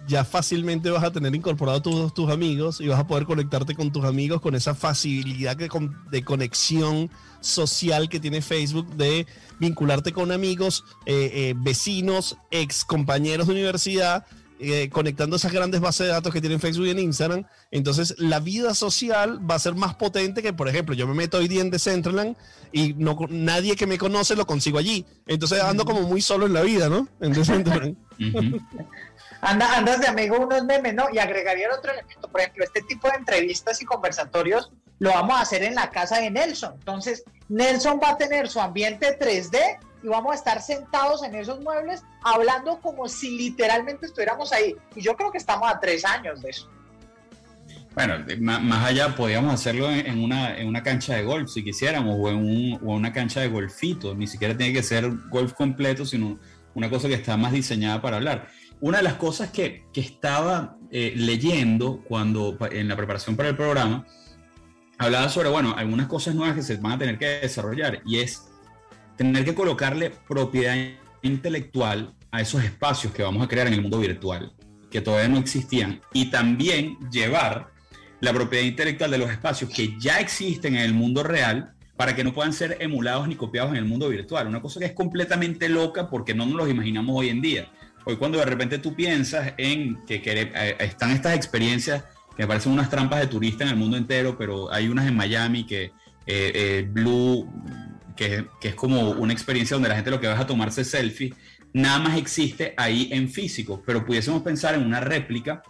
[0.07, 3.93] ya fácilmente vas a tener incorporado todos tus amigos y vas a poder conectarte con
[3.93, 7.11] tus amigos con esa facilidad de, con- de conexión
[7.41, 9.27] social que tiene Facebook de
[9.61, 14.25] vincularte con amigos, eh, eh, vecinos, ex compañeros de universidad
[14.61, 17.45] eh, conectando esas grandes bases de datos que tienen Facebook y en Instagram.
[17.71, 21.39] Entonces, la vida social va a ser más potente que, por ejemplo, yo me meto
[21.39, 22.35] hoy día en Decentraland
[22.73, 25.07] y no, nadie que me conoce lo consigo allí.
[25.29, 27.07] Entonces, ando como muy solo en la vida, ¿no?
[27.21, 27.97] En Decentraland.
[29.41, 31.07] Anda, andas de amigo unos memes, ¿no?
[31.13, 35.43] Y agregaría otro elemento, por ejemplo, este tipo de entrevistas y conversatorios lo vamos a
[35.43, 36.75] hacer en la casa de Nelson.
[36.75, 41.61] Entonces, Nelson va a tener su ambiente 3D y vamos a estar sentados en esos
[41.61, 44.75] muebles hablando como si literalmente estuviéramos ahí.
[44.95, 46.69] Y yo creo que estamos a tres años de eso.
[47.95, 52.29] Bueno, más allá podríamos hacerlo en una, en una cancha de golf si quisiéramos, o
[52.29, 54.15] en, un, o una cancha de golfito.
[54.15, 56.39] Ni siquiera tiene que ser golf completo, sino
[56.75, 58.49] una cosa que está más diseñada para hablar.
[58.81, 63.57] Una de las cosas que, que estaba eh, leyendo cuando en la preparación para el
[63.57, 64.07] programa,
[64.99, 68.49] hablaba sobre, bueno, algunas cosas nuevas que se van a tener que desarrollar y es
[69.17, 70.77] tener que colocarle propiedad
[71.23, 74.53] intelectual a esos espacios que vamos a crear en el mundo virtual,
[74.91, 77.73] que todavía no existían, y también llevar
[78.21, 82.25] la propiedad intelectual de los espacios que ya existen en el mundo real para que
[82.25, 84.47] no puedan ser emulados ni copiados en el mundo virtual.
[84.47, 87.71] Una cosa que es completamente loca porque no nos los imaginamos hoy en día.
[88.05, 92.05] Hoy cuando de repente tú piensas en que, eh, están estas experiencias
[92.37, 95.17] que me parecen unas trampas de turista en el mundo entero, pero hay unas en
[95.17, 95.93] Miami que eh,
[96.27, 97.49] eh, Blue
[98.19, 101.33] que, es como una experiencia donde la gente lo que va es a tomarse selfie,
[101.73, 105.63] nada más existe ahí en físico, pero pudiésemos pensar en una réplica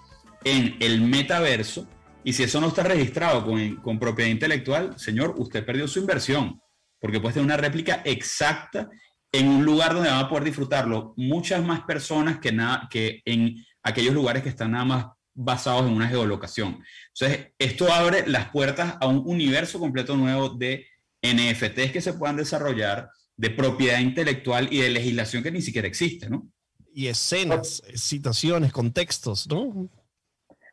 [0.45, 1.87] en el metaverso,
[2.25, 6.61] y si eso no está registrado con, con propiedad intelectual, señor, usted perdió su inversión,
[7.01, 8.89] porque puede tener una réplica exacta
[9.33, 13.57] en un lugar donde van a poder disfrutarlo muchas más personas que, nada, que en
[13.83, 16.83] aquellos lugares que están nada más basados en una geolocación.
[17.15, 20.87] Entonces, esto abre las puertas a un universo completo nuevo de
[21.23, 26.29] NFTs que se puedan desarrollar de propiedad intelectual y de legislación que ni siquiera existe,
[26.29, 26.49] ¿no?
[26.93, 29.89] Y escenas, citaciones, contextos, ¿no?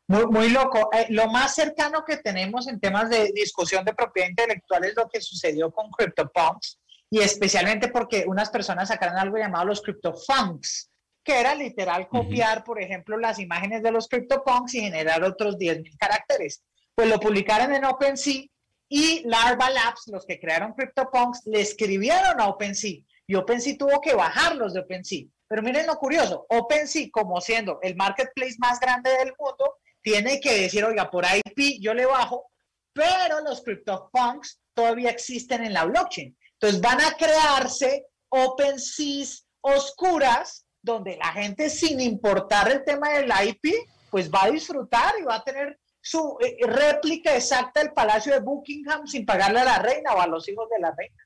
[0.08, 0.90] Muy, muy loco.
[0.94, 5.08] Eh, lo más cercano que tenemos en temas de discusión de propiedad intelectual es lo
[5.08, 6.80] que sucedió con CryptoPunks
[7.10, 10.92] y especialmente porque unas personas sacaron algo llamado los CryptoFunks,
[11.24, 15.98] que era literal copiar, por ejemplo, las imágenes de los CryptoPunks y generar otros 10.000
[15.98, 16.64] caracteres.
[16.94, 18.44] Pues lo publicaron en OpenSea
[18.88, 24.14] y Larva Labs, los que crearon CryptoPunks, le escribieron a OpenSea y OpenSea tuvo que
[24.14, 25.26] bajarlos de OpenSea.
[25.48, 30.62] Pero miren lo curioso, OpenSea, como siendo el marketplace más grande del mundo, tiene que
[30.62, 32.52] decir, oiga, por IP yo le bajo,
[32.94, 36.38] pero los CryptoPunks todavía existen en la blockchain.
[36.60, 43.74] Entonces van a crearse OpenSeas oscuras, donde la gente sin importar el tema del IP,
[44.12, 48.40] pues va a disfrutar y va a tener su eh, réplica exacta del Palacio de
[48.40, 51.18] Buckingham sin pagarle a la reina o a los hijos de la reina.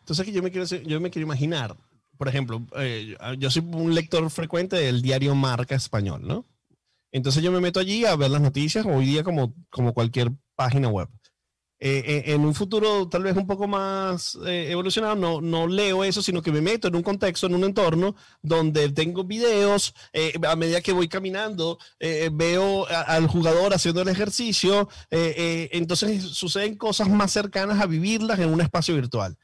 [0.00, 1.76] Entonces yo me quiero, yo me quiero imaginar,
[2.16, 6.46] por ejemplo, eh, yo soy un lector frecuente del diario Marca Español, ¿no?
[7.12, 10.88] Entonces yo me meto allí a ver las noticias, hoy día como, como cualquier página
[10.88, 11.08] web.
[11.84, 16.22] Eh, eh, en un futuro tal vez un poco más eh, evolucionado, no, leo eso,
[16.22, 19.92] sino que me meto en un contexto, en un entorno donde tengo videos,
[20.46, 27.32] a medida que voy caminando, veo al jugador haciendo el ejercicio, entonces suceden cosas más
[27.32, 29.36] cercanas a vivirlas en un espacio virtual.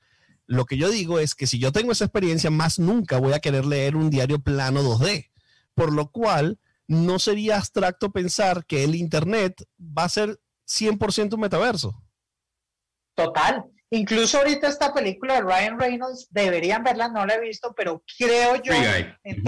[0.46, 3.40] Lo que yo digo es que si yo tengo esa experiencia, más nunca voy a
[3.40, 5.28] querer leer un diario plano 2D,
[5.74, 10.38] por lo cual no sería abstracto pensar que el Internet va a ser
[10.68, 12.00] 100% un metaverso.
[13.18, 13.64] Total.
[13.90, 18.54] Incluso ahorita esta película de Ryan Reynolds, deberían verla, no la he visto, pero creo
[18.62, 18.72] yo,
[19.24, 19.42] en,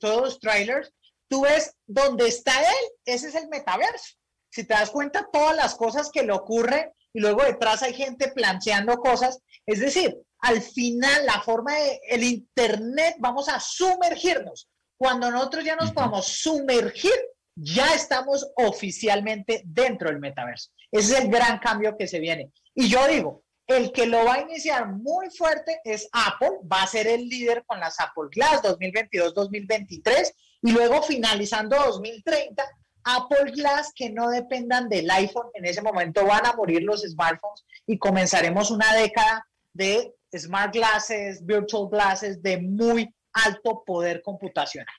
[0.00, 0.92] todos los trailers,
[1.28, 4.16] tú ves dónde está él, ese es el metaverso.
[4.50, 8.32] Si te das cuenta, todas las cosas que le ocurren y luego detrás hay gente
[8.32, 14.68] planteando cosas, es decir, al final la forma de el internet vamos a sumergirnos.
[14.98, 17.12] Cuando nosotros ya nos podamos sumergir,
[17.54, 20.70] ya estamos oficialmente dentro del metaverso.
[20.90, 22.50] Ese es el gran cambio que se viene.
[22.74, 26.86] Y yo digo, el que lo va a iniciar muy fuerte es Apple, va a
[26.86, 30.32] ser el líder con las Apple Glass 2022-2023
[30.62, 32.62] y luego finalizando 2030,
[33.04, 37.64] Apple Glass que no dependan del iPhone, en ese momento van a morir los smartphones
[37.86, 44.94] y comenzaremos una década de smart glasses, virtual glasses de muy alto poder computacional.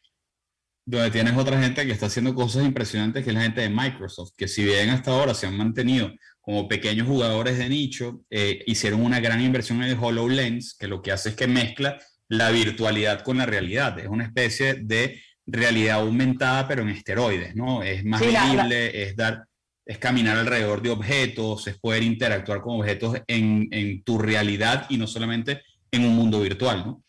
[0.85, 4.31] Donde tienes otra gente que está haciendo cosas impresionantes, que es la gente de Microsoft,
[4.35, 6.11] que si bien hasta ahora se han mantenido
[6.43, 11.01] como pequeños jugadores de nicho, eh, hicieron una gran inversión en el HoloLens, que lo
[11.01, 11.97] que hace es que mezcla
[12.27, 13.97] la virtualidad con la realidad.
[13.97, 17.81] Es una especie de realidad aumentada, pero en esteroides, ¿no?
[17.81, 19.45] Es más visible, es dar,
[19.85, 24.97] es caminar alrededor de objetos, es poder interactuar con objetos en, en, tu realidad y
[24.97, 25.61] no solamente
[25.91, 27.03] en un mundo virtual, ¿no?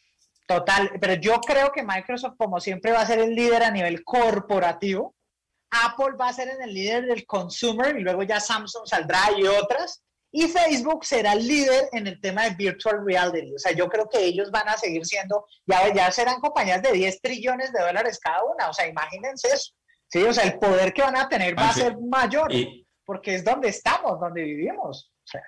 [0.47, 4.05] Total, pero yo creo que Microsoft, como siempre, va a ser el líder a nivel
[4.05, 5.14] corporativo.
[5.84, 9.46] Apple va a ser en el líder del consumer y luego ya Samsung saldrá y
[9.46, 10.02] otras.
[10.36, 13.55] Y Facebook será el líder en el tema de virtual reality.
[13.55, 16.90] O sea, yo creo que ellos van a seguir siendo, ya, ya serán compañías de
[16.90, 18.68] 10 trillones de dólares cada una.
[18.68, 19.72] O sea, imagínense eso.
[20.09, 21.80] Sí, o sea, el poder que van a tener va a sí.
[21.82, 25.12] ser mayor, Y- porque es donde estamos, donde vivimos.
[25.24, 25.42] O sea,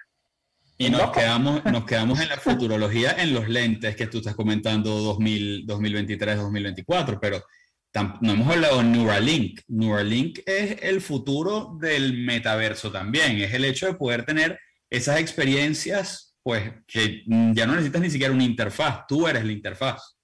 [0.78, 4.90] Y nos quedamos, nos quedamos en la futurología en los lentes que tú estás comentando
[4.90, 7.42] 2000, 2023, 2024, pero
[8.02, 9.60] no hemos hablado de Neuralink.
[9.68, 14.58] Neuralink es el futuro del metaverso también, es el hecho de poder tener
[14.90, 20.16] esas experiencias, pues que ya no necesitas ni siquiera una interfaz, tú eres la interfaz.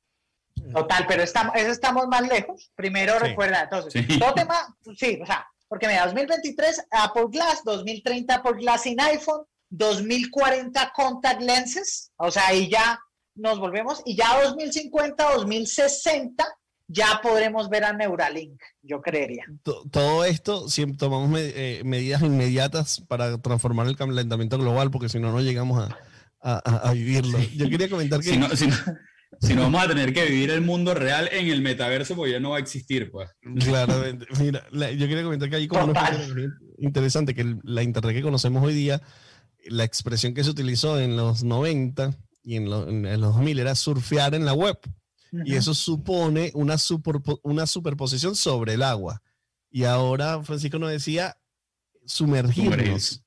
[0.72, 2.70] Total, pero estamos, eso estamos más lejos.
[2.76, 3.26] Primero Sí.
[3.26, 4.18] recuerda, entonces, Sí.
[4.18, 9.44] todo tema, sí, o sea, porque mira, 2023 Apple Glass, 2030 Apple Glass sin iPhone,
[9.70, 12.98] 2040 contact lenses, o sea, ahí ya
[13.34, 16.46] nos volvemos, y ya 2050, 2060
[16.92, 19.44] ya podremos ver a Neuralink, yo creería.
[19.62, 25.08] To- todo esto, siempre tomamos me- eh, medidas inmediatas para transformar el calentamiento global, porque
[25.08, 25.96] si no, no llegamos a,
[26.40, 27.38] a- a- a vivirlo.
[27.56, 28.30] Yo quería comentar que...
[28.30, 28.76] Si no, si no-
[29.40, 32.40] si no, vamos a tener que vivir el mundo real en el metaverso, porque ya
[32.40, 33.30] no va a existir, pues.
[33.64, 34.26] Claramente.
[34.38, 36.10] Mira, la- yo quería comentar que hay como una
[36.78, 39.00] interesante, que el- la internet que conocemos hoy día,
[39.66, 42.14] la expresión que se utilizó en los 90
[42.44, 44.78] y en, lo- en- en los 2000 era surfear en la web.
[45.44, 49.22] Y eso supone una, superpo- una superposición sobre el agua.
[49.70, 51.36] Y ahora Francisco nos decía
[52.04, 53.22] sumergirnos.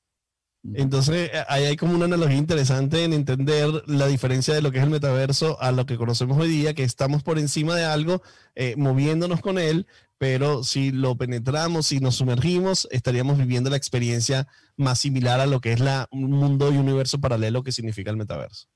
[0.74, 4.78] Entonces, eh, ahí hay como una analogía interesante en entender la diferencia de lo que
[4.78, 8.20] es el metaverso a lo que conocemos hoy día, que estamos por encima de algo,
[8.56, 9.86] eh, moviéndonos con él,
[10.18, 15.60] pero si lo penetramos, si nos sumergimos, estaríamos viviendo la experiencia más similar a lo
[15.60, 18.66] que es la, un mundo y universo paralelo que significa el metaverso.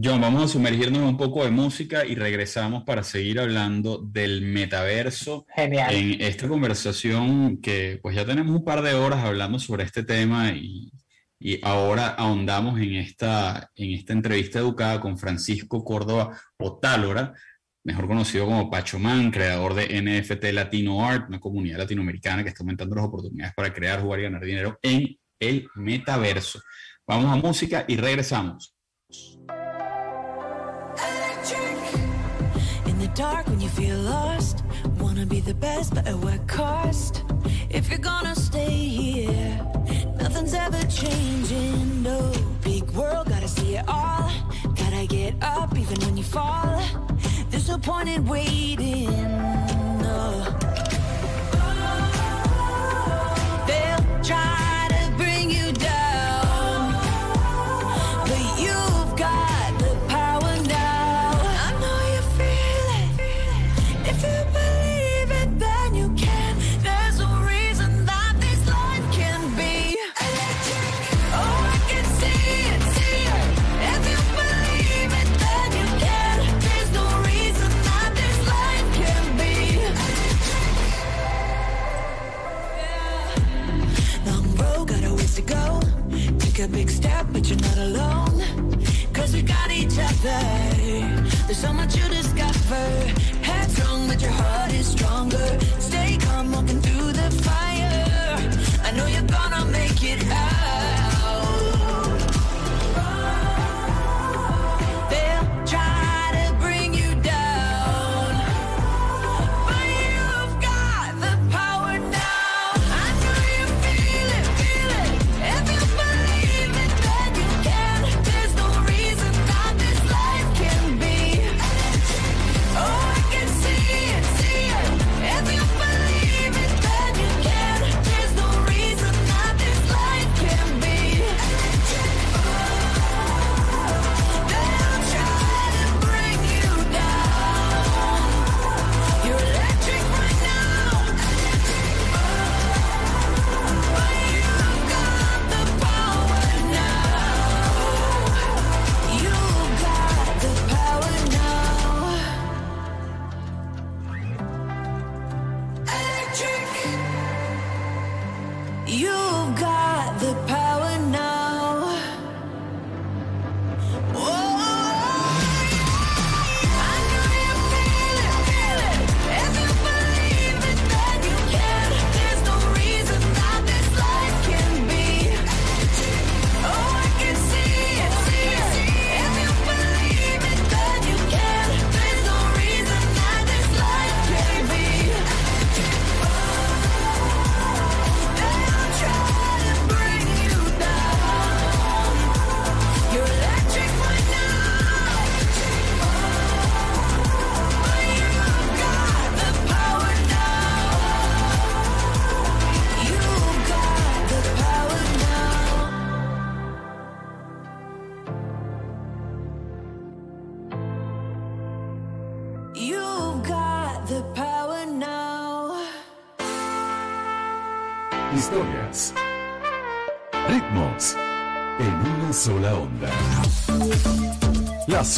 [0.00, 5.44] John, vamos a sumergirnos un poco de música y regresamos para seguir hablando del metaverso.
[5.52, 5.92] Genial.
[5.92, 10.52] En esta conversación que pues ya tenemos un par de horas hablando sobre este tema
[10.52, 10.92] y,
[11.40, 17.34] y ahora ahondamos en esta, en esta entrevista educada con Francisco Córdoba Otálora,
[17.82, 22.94] mejor conocido como Pachomán, creador de NFT Latino Art, una comunidad latinoamericana que está aumentando
[22.94, 26.60] las oportunidades para crear, jugar y ganar dinero en el metaverso.
[27.04, 28.77] Vamos a música y regresamos.
[33.08, 34.64] The dark when you feel lost,
[34.98, 37.22] wanna be the best, but at what cost?
[37.70, 39.60] If you're gonna stay here,
[40.18, 42.02] nothing's ever changing.
[42.02, 42.32] No
[42.62, 44.30] big world, gotta see it all.
[44.74, 46.80] Gotta get up even when you fall.
[47.50, 49.10] There's no point in waiting.
[50.02, 50.44] No.
[53.66, 54.57] They'll try
[86.58, 88.42] Take a big step, but you're not alone.
[89.12, 90.40] Cause we got each other.
[91.46, 92.84] There's so much you discover.
[93.42, 94.97] Headstrong, but your heart is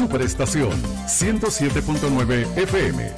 [0.01, 0.71] Superestación
[1.07, 3.13] 107.9 FM.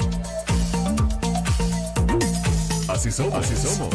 [2.88, 3.34] Así somos.
[3.34, 3.94] Así somos.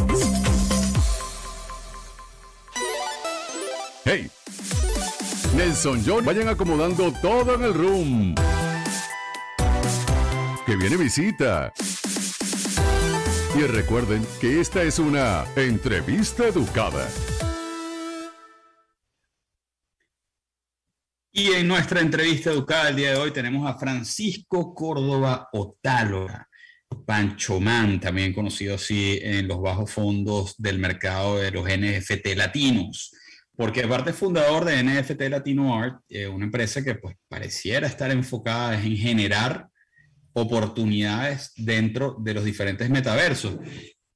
[4.06, 4.32] Hey,
[5.58, 8.36] Nelson John, vayan acomodando todo en el room.
[10.66, 11.74] Que viene visita.
[13.54, 17.06] Y recuerden que esta es una entrevista educada.
[21.40, 26.50] Y en nuestra entrevista educada el día de hoy tenemos a Francisco Córdoba Otálora,
[27.06, 33.12] Pancho Man, también conocido así en los bajos fondos del mercado de los NFT latinos,
[33.56, 38.10] porque aparte es fundador de NFT Latino Art, eh, una empresa que pues pareciera estar
[38.10, 39.68] enfocada en generar
[40.34, 43.58] oportunidades dentro de los diferentes metaversos.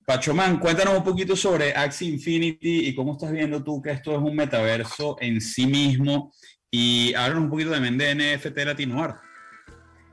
[0.07, 4.17] Pachomán, cuéntanos un poquito sobre Axie Infinity y cómo estás viendo tú que esto es
[4.17, 6.33] un metaverso en sí mismo
[6.71, 9.21] y háblanos un poquito también de NFT Latino Art.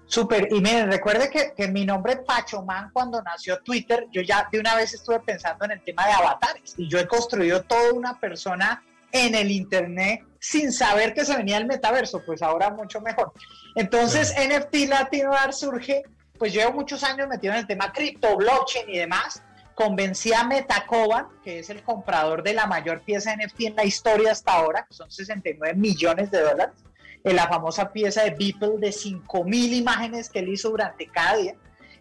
[0.06, 4.48] Súper, y miren, recuerde que, que mi nombre es Pachomán cuando nació Twitter, yo ya
[4.50, 7.92] de una vez estuve pensando en el tema de avatares y yo he construido toda
[7.92, 8.82] una persona
[9.12, 13.32] en el Internet sin saber que se venía el metaverso, pues ahora mucho mejor.
[13.74, 16.02] Entonces NFT Latino Art surge,
[16.38, 19.42] pues llevo muchos años metido en el tema cripto, blockchain y demás,
[19.78, 24.32] convencí a Metacoban, que es el comprador de la mayor pieza NFT en la historia
[24.32, 26.74] hasta ahora, que son 69 millones de dólares,
[27.22, 31.54] en la famosa pieza de Beeple de 5.000 imágenes que él hizo durante cada día.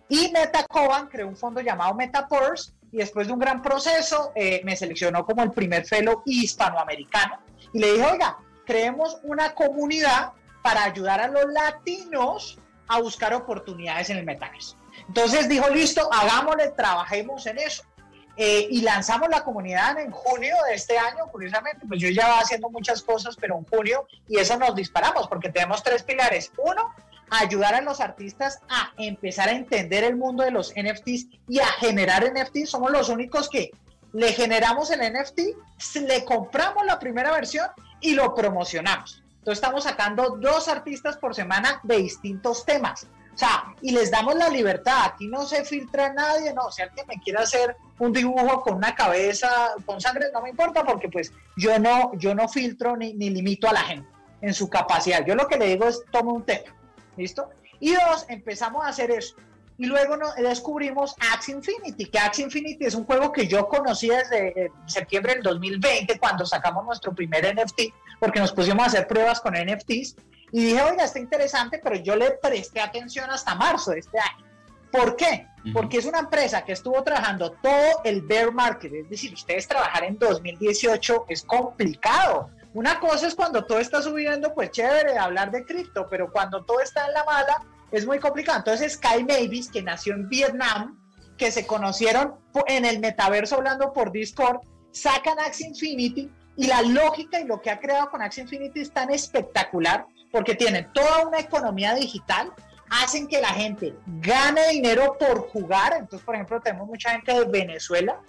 [0.09, 4.75] Y Metacoban creó un fondo llamado Metaverse y después de un gran proceso eh, me
[4.75, 7.37] seleccionó como el primer fellow hispanoamericano
[7.73, 10.31] y le dije, oiga, creemos una comunidad
[10.63, 14.75] para ayudar a los latinos a buscar oportunidades en el metaverso.
[15.07, 17.84] Entonces dijo, listo, hagámosle, trabajemos en eso.
[18.39, 22.39] Eh, y lanzamos la comunidad en junio de este año, curiosamente, pues yo ya va
[22.39, 26.51] haciendo muchas cosas, pero en junio, y eso nos disparamos, porque tenemos tres pilares.
[26.57, 26.93] Uno,
[27.31, 31.65] ayudar a los artistas a empezar a entender el mundo de los NFTs y a
[31.65, 32.69] generar NFTs.
[32.69, 33.71] Somos los únicos que
[34.13, 35.39] le generamos el NFT,
[36.07, 37.67] le compramos la primera versión
[38.01, 39.23] y lo promocionamos.
[39.39, 43.07] Entonces estamos sacando dos artistas por semana de distintos temas.
[43.38, 45.11] O sea, y les damos la libertad.
[45.14, 46.72] Aquí no se filtra nadie, no.
[46.72, 50.84] Si alguien me quiere hacer un dibujo con una cabeza, con sangre, no me importa
[50.84, 54.09] porque pues yo no, yo no filtro ni, ni limito a la gente
[54.41, 55.23] en su capacidad.
[55.23, 56.76] Yo lo que le digo es tome un tema.
[57.15, 57.51] ¿Listo?
[57.80, 59.35] Y dos, empezamos a hacer eso.
[59.77, 64.09] Y luego no- descubrimos Axie Infinity, que Axie Infinity es un juego que yo conocí
[64.09, 69.07] desde eh, septiembre del 2020, cuando sacamos nuestro primer NFT, porque nos pusimos a hacer
[69.07, 70.15] pruebas con NFTs.
[70.51, 74.45] Y dije, oiga, está interesante, pero yo le presté atención hasta marzo de este año.
[74.91, 75.47] ¿Por qué?
[75.73, 80.05] Porque es una empresa que estuvo trabajando todo el bear market, es decir, ustedes trabajar
[80.05, 82.49] en 2018 es complicado.
[82.73, 86.79] Una cosa es cuando todo está subiendo, pues chévere hablar de cripto, pero cuando todo
[86.79, 87.57] está en la mala,
[87.91, 88.59] es muy complicado.
[88.59, 90.99] Entonces Sky Mavis, que nació en Vietnam,
[91.38, 92.35] que se conocieron
[92.68, 94.59] en el metaverso hablando por Discord,
[94.91, 98.91] sacan Axie Infinity y la lógica y lo que ha creado con Axie Infinity es
[98.91, 102.51] tan espectacular porque tienen toda una economía digital,
[102.89, 105.93] hacen que la gente gane dinero por jugar.
[105.93, 108.19] Entonces, por ejemplo, tenemos mucha gente de Venezuela.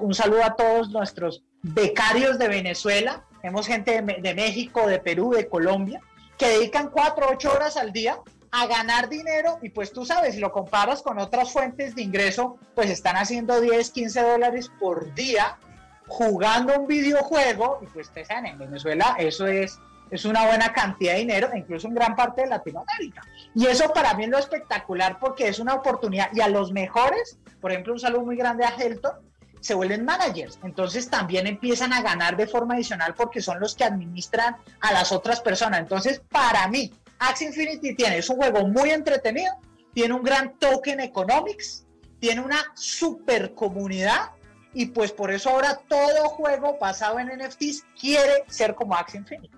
[0.00, 3.24] Un saludo a todos nuestros becarios de Venezuela.
[3.40, 6.00] Tenemos gente de, México, de Perú, de Colombia,
[6.36, 8.18] que dedican cuatro, ocho horas al día
[8.56, 12.58] a ganar dinero y pues tú sabes, si lo comparas con otras fuentes de ingreso,
[12.74, 15.58] pues están haciendo 10, 15 dólares por día
[16.06, 19.78] jugando un videojuego y pues ustedes saben, en Venezuela eso es,
[20.10, 23.22] es una buena cantidad de dinero, e incluso en gran parte de Latinoamérica.
[23.54, 27.38] Y eso para mí es lo espectacular porque es una oportunidad y a los mejores,
[27.60, 29.12] por ejemplo, un saludo muy grande a Helton,
[29.60, 33.84] se vuelven managers, entonces también empiezan a ganar de forma adicional porque son los que
[33.84, 35.80] administran a las otras personas.
[35.80, 39.52] Entonces, para mí, Axie Infinity tiene, es un juego muy entretenido,
[39.94, 41.86] tiene un gran token economics,
[42.18, 44.30] tiene una super comunidad
[44.74, 49.50] y pues por eso ahora todo juego basado en NFTs quiere ser como Axie Infinity.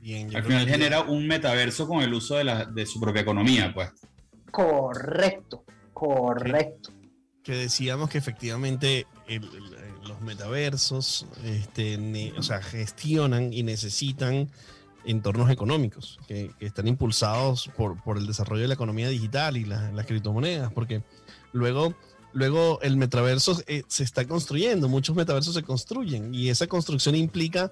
[0.00, 3.22] Bien, Al final que- genera un metaverso con el uso de, la- de su propia
[3.22, 3.90] economía, pues.
[4.50, 6.90] Correcto, correcto.
[7.42, 14.50] que decíamos que efectivamente el- el- los metaversos este, ne- o sea, gestionan y necesitan
[15.06, 19.64] entornos económicos que, que están impulsados por, por el desarrollo de la economía digital y
[19.64, 21.02] la- las criptomonedas, porque
[21.52, 21.94] luego,
[22.32, 27.70] luego el metaverso eh, se está construyendo, muchos metaversos se construyen y esa construcción implica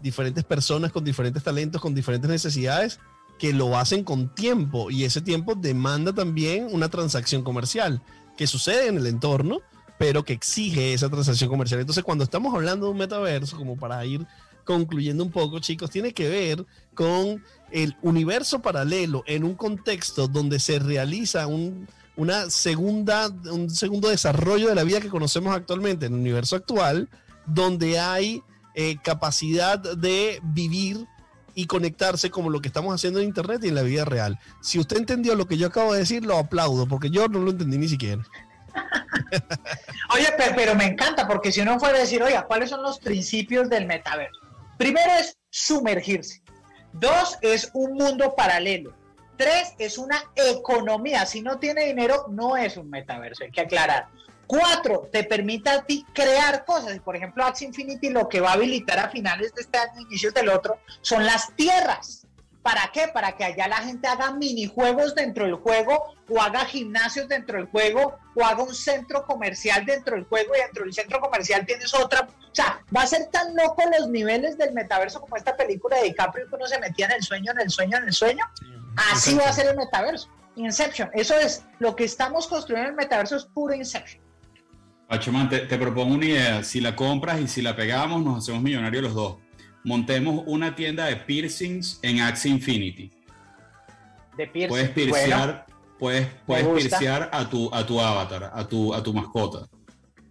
[0.00, 3.00] diferentes personas con diferentes talentos, con diferentes necesidades
[3.38, 8.00] que lo hacen con tiempo y ese tiempo demanda también una transacción comercial
[8.36, 9.60] que sucede en el entorno,
[9.98, 11.80] pero que exige esa transacción comercial.
[11.80, 14.26] Entonces, cuando estamos hablando de un metaverso, como para ir
[14.66, 20.60] concluyendo un poco, chicos, tiene que ver con el universo paralelo en un contexto donde
[20.60, 26.12] se realiza un, una segunda, un segundo desarrollo de la vida que conocemos actualmente, en
[26.12, 27.08] el universo actual,
[27.46, 28.42] donde hay
[28.74, 31.06] eh, capacidad de vivir
[31.54, 34.38] y conectarse como lo que estamos haciendo en Internet y en la vida real.
[34.60, 37.52] Si usted entendió lo que yo acabo de decir, lo aplaudo, porque yo no lo
[37.52, 38.22] entendí ni siquiera.
[40.14, 43.70] Oye, pero, me encanta, porque si uno fuera a decir, oiga, ¿cuáles son los principios
[43.70, 44.45] del metaverso?
[44.76, 46.42] Primero es sumergirse.
[46.92, 48.94] Dos es un mundo paralelo.
[49.36, 51.26] Tres es una economía.
[51.26, 54.08] Si no tiene dinero, no es un metaverso, hay que aclarar.
[54.46, 56.98] Cuatro, te permite a ti crear cosas.
[57.00, 60.32] Por ejemplo, Axie Infinity lo que va a habilitar a finales de este año, inicios
[60.32, 62.25] del otro, son las tierras.
[62.66, 63.06] ¿Para qué?
[63.14, 67.68] Para que allá la gente haga minijuegos dentro del juego o haga gimnasios dentro del
[67.68, 71.94] juego o haga un centro comercial dentro del juego y dentro del centro comercial tienes
[71.94, 72.22] otra.
[72.22, 76.08] O sea, va a ser tan loco los niveles del metaverso como esta película de
[76.08, 78.44] DiCaprio que uno se metía en el sueño, en el sueño, en el sueño.
[79.12, 80.28] Así va a ser el metaverso.
[80.56, 81.08] Inception.
[81.12, 84.20] Eso es lo que estamos construyendo en el metaverso es puro Inception.
[85.06, 86.64] Pachomán, te, te propongo una idea.
[86.64, 89.45] Si la compras y si la pegamos, nos hacemos millonarios los dos.
[89.86, 93.08] Montemos una tienda de piercings en Axie Infinity.
[94.36, 94.68] De piercing.
[94.68, 95.64] Puedes piercear,
[95.96, 96.92] puedes, puedes
[97.30, 99.68] a tu, a tu avatar, a tu, a tu mascota.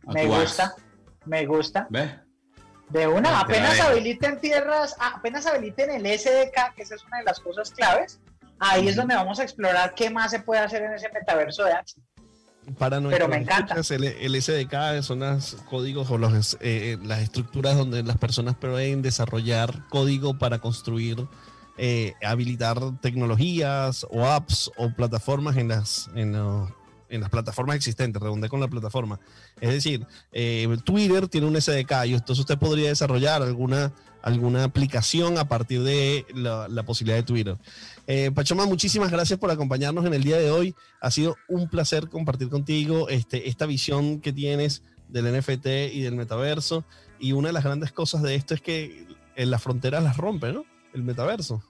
[0.07, 0.82] A Me tu gusta, Axe.
[1.26, 1.88] me gusta.
[1.90, 2.11] ¿Ves?
[2.90, 7.19] De una, la apenas habiliten tierras, ah, apenas habiliten el SDK, que esa es una
[7.19, 8.19] de las cosas claves,
[8.60, 11.72] ahí es donde vamos a explorar qué más se puede hacer en ese metaverso de
[11.72, 12.03] Axie.
[12.78, 13.76] Para Pero nuestros me encanta.
[13.90, 18.56] El, el SDK son los códigos o los, eh, eh, las estructuras donde las personas
[18.56, 21.28] pueden desarrollar código para construir,
[21.78, 26.70] eh, habilitar tecnologías o apps o plataformas en las, en, los-
[27.10, 29.20] en las plataformas existentes, redundé con la plataforma.
[29.62, 33.94] Es decir, eh, Twitter tiene un SDK y entonces usted podría desarrollar alguna,
[34.26, 37.57] alguna aplicación a partir de la, la posibilidad de Twitter.
[38.07, 40.76] Eh, Pachoma, muchísimas gracias por acompañarnos en el día de hoy.
[40.99, 46.15] Ha sido un placer compartir contigo este, esta visión que tienes del NFT y del
[46.15, 46.84] metaverso.
[47.19, 50.52] Y una de las grandes cosas de esto es que en las fronteras las rompe,
[50.52, 50.65] ¿no?
[50.91, 51.61] El metaverso.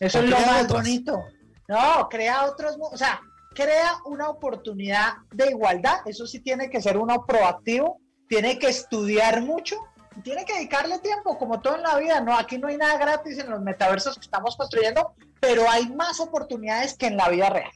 [0.00, 0.82] Eso es lo más otras.
[0.82, 1.22] bonito.
[1.68, 3.20] No, crea otros, o sea,
[3.54, 5.98] crea una oportunidad de igualdad.
[6.06, 9.76] Eso sí tiene que ser uno proactivo, tiene que estudiar mucho,
[10.22, 12.20] tiene que dedicarle tiempo, como todo en la vida.
[12.20, 16.20] No, aquí no hay nada gratis en los metaversos que estamos construyendo, pero hay más
[16.20, 17.70] oportunidades que en la vida real.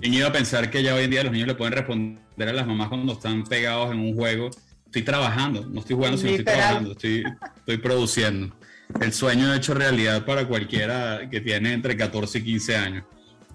[0.00, 2.52] ¿Quién iba a pensar que ya hoy en día los niños le pueden responder a
[2.52, 4.50] las mamás cuando están pegados en un juego?
[4.86, 7.24] Estoy trabajando, no estoy jugando, sino estoy trabajando, estoy,
[7.56, 8.54] estoy produciendo.
[9.00, 13.04] El sueño hecho realidad para cualquiera que tiene entre 14 y 15 años.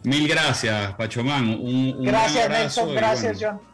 [0.04, 1.50] Mil gracias, Pachomán.
[1.50, 2.94] Un, un Gracias, Nelson.
[2.94, 3.70] Gracias, bueno, John.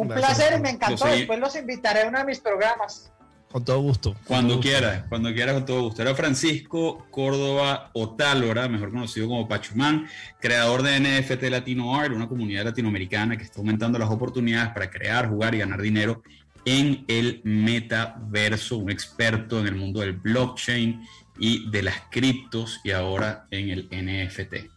[0.00, 0.36] Un Gracias.
[0.38, 1.06] placer y me encantó.
[1.06, 3.10] Después los invitaré a uno de mis programas.
[3.50, 4.14] Con todo gusto.
[4.26, 6.02] Cuando quieras, cuando quieras, con todo gusto.
[6.02, 10.06] Era Francisco Córdoba Otálora, mejor conocido como Pachumán,
[10.38, 15.28] creador de NFT Latino Art, una comunidad latinoamericana que está aumentando las oportunidades para crear,
[15.30, 16.22] jugar y ganar dinero
[16.66, 21.02] en el metaverso, un experto en el mundo del blockchain
[21.38, 24.68] y de las criptos y ahora en el NFT.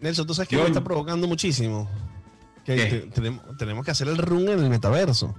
[0.00, 1.90] Nelson, tú sabes que Yo- me está provocando muchísimo.
[2.64, 5.34] Tenemos, tenemos que hacer el run en el metaverso.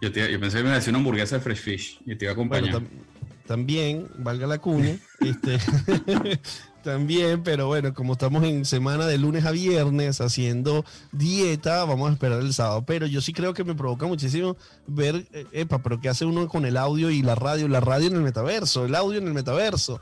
[0.00, 2.14] Yo, te- yo pensé que me iba a decir una hamburguesa de Fresh Fish y
[2.16, 2.72] te iba a acompañar.
[2.72, 5.58] Bueno, tam- también, valga la cuña, este,
[6.84, 12.12] también, pero bueno, como estamos en semana de lunes a viernes haciendo dieta, vamos a
[12.12, 12.84] esperar el sábado.
[12.86, 16.46] Pero yo sí creo que me provoca muchísimo ver, eh, epa, pero ¿qué hace uno
[16.48, 17.68] con el audio y la radio?
[17.68, 20.00] La radio en el metaverso, el audio en el metaverso.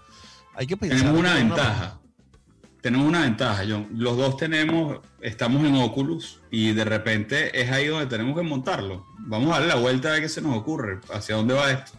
[0.54, 0.98] Hay que pensar.
[0.98, 2.00] Tenemos una en ventaja.
[2.80, 3.88] Tenemos una ventaja, John.
[3.94, 9.04] Los dos tenemos, estamos en Oculus y de repente es ahí donde tenemos que montarlo.
[9.20, 11.92] Vamos a darle la vuelta a ver qué se nos ocurre, hacia dónde va esto.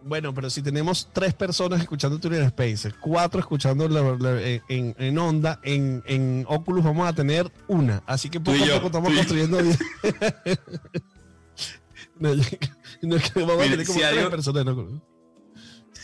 [0.00, 5.18] Bueno, pero si tenemos tres personas escuchando Twitter Spaces, cuatro escuchando la- la- en, en
[5.18, 8.00] Onda, en, en Oculus vamos a tener una.
[8.06, 9.60] Así que poco a poco estamos construyendo.
[12.20, 15.00] no, no, es que vamos Mira, a tener como si tres algo- personas en Oculus.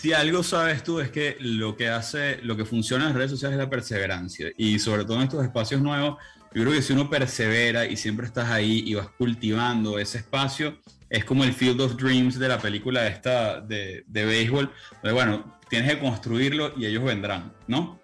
[0.05, 3.31] Si algo sabes tú es que lo que hace, lo que funciona en las redes
[3.31, 4.49] sociales es la perseverancia.
[4.59, 6.23] Y sobre todo en estos espacios nuevos,
[6.53, 10.77] yo creo que si uno persevera y siempre estás ahí y vas cultivando ese espacio,
[11.09, 14.71] es como el Field of Dreams de la película esta de, de béisbol.
[15.03, 17.99] Donde, bueno, tienes que construirlo y ellos vendrán, ¿no?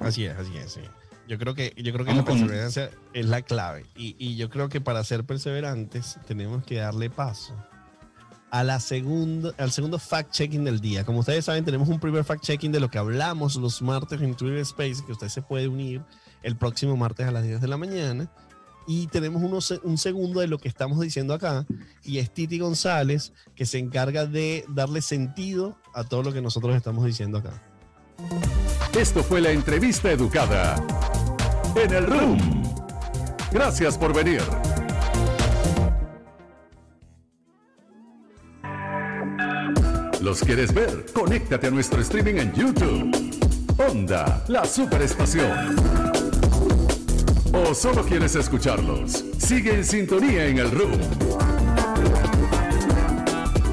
[0.00, 0.72] Así es, así es.
[0.72, 0.80] sí.
[1.28, 3.84] Yo creo que, yo creo que Vamos la con- perseverancia es la clave.
[3.96, 7.54] Y, y yo creo que para ser perseverantes tenemos que darle paso
[8.54, 11.04] a la segunda, al segundo fact-checking del día.
[11.04, 14.58] Como ustedes saben, tenemos un primer fact-checking de lo que hablamos los martes en Twitter
[14.58, 16.02] Space, que usted se puede unir
[16.44, 18.30] el próximo martes a las 10 de la mañana.
[18.86, 21.66] Y tenemos unos- un segundo de lo que estamos diciendo acá,
[22.04, 26.76] y es Titi González, que se encarga de darle sentido a todo lo que nosotros
[26.76, 27.60] estamos diciendo acá.
[28.96, 30.76] Esto fue la entrevista educada
[31.74, 32.38] en el Room.
[33.50, 34.42] Gracias por venir.
[40.24, 41.04] ¿Los quieres ver?
[41.12, 43.14] Conéctate a nuestro streaming en YouTube.
[43.76, 45.76] Onda, la superestación.
[47.52, 49.22] ¿O solo quieres escucharlos?
[49.36, 50.98] Sigue en sintonía en el Room.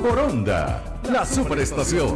[0.02, 2.16] Por Onda, la superestación.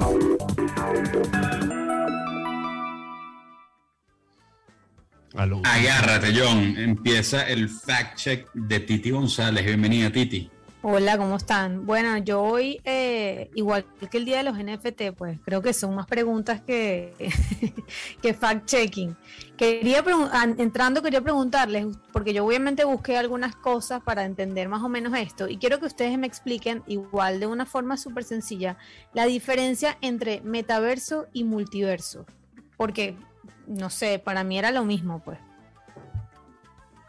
[5.64, 6.76] Agárrate, John.
[6.78, 9.64] Empieza el fact check de Titi González.
[9.64, 10.52] Bienvenida, Titi.
[10.88, 11.88] Hola, ¿cómo están?
[11.88, 15.96] Bueno, yo hoy, eh, igual que el día de los NFT, pues creo que son
[15.96, 17.12] más preguntas que,
[18.22, 19.16] que fact-checking.
[19.58, 20.04] Quería
[20.60, 25.48] entrando, quería preguntarles, porque yo obviamente busqué algunas cosas para entender más o menos esto,
[25.48, 28.78] y quiero que ustedes me expliquen, igual de una forma súper sencilla,
[29.16, 32.28] la diferencia entre metaverso y multiverso.
[32.78, 33.18] Porque,
[33.66, 35.40] no sé, para mí era lo mismo, pues.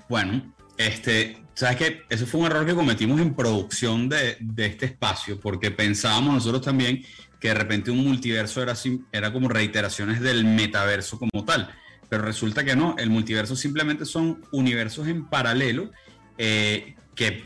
[0.09, 5.41] Bueno, este, sabes que ese fue un error que cometimos en producción de, este espacio,
[5.41, 7.03] porque pensábamos nosotros también
[7.41, 8.65] que de repente un multiverso
[9.11, 11.70] era como reiteraciones del metaverso como tal,
[12.11, 15.91] pero resulta que no, el multiverso simplemente son universos en paralelo
[16.37, 17.45] eh, que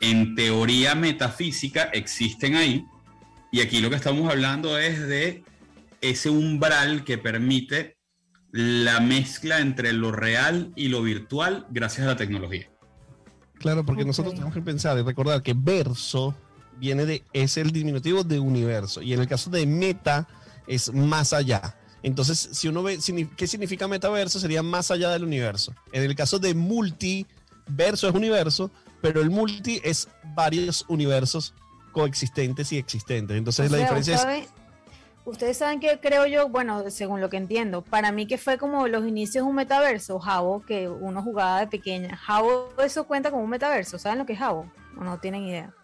[0.00, 2.86] en teoría metafísica existen ahí,
[3.52, 5.44] y aquí lo que estamos hablando es de
[6.00, 7.98] ese umbral que permite
[8.52, 12.69] la mezcla entre lo real y lo virtual gracias a la tecnología.
[13.60, 16.34] Claro, porque nosotros tenemos que pensar y recordar que verso
[16.78, 19.02] viene de, es el diminutivo de universo.
[19.02, 20.26] Y en el caso de meta
[20.66, 21.76] es más allá.
[22.02, 22.98] Entonces, si uno ve,
[23.36, 24.40] ¿qué significa metaverso?
[24.40, 25.74] Sería más allá del universo.
[25.92, 27.26] En el caso de multi,
[27.68, 28.70] verso es universo,
[29.02, 31.52] pero el multi es varios universos
[31.92, 33.36] coexistentes y existentes.
[33.36, 34.48] Entonces, O la sea, diferencia es...
[35.24, 35.30] ¿sabe?
[35.30, 38.88] Ustedes saben que creo yo, bueno, según lo que entiendo, para mí que fue como
[38.88, 42.16] los inicios de un metaverso, Jabo, que uno jugaba de pequeña.
[42.16, 44.70] Jabo, eso cuenta como un metaverso, ¿saben lo que es Jabo?
[44.98, 45.74] ¿O no tienen idea?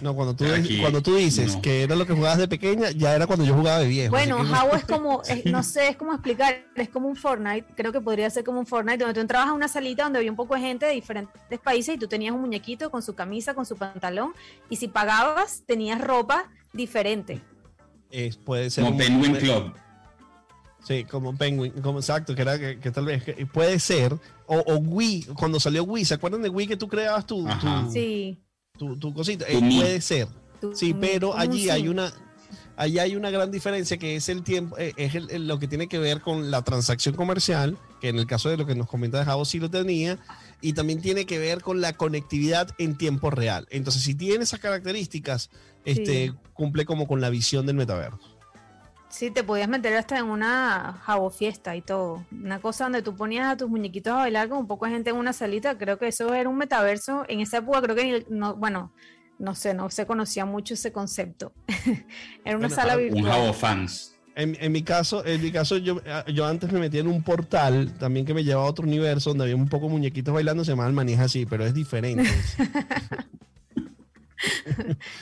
[0.00, 1.60] No, cuando tú, Aquí, cuando tú dices no.
[1.62, 4.10] que era lo que jugabas de pequeña, ya era cuando yo jugaba de viejo.
[4.12, 7.66] Bueno, que- Jabo es como, es- no sé, es como explicar, es como un Fortnite,
[7.74, 10.30] creo que podría ser como un Fortnite, donde tú entrabas a una salita donde había
[10.30, 13.54] un poco de gente de diferentes países y tú tenías un muñequito con su camisa,
[13.54, 14.34] con su pantalón,
[14.70, 17.40] y si pagabas, tenías ropa diferente.
[18.10, 19.72] Es- puede ser Como un- Penguin un- Club.
[20.86, 24.14] Sí, como Penguin, como exacto, que era que, que tal vez que puede ser.
[24.46, 27.84] O, o Wii, cuando salió Wii, ¿se acuerdan de Wii que tú creabas tu, Ajá.
[27.84, 28.38] tu, Sí.
[28.78, 29.44] tu- tu cosita?
[29.48, 30.28] Eh, puede ser.
[30.74, 32.12] Sí, pero allí hay una
[32.76, 35.66] allí hay una gran diferencia que es el tiempo, eh, es el- el- lo que
[35.66, 38.86] tiene que ver con la transacción comercial, que en el caso de lo que nos
[38.86, 40.16] comenta de Javo sí lo tenía,
[40.60, 43.66] y también tiene que ver con la conectividad en tiempo real.
[43.70, 45.50] Entonces, si tiene esas características,
[45.84, 46.34] este Sí.
[46.52, 48.18] cumple como con la visión del metaverso.
[49.10, 52.26] Sí, te podías meter hasta en una jabo fiesta y todo.
[52.30, 55.10] Una cosa donde tú ponías a tus muñequitos a bailar con un poco de gente
[55.10, 55.78] en una salita.
[55.78, 57.24] Creo que eso era un metaverso.
[57.26, 58.92] En esa época creo que ni- no, bueno,
[59.38, 61.52] no sé, no se conocía mucho ese concepto.
[62.44, 63.24] era una Bueno, sala ah, un virtual.
[63.32, 64.14] Jabo Fans.
[64.38, 66.00] En, en mi caso, en mi caso yo,
[66.32, 69.44] yo antes me metía en un portal también que me llevaba a otro universo donde
[69.44, 72.22] había un poco muñequitos bailando, se llama el manija así, pero es diferente.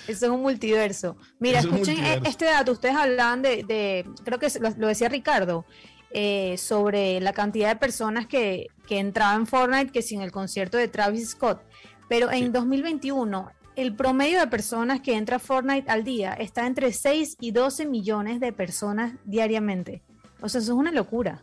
[0.06, 1.16] Eso es un multiverso.
[1.38, 2.28] Mira, Eso escuchen eh, multiverso.
[2.30, 2.72] este dato.
[2.72, 5.64] Ustedes hablaban de, de- creo que lo, lo decía Ricardo,
[6.10, 10.76] eh, sobre la cantidad de personas que, que entraban en Fortnite que sin el concierto
[10.76, 11.62] de Travis Scott.
[12.08, 16.92] Pero en 2021, el promedio de personas que entra a Fortnite al día está entre
[16.92, 20.02] 6 y 12 millones de personas diariamente.
[20.40, 21.40] O sea, eso es una locura.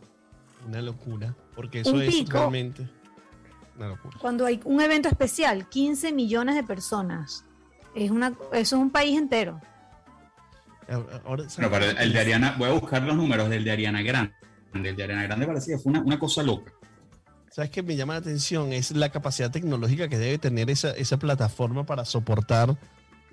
[0.66, 2.32] Una locura, porque eso Un es pico.
[2.38, 2.88] realmente
[3.76, 4.16] una locura.
[4.20, 7.44] Cuando hay un evento especial, 15 millones de personas.
[7.94, 9.60] Es una, eso es un país entero.
[11.24, 14.32] Ahora, pero el de Ariana, voy a buscar los números del de Ariana Grande.
[14.74, 16.72] El de Ariana Grande parecía fue una, una cosa loca.
[17.54, 18.72] ¿Sabes qué me llama la atención?
[18.72, 22.76] Es la capacidad tecnológica que debe tener esa, esa plataforma para soportar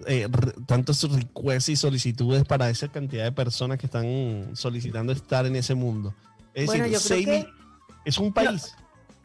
[0.06, 0.28] eh,
[0.68, 5.74] tantos requests y solicitudes para esa cantidad de personas que están solicitando estar en ese
[5.74, 6.14] mundo.
[6.54, 7.50] Es Bueno, decir, yo creo que-
[8.06, 8.76] es un país.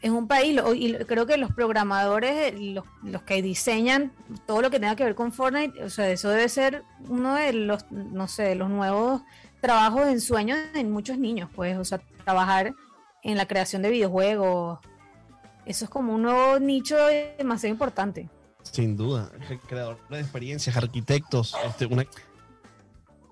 [0.00, 4.12] Es un país y creo que los programadores, los, los que diseñan
[4.46, 7.52] todo lo que tenga que ver con Fortnite, o sea, eso debe ser uno de
[7.52, 9.20] los, no sé, de los nuevos
[9.60, 12.72] trabajos en sueños de muchos niños, pues, o sea, trabajar
[13.30, 14.78] en la creación de videojuegos.
[15.64, 16.96] Eso es como un nuevo nicho
[17.38, 18.28] demasiado importante.
[18.62, 19.30] Sin duda.
[19.68, 21.54] Creadores de experiencias, arquitectos.
[21.66, 22.04] Este, una,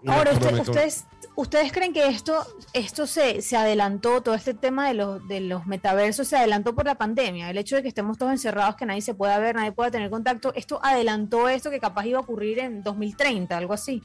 [0.03, 1.05] una- Ahora, usted- ustedes,
[1.37, 5.67] ¿Ustedes creen que esto, esto se, se adelantó, todo este tema de los, de los
[5.67, 7.51] metaversos se adelantó por la pandemia?
[7.51, 10.11] El hecho de que estemos todos encerrados, que nadie se pueda ver, nadie pueda tener
[10.11, 14.01] contacto, ¿esto adelantó esto que capaz iba a ocurrir en 2030, algo así?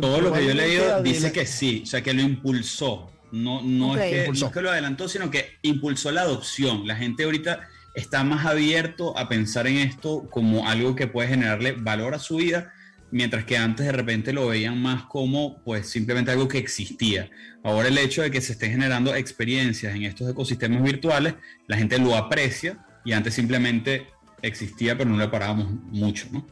[0.00, 3.10] Todo lo que yo he leído dice que sí, o sea, que lo impulsó.
[3.32, 6.86] No, no, es que, no es que lo adelantó, sino que impulsó la adopción.
[6.86, 11.72] La gente ahorita está más abierto a pensar en esto como algo que puede generarle
[11.72, 12.72] valor a su vida,
[13.10, 17.30] mientras que antes de repente lo veían más como pues simplemente algo que existía.
[17.62, 21.34] Ahora el hecho de que se estén generando experiencias en estos ecosistemas virtuales,
[21.66, 24.06] la gente lo aprecia y antes simplemente
[24.42, 26.46] existía pero no le parábamos mucho, ¿no?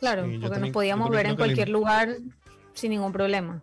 [0.00, 2.16] Claro, porque también- nos podíamos ver en cualquier lugar
[2.74, 3.62] sin ningún problema.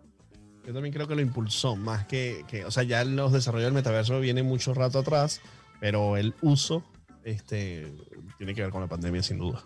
[0.66, 3.74] Yo también creo que lo impulsó, más que, que- o sea, ya los desarrollos del
[3.74, 5.40] metaverso vienen mucho rato atrás,
[5.80, 6.82] pero el uso
[7.24, 7.92] este,
[8.36, 9.62] tiene que ver con la pandemia sin duda.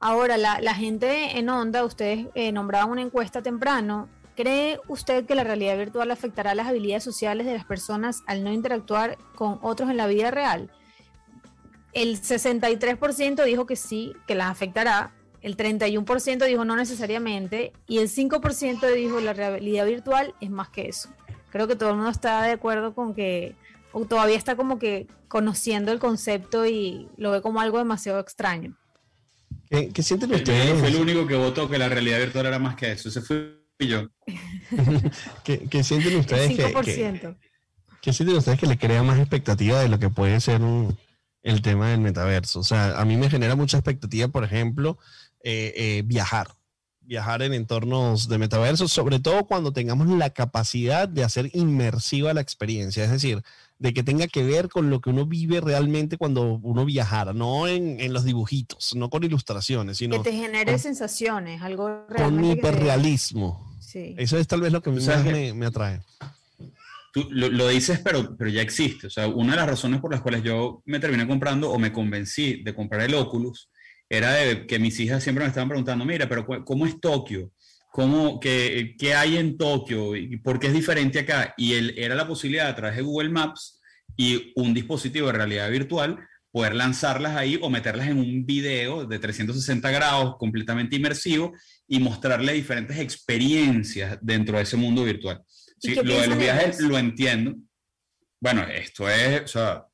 [0.00, 4.08] Ahora, la, la gente en Onda, ustedes eh, nombraban una encuesta temprano.
[4.34, 8.52] ¿Cree usted que la realidad virtual afectará las habilidades sociales de las personas al no
[8.52, 10.70] interactuar con otros en la vida real?
[11.94, 15.14] El 63% dijo que sí, que las afectará.
[15.46, 17.72] El 31% dijo no necesariamente.
[17.86, 21.08] Y el 5% dijo la realidad virtual es más que eso.
[21.50, 23.54] Creo que todo el mundo está de acuerdo con que,
[23.92, 28.76] o todavía está como que conociendo el concepto y lo ve como algo demasiado extraño.
[29.70, 30.80] ¿Qué, qué sienten Yo ustedes?
[30.80, 33.08] fui el único que votó que la realidad virtual era más que eso.
[33.08, 34.08] Ese fui yo.
[35.44, 37.36] ¿Qué, qué sienten ustedes que, que, 5%.
[38.02, 40.98] qué sienten ustedes que le crea más expectativa de lo que puede ser un-
[41.42, 42.58] el tema del metaverso?
[42.60, 44.98] O sea, a mí me genera mucha expectativa, por ejemplo,
[45.48, 46.48] eh, eh, viajar.
[47.02, 52.40] Viajar en entornos de metaverso, sobre todo cuando tengamos la capacidad de hacer inmersiva la
[52.40, 53.42] experiencia, es decir,
[53.78, 57.68] de que tenga que ver con lo que uno vive realmente cuando uno viajara, no
[57.68, 62.16] en, en los dibujitos, no con ilustraciones, sino que te genere con, sensaciones, algo con
[62.16, 63.76] realmente te- hiperrealismo.
[63.78, 64.16] Sí.
[64.18, 66.00] Eso es tal vez lo que O sea, más que- me, me atrae.
[67.12, 69.06] Tú lo, lo dices, pero, pero ya existe.
[69.06, 71.92] O sea, una de las razones por las cuales yo me terminé comprando o me
[71.92, 73.70] convencí de comprar el Oculus
[74.08, 77.52] era de que mis hijas siempre me estaban preguntando, mira, pero ¿cómo es Tokio?
[77.92, 80.14] ¿Cómo, qué, qué hay en Tokio?
[80.16, 81.54] ¿Y por qué es diferente acá?
[81.56, 83.80] Y él, era la posibilidad a través de Google Maps
[84.16, 86.18] y un dispositivo de realidad virtual
[86.56, 91.52] poder lanzarlas ahí o meterlas en un video de 360 grados completamente inmersivo
[91.86, 95.42] y mostrarle diferentes experiencias dentro de ese mundo virtual.
[95.82, 97.56] ¿Y Sí, lo de los viajes lo entiendo.
[98.40, 99.84] Bueno, esto es, o sea,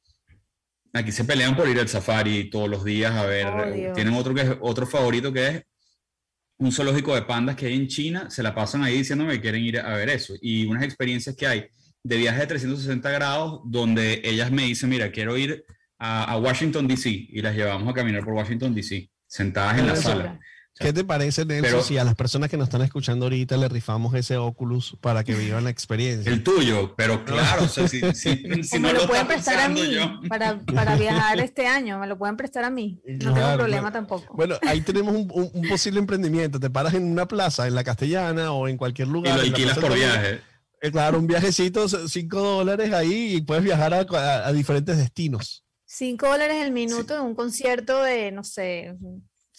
[0.92, 3.46] aquí se pelean por ir al safari todos los días a ver.
[3.46, 3.94] Oh, Dios.
[3.94, 5.62] tienen otro que es otro favorito que es
[6.58, 9.64] un zoológico de pandas que hay en China, se la pasan ahí diciéndome que quieren
[9.64, 10.34] ir a ver eso.
[10.40, 11.66] Y unas experiencias que hay
[12.04, 15.64] de viaje de 360 grados donde ellas me dicen, mira, quiero ir
[15.98, 17.08] a, a Washington, D.C.
[17.10, 19.10] y las llevamos a caminar por Washington, D.C.
[19.26, 20.40] sentadas en la sala.
[20.78, 23.68] ¿Qué te parece, Nelson, pero- si a las personas que nos están escuchando ahorita le
[23.68, 26.32] rifamos ese Oculus para que vivan la experiencia?
[26.32, 29.60] El tuyo, pero claro, o sea, si, si- si no me lo lo pueden prestar
[29.60, 29.94] a mí
[30.28, 33.00] para, para viajar este año, me lo pueden prestar a mí.
[33.06, 33.92] No tengo problema claro.
[33.92, 34.34] tampoco.
[34.34, 36.58] Bueno, ahí tenemos un, un- un posible emprendimiento.
[36.58, 39.34] Te paras en una plaza, en la castellana o en cualquier lugar.
[39.34, 40.40] Y lo alquilas por viaje.
[40.80, 45.64] Eh, claro, un viajecito, 5 dólares ahí y puedes viajar a, a- a diferentes destinos.
[45.84, 48.96] Cinco dólares el minuto en un concierto de, no sé,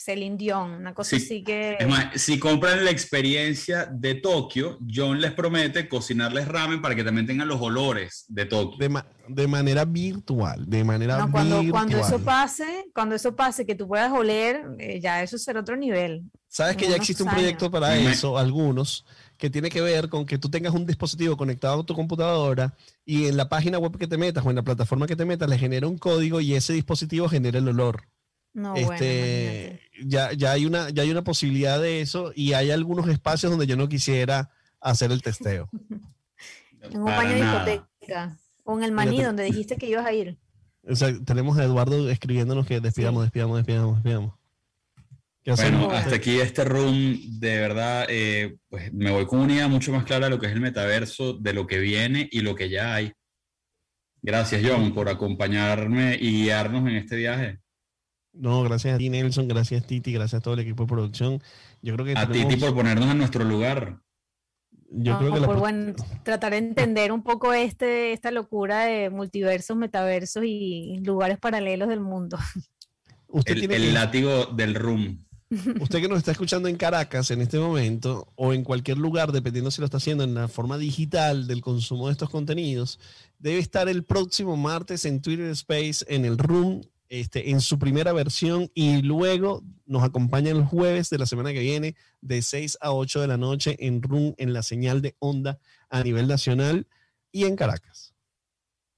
[0.03, 1.15] Celine Dion, una cosa Sí.
[1.17, 1.77] así que...
[1.79, 7.03] Es más, si compran la experiencia de Tokio, John les promete cocinarles ramen para que
[7.03, 8.77] también tengan los olores de Tokio.
[8.77, 11.71] De, ma- de manera virtual, de manera No, cuando, virtual.
[11.87, 15.75] cuando eso pase, cuando eso pase, que tú puedas oler, eh, ya eso será otro
[15.77, 16.23] nivel.
[16.49, 17.39] Sabes que ya existe un años.
[17.41, 19.05] proyecto para eso, algunos,
[19.37, 22.75] que tiene que ver con que tú tengas un dispositivo conectado a tu computadora
[23.05, 25.49] y en la página web que te metas o en la plataforma que te metas
[25.49, 28.03] le genera un código y ese dispositivo genera el olor.
[28.53, 32.69] No, bueno, este, ya, ya, hay una, ya hay una posibilidad de eso y hay
[32.69, 35.69] algunos espacios donde yo no quisiera hacer el testeo.
[36.83, 38.37] En un baño de discoteca.
[38.65, 39.27] O en el maní, Fíjate.
[39.27, 40.37] donde dijiste que ibas a ir.
[40.85, 44.33] O sea, tenemos a Eduardo escribiéndonos que despidamos, despidamos, despidamos, despidamos.
[45.43, 49.67] ¿Qué Bueno, hasta aquí este room, de verdad, eh, pues me voy con una idea
[49.67, 52.55] mucho más clara de lo que es el metaverso, de lo que viene y lo
[52.55, 53.11] que ya hay.
[54.21, 57.59] Gracias, John, por acompañarme y guiarnos en este viaje.
[58.33, 61.41] No, gracias a ti, Nelson, gracias Titi, gracias a todo el equipo de producción.
[61.81, 63.99] Yo creo que A tenemos- Titi por ponernos en nuestro lugar.
[64.95, 69.75] Yo No, creo que por tratar de entender un poco este, esta locura de multiversos,
[69.77, 72.37] metaversos y lugares paralelos del mundo.
[73.27, 75.25] Usted El, tiene el que- látigo del room.
[75.81, 79.69] Usted que nos está escuchando en Caracas en este momento o en cualquier lugar, dependiendo
[79.71, 82.99] si lo está haciendo en la forma digital del consumo de estos contenidos,
[83.37, 86.81] debe estar el próximo martes en Twitter Space en el Room,
[87.13, 91.59] este, en su primera versión y luego nos acompaña el jueves de la semana que
[91.59, 95.59] viene de 6 a 8 de la noche en RUN en la señal de onda
[95.91, 96.87] a nivel nacional
[97.31, 98.15] y en Caracas.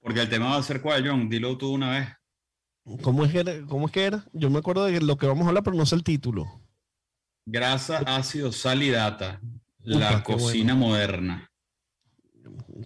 [0.00, 1.28] Porque el tema va a ser cuál, John.
[1.28, 2.08] Dilo tú una vez.
[3.02, 3.66] ¿Cómo es que era?
[3.66, 4.24] ¿Cómo es que era?
[4.32, 6.46] Yo me acuerdo de lo que vamos a hablar, pero no sé el título.
[7.44, 9.42] Grasa, ácido, sal y data.
[9.80, 11.50] La Upa, qué cocina moderna.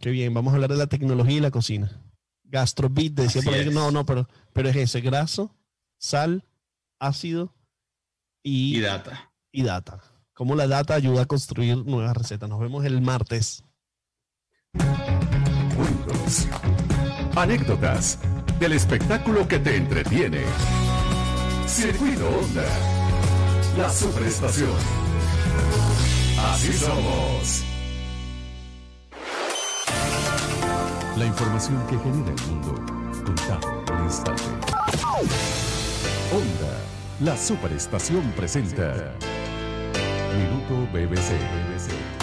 [0.00, 2.02] Qué bien, vamos a hablar de la tecnología y la cocina.
[2.50, 3.60] Gastrobit, decía por ahí.
[3.68, 3.72] es.
[3.72, 5.54] No, no, pero, pero es ese, graso,
[5.98, 6.44] sal,
[6.98, 7.54] ácido
[8.42, 9.32] y, Y data.
[9.52, 10.00] y data.
[10.34, 12.48] Cómo la data ayuda a construir nuevas recetas.
[12.48, 13.62] Nos vemos el martes.
[15.76, 16.46] Cuentos,
[17.36, 18.18] anécdotas
[18.58, 20.42] del espectáculo que te entretiene.
[21.66, 22.64] Circuito Onda,
[23.76, 24.70] la superestación.
[26.38, 27.64] Así somos.
[31.20, 32.74] La información que genera el mundo,
[33.26, 34.42] contado en un instante.
[36.32, 36.78] Onda,
[37.20, 39.12] la superestación presenta.
[40.34, 42.19] Minuto BBC.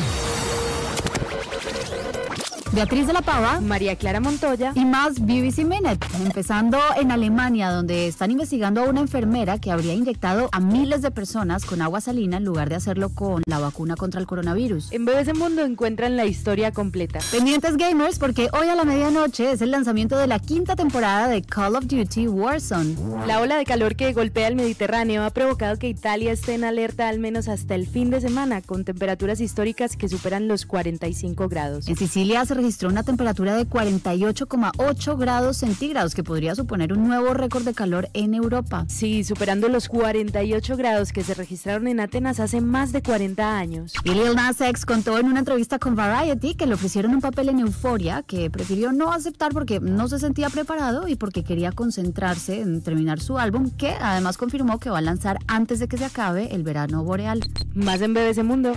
[2.78, 8.06] Beatriz de la Pava, María Clara Montoya y más BBC Minute, empezando en Alemania, donde
[8.06, 12.38] están investigando a una enfermera que habría inyectado a miles de personas con agua salina
[12.38, 14.92] en lugar de hacerlo con la vacuna contra el coronavirus.
[14.92, 17.18] En BBC Mundo encuentran la historia completa.
[17.32, 21.42] Pendientes gamers, porque hoy a la medianoche es el lanzamiento de la quinta temporada de
[21.42, 22.96] Call of Duty Warzone.
[23.26, 27.10] La ola de calor que golpea el Mediterráneo ha provocado que Italia esté en alerta
[27.10, 31.88] al menos hasta el fin de semana, con temperaturas históricas que superan los 45 grados.
[31.88, 37.34] En Sicilia se registró una temperatura de 48,8 grados centígrados, que podría suponer un nuevo
[37.34, 38.84] récord de calor en Europa.
[38.90, 43.94] Sí, superando los 48 grados que se registraron en Atenas hace más de 40 años.
[44.04, 47.48] Y Lil Nas X contó en una entrevista con Variety que le ofrecieron un papel
[47.48, 52.60] en Euforia que prefirió no aceptar porque no se sentía preparado y porque quería concentrarse
[52.60, 56.04] en terminar su álbum, que además confirmó que va a lanzar antes de que se
[56.04, 57.50] acabe el verano boreal.
[57.76, 58.74] Más en BBC Mundo.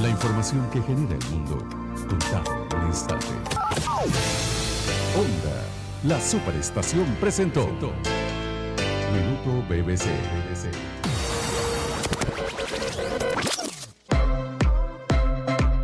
[0.00, 3.26] La información que genera el mundo, contado un instante.
[5.14, 5.64] Onda,
[6.04, 7.66] la superestación presentó.
[9.12, 10.06] Minuto BBC.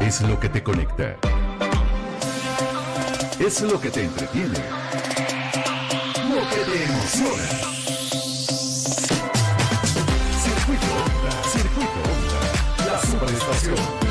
[0.01, 1.17] Es lo que te conecta.
[3.39, 4.59] Es lo que te entretiene.
[6.29, 7.45] Lo que te emociona.
[10.43, 14.04] Circuito Onda, Circuito Onda, la superestación.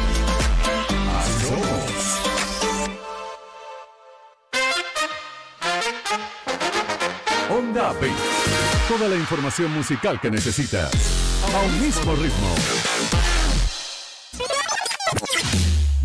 [7.74, 8.14] Onda Beat.
[8.88, 10.92] Toda la información musical que necesitas.
[11.56, 12.54] A un mismo ritmo.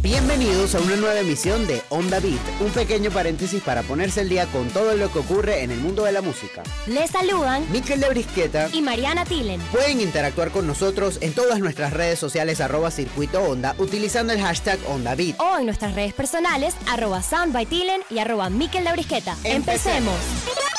[0.00, 4.46] Bienvenidos a una nueva emisión de Onda Beat, un pequeño paréntesis para ponerse al día
[4.46, 6.62] con todo lo que ocurre en el mundo de la música.
[6.86, 9.60] Les saludan Miquel de Brisqueta y Mariana Tilen.
[9.70, 14.78] pueden interactuar con nosotros en todas nuestras redes sociales arroba circuito onda utilizando el hashtag
[14.88, 15.38] Onda Beat.
[15.38, 19.36] O en nuestras redes personales, arroba soundbytilen y arroba Miquel de Brisqueta.
[19.44, 20.16] Empecemos.
[20.48, 20.77] I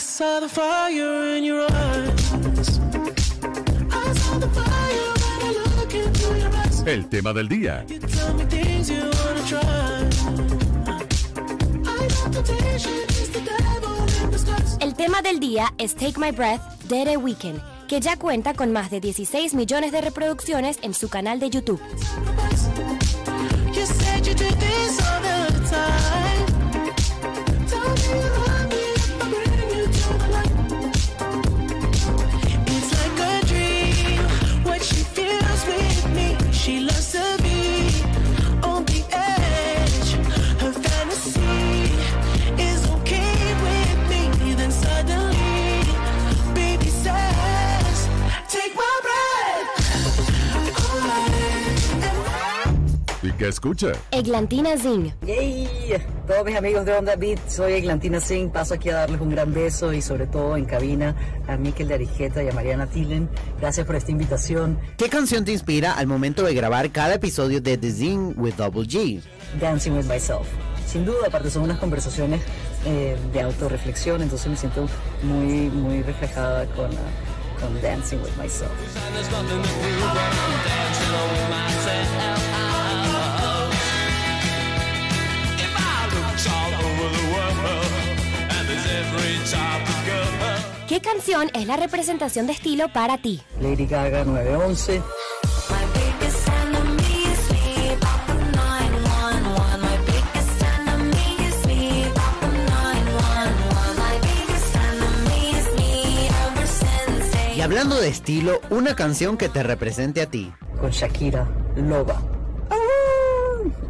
[0.00, 2.80] saw the fire in your eyes.
[3.90, 6.82] I saw the fire when I look into your eyes.
[6.86, 7.84] El tema del día.
[7.86, 9.60] You tell me things you wanna try.
[11.84, 14.78] I know temptation is the devil in disguise.
[14.80, 18.72] El tema del día es Take My Breath de The Weeknd, que ya cuenta con
[18.72, 21.80] más de 16 millones de reproducciones en su canal de YouTube.
[23.72, 26.39] You said you did this all the time.
[53.40, 53.92] Qué escucha?
[54.10, 55.14] Eglantina Zing.
[55.26, 55.96] ¡Yay!
[56.26, 58.52] Todos mis amigos de Onda Beat, soy Eglantina Singh.
[58.52, 61.16] Paso aquí a darles un gran beso y sobre todo en cabina
[61.48, 63.30] a Miquel de Arijeta y a Mariana Tilen.
[63.58, 64.78] Gracias por esta invitación.
[64.98, 68.86] ¿Qué canción te inspira al momento de grabar cada episodio de The Zing with Double
[68.86, 69.22] G?
[69.58, 70.46] Dancing with Myself.
[70.86, 72.42] Sin duda, aparte son unas conversaciones
[72.84, 74.86] eh, de autorreflexión, entonces me siento
[75.22, 76.90] muy, muy reflejada con,
[77.58, 78.70] con Dancing with Myself.
[79.14, 82.39] There's nothing to prove when I'm dancing on with myself.
[90.88, 93.40] ¿Qué canción es la representación de estilo para ti?
[93.60, 95.00] Lady Gaga 911.
[107.56, 110.50] Y hablando de estilo, una canción que te represente a ti.
[110.80, 111.46] Con Shakira,
[111.76, 112.39] Loba.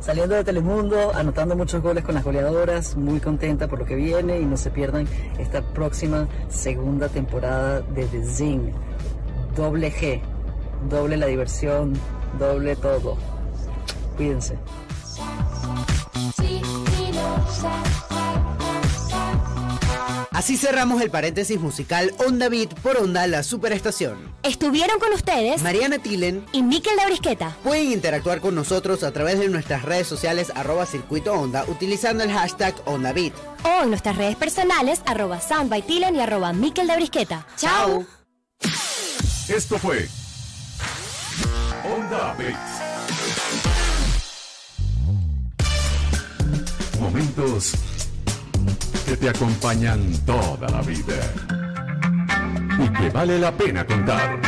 [0.00, 4.40] Saliendo de Telemundo, anotando muchos goles con las goleadoras, muy contenta por lo que viene
[4.40, 5.06] y no se pierdan
[5.38, 8.72] esta próxima segunda temporada de The Zing.
[9.56, 10.20] Doble G,
[10.88, 11.92] doble la diversión,
[12.38, 13.16] doble todo.
[14.16, 14.58] Cuídense.
[20.40, 24.16] Así cerramos el paréntesis musical Onda Beat por Onda La Superestación.
[24.42, 27.54] Estuvieron con ustedes Mariana Tilen y Miquel de Brisqueta.
[27.62, 32.32] Pueden interactuar con nosotros a través de nuestras redes sociales arroba circuito onda utilizando el
[32.32, 33.34] hashtag Onda Beat.
[33.64, 37.46] O en nuestras redes personales, arroba soundbytilen y arroba Miquel de Brisqueta.
[37.58, 38.06] ¡Chao!
[39.46, 40.08] Esto fue
[41.84, 42.80] Onda Beats.
[46.98, 47.74] Momentos
[49.10, 51.16] que te acompañan toda la vida
[52.78, 54.40] y que vale la pena contar.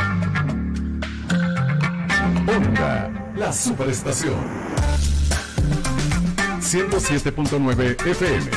[2.46, 4.36] Onda, la superestación.
[6.60, 8.50] 107.9 FM.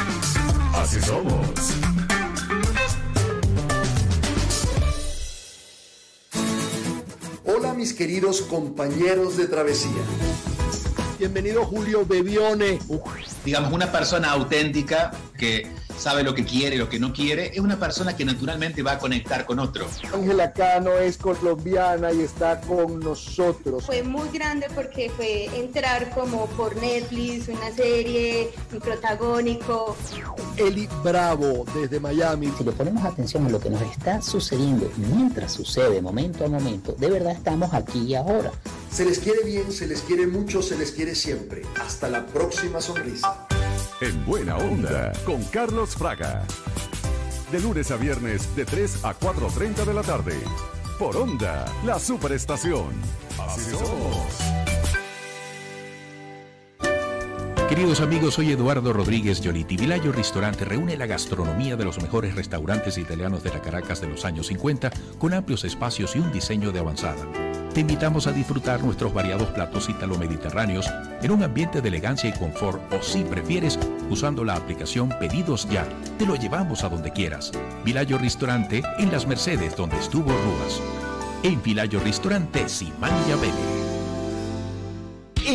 [0.76, 1.50] Así somos.
[7.46, 10.04] Hola mis queridos compañeros de travesía.
[11.18, 12.78] Bienvenido Julio Bebione.
[13.44, 15.68] digamos, una persona auténtica que
[15.98, 18.94] sabe lo que quiere y lo que no quiere, es una persona que naturalmente va
[18.94, 19.88] a conectar con otro.
[20.14, 23.86] Ángela Cano es colombiana y está con nosotros.
[23.86, 29.96] Fue muy grande porque fue entrar como por Netflix, una serie, un protagónico.
[30.58, 32.52] Eli Bravo desde Miami.
[32.58, 36.94] Si le ponemos atención a lo que nos está sucediendo mientras sucede momento a momento,
[36.94, 38.52] de verdad estamos aquí y ahora.
[38.92, 41.64] Se les quiere bien, se les quiere mucho, se les quiere siempre.
[41.80, 43.48] Hasta la próxima sonrisa.
[44.02, 46.44] En Buena Onda con Carlos Fraga.
[47.50, 50.34] De lunes a viernes de 3 a 4.30 de la tarde.
[51.00, 52.90] Por Onda, la superestación.
[53.40, 54.18] Así somos.
[57.70, 59.78] Queridos amigos, soy Eduardo Rodríguez Giolitti.
[59.78, 64.26] Vilayo Ristorante reúne la gastronomía de los mejores restaurantes italianos de la Caracas de los
[64.26, 67.26] años 50 con amplios espacios y un diseño de avanzada.
[67.76, 70.90] Te invitamos a disfrutar nuestros variados platos ítalo-mediterráneos
[71.22, 73.78] en un ambiente de elegancia y confort o si prefieres,
[74.10, 75.86] usando la aplicación Pedidos Ya,
[76.18, 77.52] te lo llevamos a donde quieras.
[77.84, 80.82] Vilayo Ristorante en Las Mercedes, donde estuvo Rúas.
[81.44, 83.95] En Vilayo Ristorante, Simania Bene.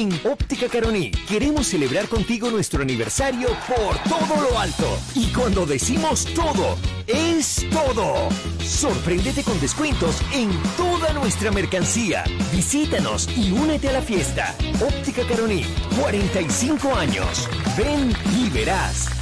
[0.00, 4.98] En Óptica Caroní queremos celebrar contigo nuestro aniversario por todo lo alto.
[5.14, 8.30] Y cuando decimos todo, es todo.
[8.64, 12.24] Sorpréndete con descuentos en toda nuestra mercancía.
[12.50, 14.56] Visítanos y únete a la fiesta.
[14.80, 15.66] Óptica Caroní,
[16.00, 17.46] 45 años.
[17.76, 19.19] Ven y verás.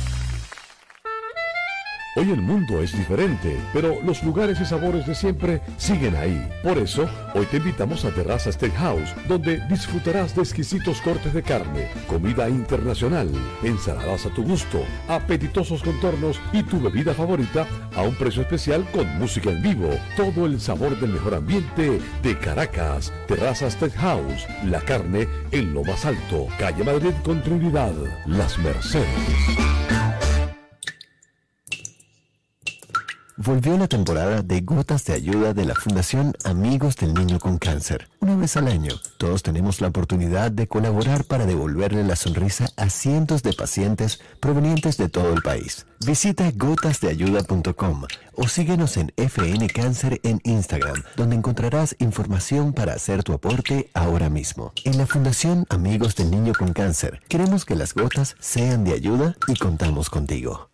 [2.18, 6.50] Hoy el mundo es diferente, pero los lugares y sabores de siempre siguen ahí.
[6.64, 11.88] Por eso, hoy te invitamos a Terraza Steakhouse, donde disfrutarás de exquisitos cortes de carne,
[12.08, 13.30] comida internacional,
[13.62, 19.06] ensaladas a tu gusto, apetitosos contornos y tu bebida favorita a un precio especial con
[19.16, 19.88] música en vivo.
[20.16, 23.12] Todo el sabor del mejor ambiente de Caracas.
[23.28, 26.48] Terraza Steakhouse, la carne en lo más alto.
[26.58, 27.94] Calle Madrid con Trinidad.
[28.26, 29.97] Las Mercedes.
[33.40, 38.08] Volvió la temporada de Gotas de Ayuda de la Fundación Amigos del Niño con Cáncer.
[38.18, 42.90] Una vez al año, todos tenemos la oportunidad de colaborar para devolverle la sonrisa a
[42.90, 45.86] cientos de pacientes provenientes de todo el país.
[46.04, 48.02] Visita gotasdeayuda.com
[48.34, 54.30] o síguenos en FN Cáncer en Instagram, donde encontrarás información para hacer tu aporte ahora
[54.30, 54.72] mismo.
[54.82, 59.36] En la Fundación Amigos del Niño con Cáncer, queremos que las gotas sean de ayuda
[59.46, 60.70] y contamos contigo.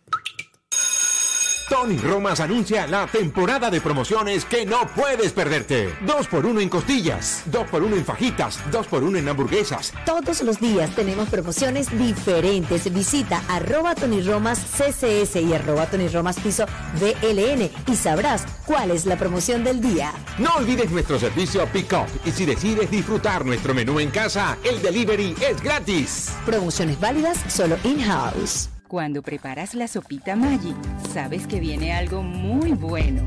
[1.69, 5.93] Tony Romas anuncia la temporada de promociones que no puedes perderte.
[6.05, 9.93] 2x1 en costillas, 2x1 en fajitas, 2x1 en hamburguesas.
[10.05, 12.93] Todos los días tenemos promociones diferentes.
[12.93, 16.65] Visita arroba Tony Romas CCS y arroba Tony Romas Piso
[16.99, 20.13] VLN y sabrás cuál es la promoción del día.
[20.37, 25.35] No olvides nuestro servicio Pick-up y si decides disfrutar nuestro menú en casa, el delivery
[25.41, 26.31] es gratis.
[26.45, 28.69] Promociones válidas solo in-house.
[28.95, 30.73] Cuando preparas la sopita Maggi,
[31.13, 33.23] sabes que viene algo muy bueno.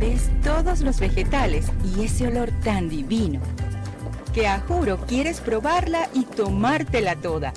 [0.00, 3.38] Ves todos los vegetales y ese olor tan divino.
[4.32, 7.52] Que a juro quieres probarla y tomártela toda.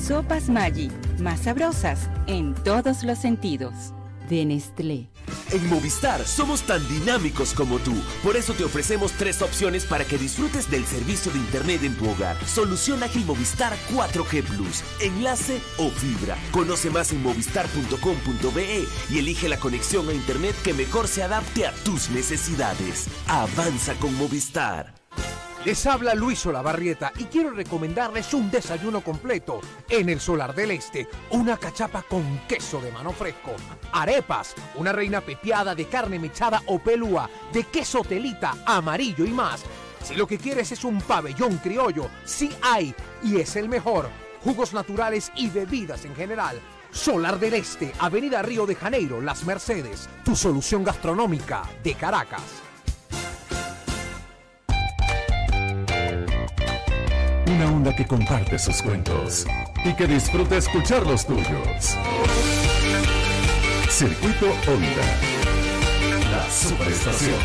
[0.00, 0.88] Sopas Maggi,
[1.18, 3.92] más sabrosas en todos los sentidos.
[4.28, 5.08] De Nestlé.
[5.50, 7.94] En Movistar somos tan dinámicos como tú.
[8.22, 12.08] Por eso te ofrecemos tres opciones para que disfrutes del servicio de Internet en tu
[12.10, 12.36] hogar.
[12.46, 14.82] Solución ágil Movistar 4G Plus.
[15.00, 16.36] Enlace o fibra.
[16.50, 21.72] Conoce más en movistar.com.be y elige la conexión a Internet que mejor se adapte a
[21.84, 23.06] tus necesidades.
[23.26, 24.94] Avanza con Movistar.
[25.64, 31.08] Les habla Luis Olavarrieta y quiero recomendarles un desayuno completo en el Solar del Este.
[31.30, 33.50] Una cachapa con queso de mano fresco,
[33.92, 39.64] arepas, una reina pepiada de carne mechada o pelúa, de queso telita, amarillo y más.
[40.04, 42.94] Si lo que quieres es un pabellón criollo, sí hay
[43.24, 44.08] y es el mejor.
[44.44, 46.60] Jugos naturales y bebidas en general.
[46.92, 52.67] Solar del Este, Avenida Río de Janeiro, Las Mercedes, tu solución gastronómica de Caracas.
[57.48, 59.46] Una onda que comparte sus cuentos
[59.82, 61.96] y que disfruta escuchar los tuyos.
[63.88, 65.06] Circuito Onda.
[66.30, 67.38] La superestación.